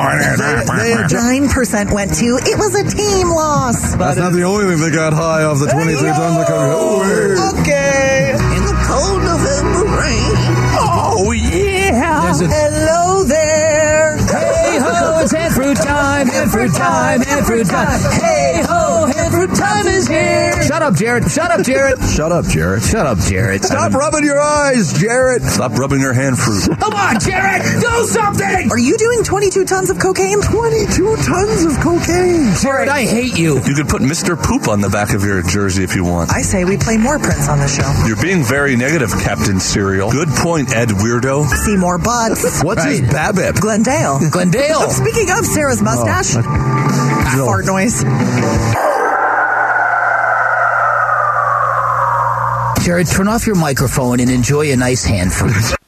They 0.77 0.95
Nine 1.21 1.49
percent 1.49 1.91
went 1.91 2.15
to 2.15 2.39
it 2.43 2.59
was 2.59 2.75
a 2.75 2.85
team 2.89 3.29
loss. 3.31 3.95
That's 3.95 4.19
not 4.19 4.33
the 4.33 4.43
only 4.43 4.67
thing 4.67 4.81
that 4.85 4.93
got 4.95 5.13
high 5.13 5.45
off 5.45 5.59
the 5.59 5.67
23 5.67 5.95
tons 6.11 6.37
of 6.41 6.47
cocaine. 6.47 7.61
Okay. 7.61 8.33
In 8.33 8.63
the 8.65 8.77
cold 8.87 9.23
November 9.23 9.85
rain. 9.97 10.60
Hello 12.39 13.25
there. 13.25 14.17
hey 14.17 14.79
ho, 14.79 15.19
it's 15.19 15.33
hand 15.33 15.53
fruit 15.53 15.77
time, 15.77 16.29
hand 16.29 16.53
fruit 16.53 16.73
time, 16.73 17.21
hand 17.23 17.45
fruit 17.45 17.67
time. 17.67 18.01
Hey 18.13 18.63
ho, 18.65 18.90
hand 19.31 19.49
fruit 19.49 19.57
time 19.59 19.87
is 19.87 20.09
here. 20.09 20.63
Shut 20.63 20.83
up, 20.83 20.95
Jarrett. 20.95 21.31
Shut 21.31 21.51
up, 21.51 21.65
Jarrett. 21.65 21.99
Shut 22.17 22.33
up, 22.33 22.45
Jarrett. 22.47 22.83
Shut 22.83 23.07
up, 23.07 23.19
Jarrett. 23.19 23.65
Stop 23.65 23.93
rubbing 23.93 24.25
your 24.25 24.41
eyes, 24.41 24.93
Jarrett. 24.99 25.43
Stop 25.43 25.73
rubbing 25.73 26.01
your 26.01 26.13
hand 26.13 26.39
fruit. 26.39 26.69
Come 26.81 26.95
on, 26.95 27.21
Jarrett. 27.21 27.63
Do 27.81 28.05
something. 28.07 28.71
Are 28.71 28.79
you 28.79 28.97
doing 28.99 29.25
22 29.25 29.65
tons 29.65 29.91
of 29.91 29.99
cocaine? 29.99 30.41
22 30.43 31.17
tons 31.17 31.65
of 31.65 31.81
cocaine. 31.83 32.55
Jarrett, 32.61 32.89
I 32.89 33.03
hate 33.03 33.39
you. 33.39 33.57
You 33.65 33.75
could 33.75 33.89
put 33.89 34.03
Mr. 34.03 34.41
Poop 34.41 34.69
on 34.69 34.81
the 34.81 34.89
back 34.91 35.15
of 35.15 35.25
your 35.25 35.43
jersey 35.43 35.85
if 35.85 35.95
you 35.95 36.05
want. 36.05 36.31
I 36.33 36.43
say 36.43 36.65
we 36.65 36.77
play 36.77 36.97
more 36.97 37.19
Prince 37.19 37.49
on 37.49 37.59
the 37.59 37.69
show. 37.69 37.89
You're 38.07 38.21
being 38.21 38.45
very 38.45 38.77
negative, 38.77 39.11
Captain 39.11 39.61
Serial. 39.61 40.11
Good 40.11 40.29
point, 40.29 40.75
Ed 40.75 40.89
Weirdo. 40.89 41.47
See 41.47 41.77
more 41.77 41.99
butts. 41.99 42.63
What's 42.63 42.85
his 42.85 43.01
Right. 43.01 43.35
BABIP? 43.35 43.61
Glendale. 43.61 44.21
Glendale. 44.31 44.91
Speaking 44.91 45.31
of 45.31 45.45
Sarah's 45.47 45.81
oh, 45.81 45.85
mustache, 45.85 46.35
fart 47.47 47.65
noise. 47.65 48.03
Jarrett, 52.91 53.07
turn 53.07 53.29
off 53.29 53.47
your 53.47 53.55
microphone 53.55 54.19
and 54.19 54.29
enjoy 54.29 54.73
a 54.73 54.77
nice 54.77 55.05
hand 55.05 55.33
fruit. 55.33 55.80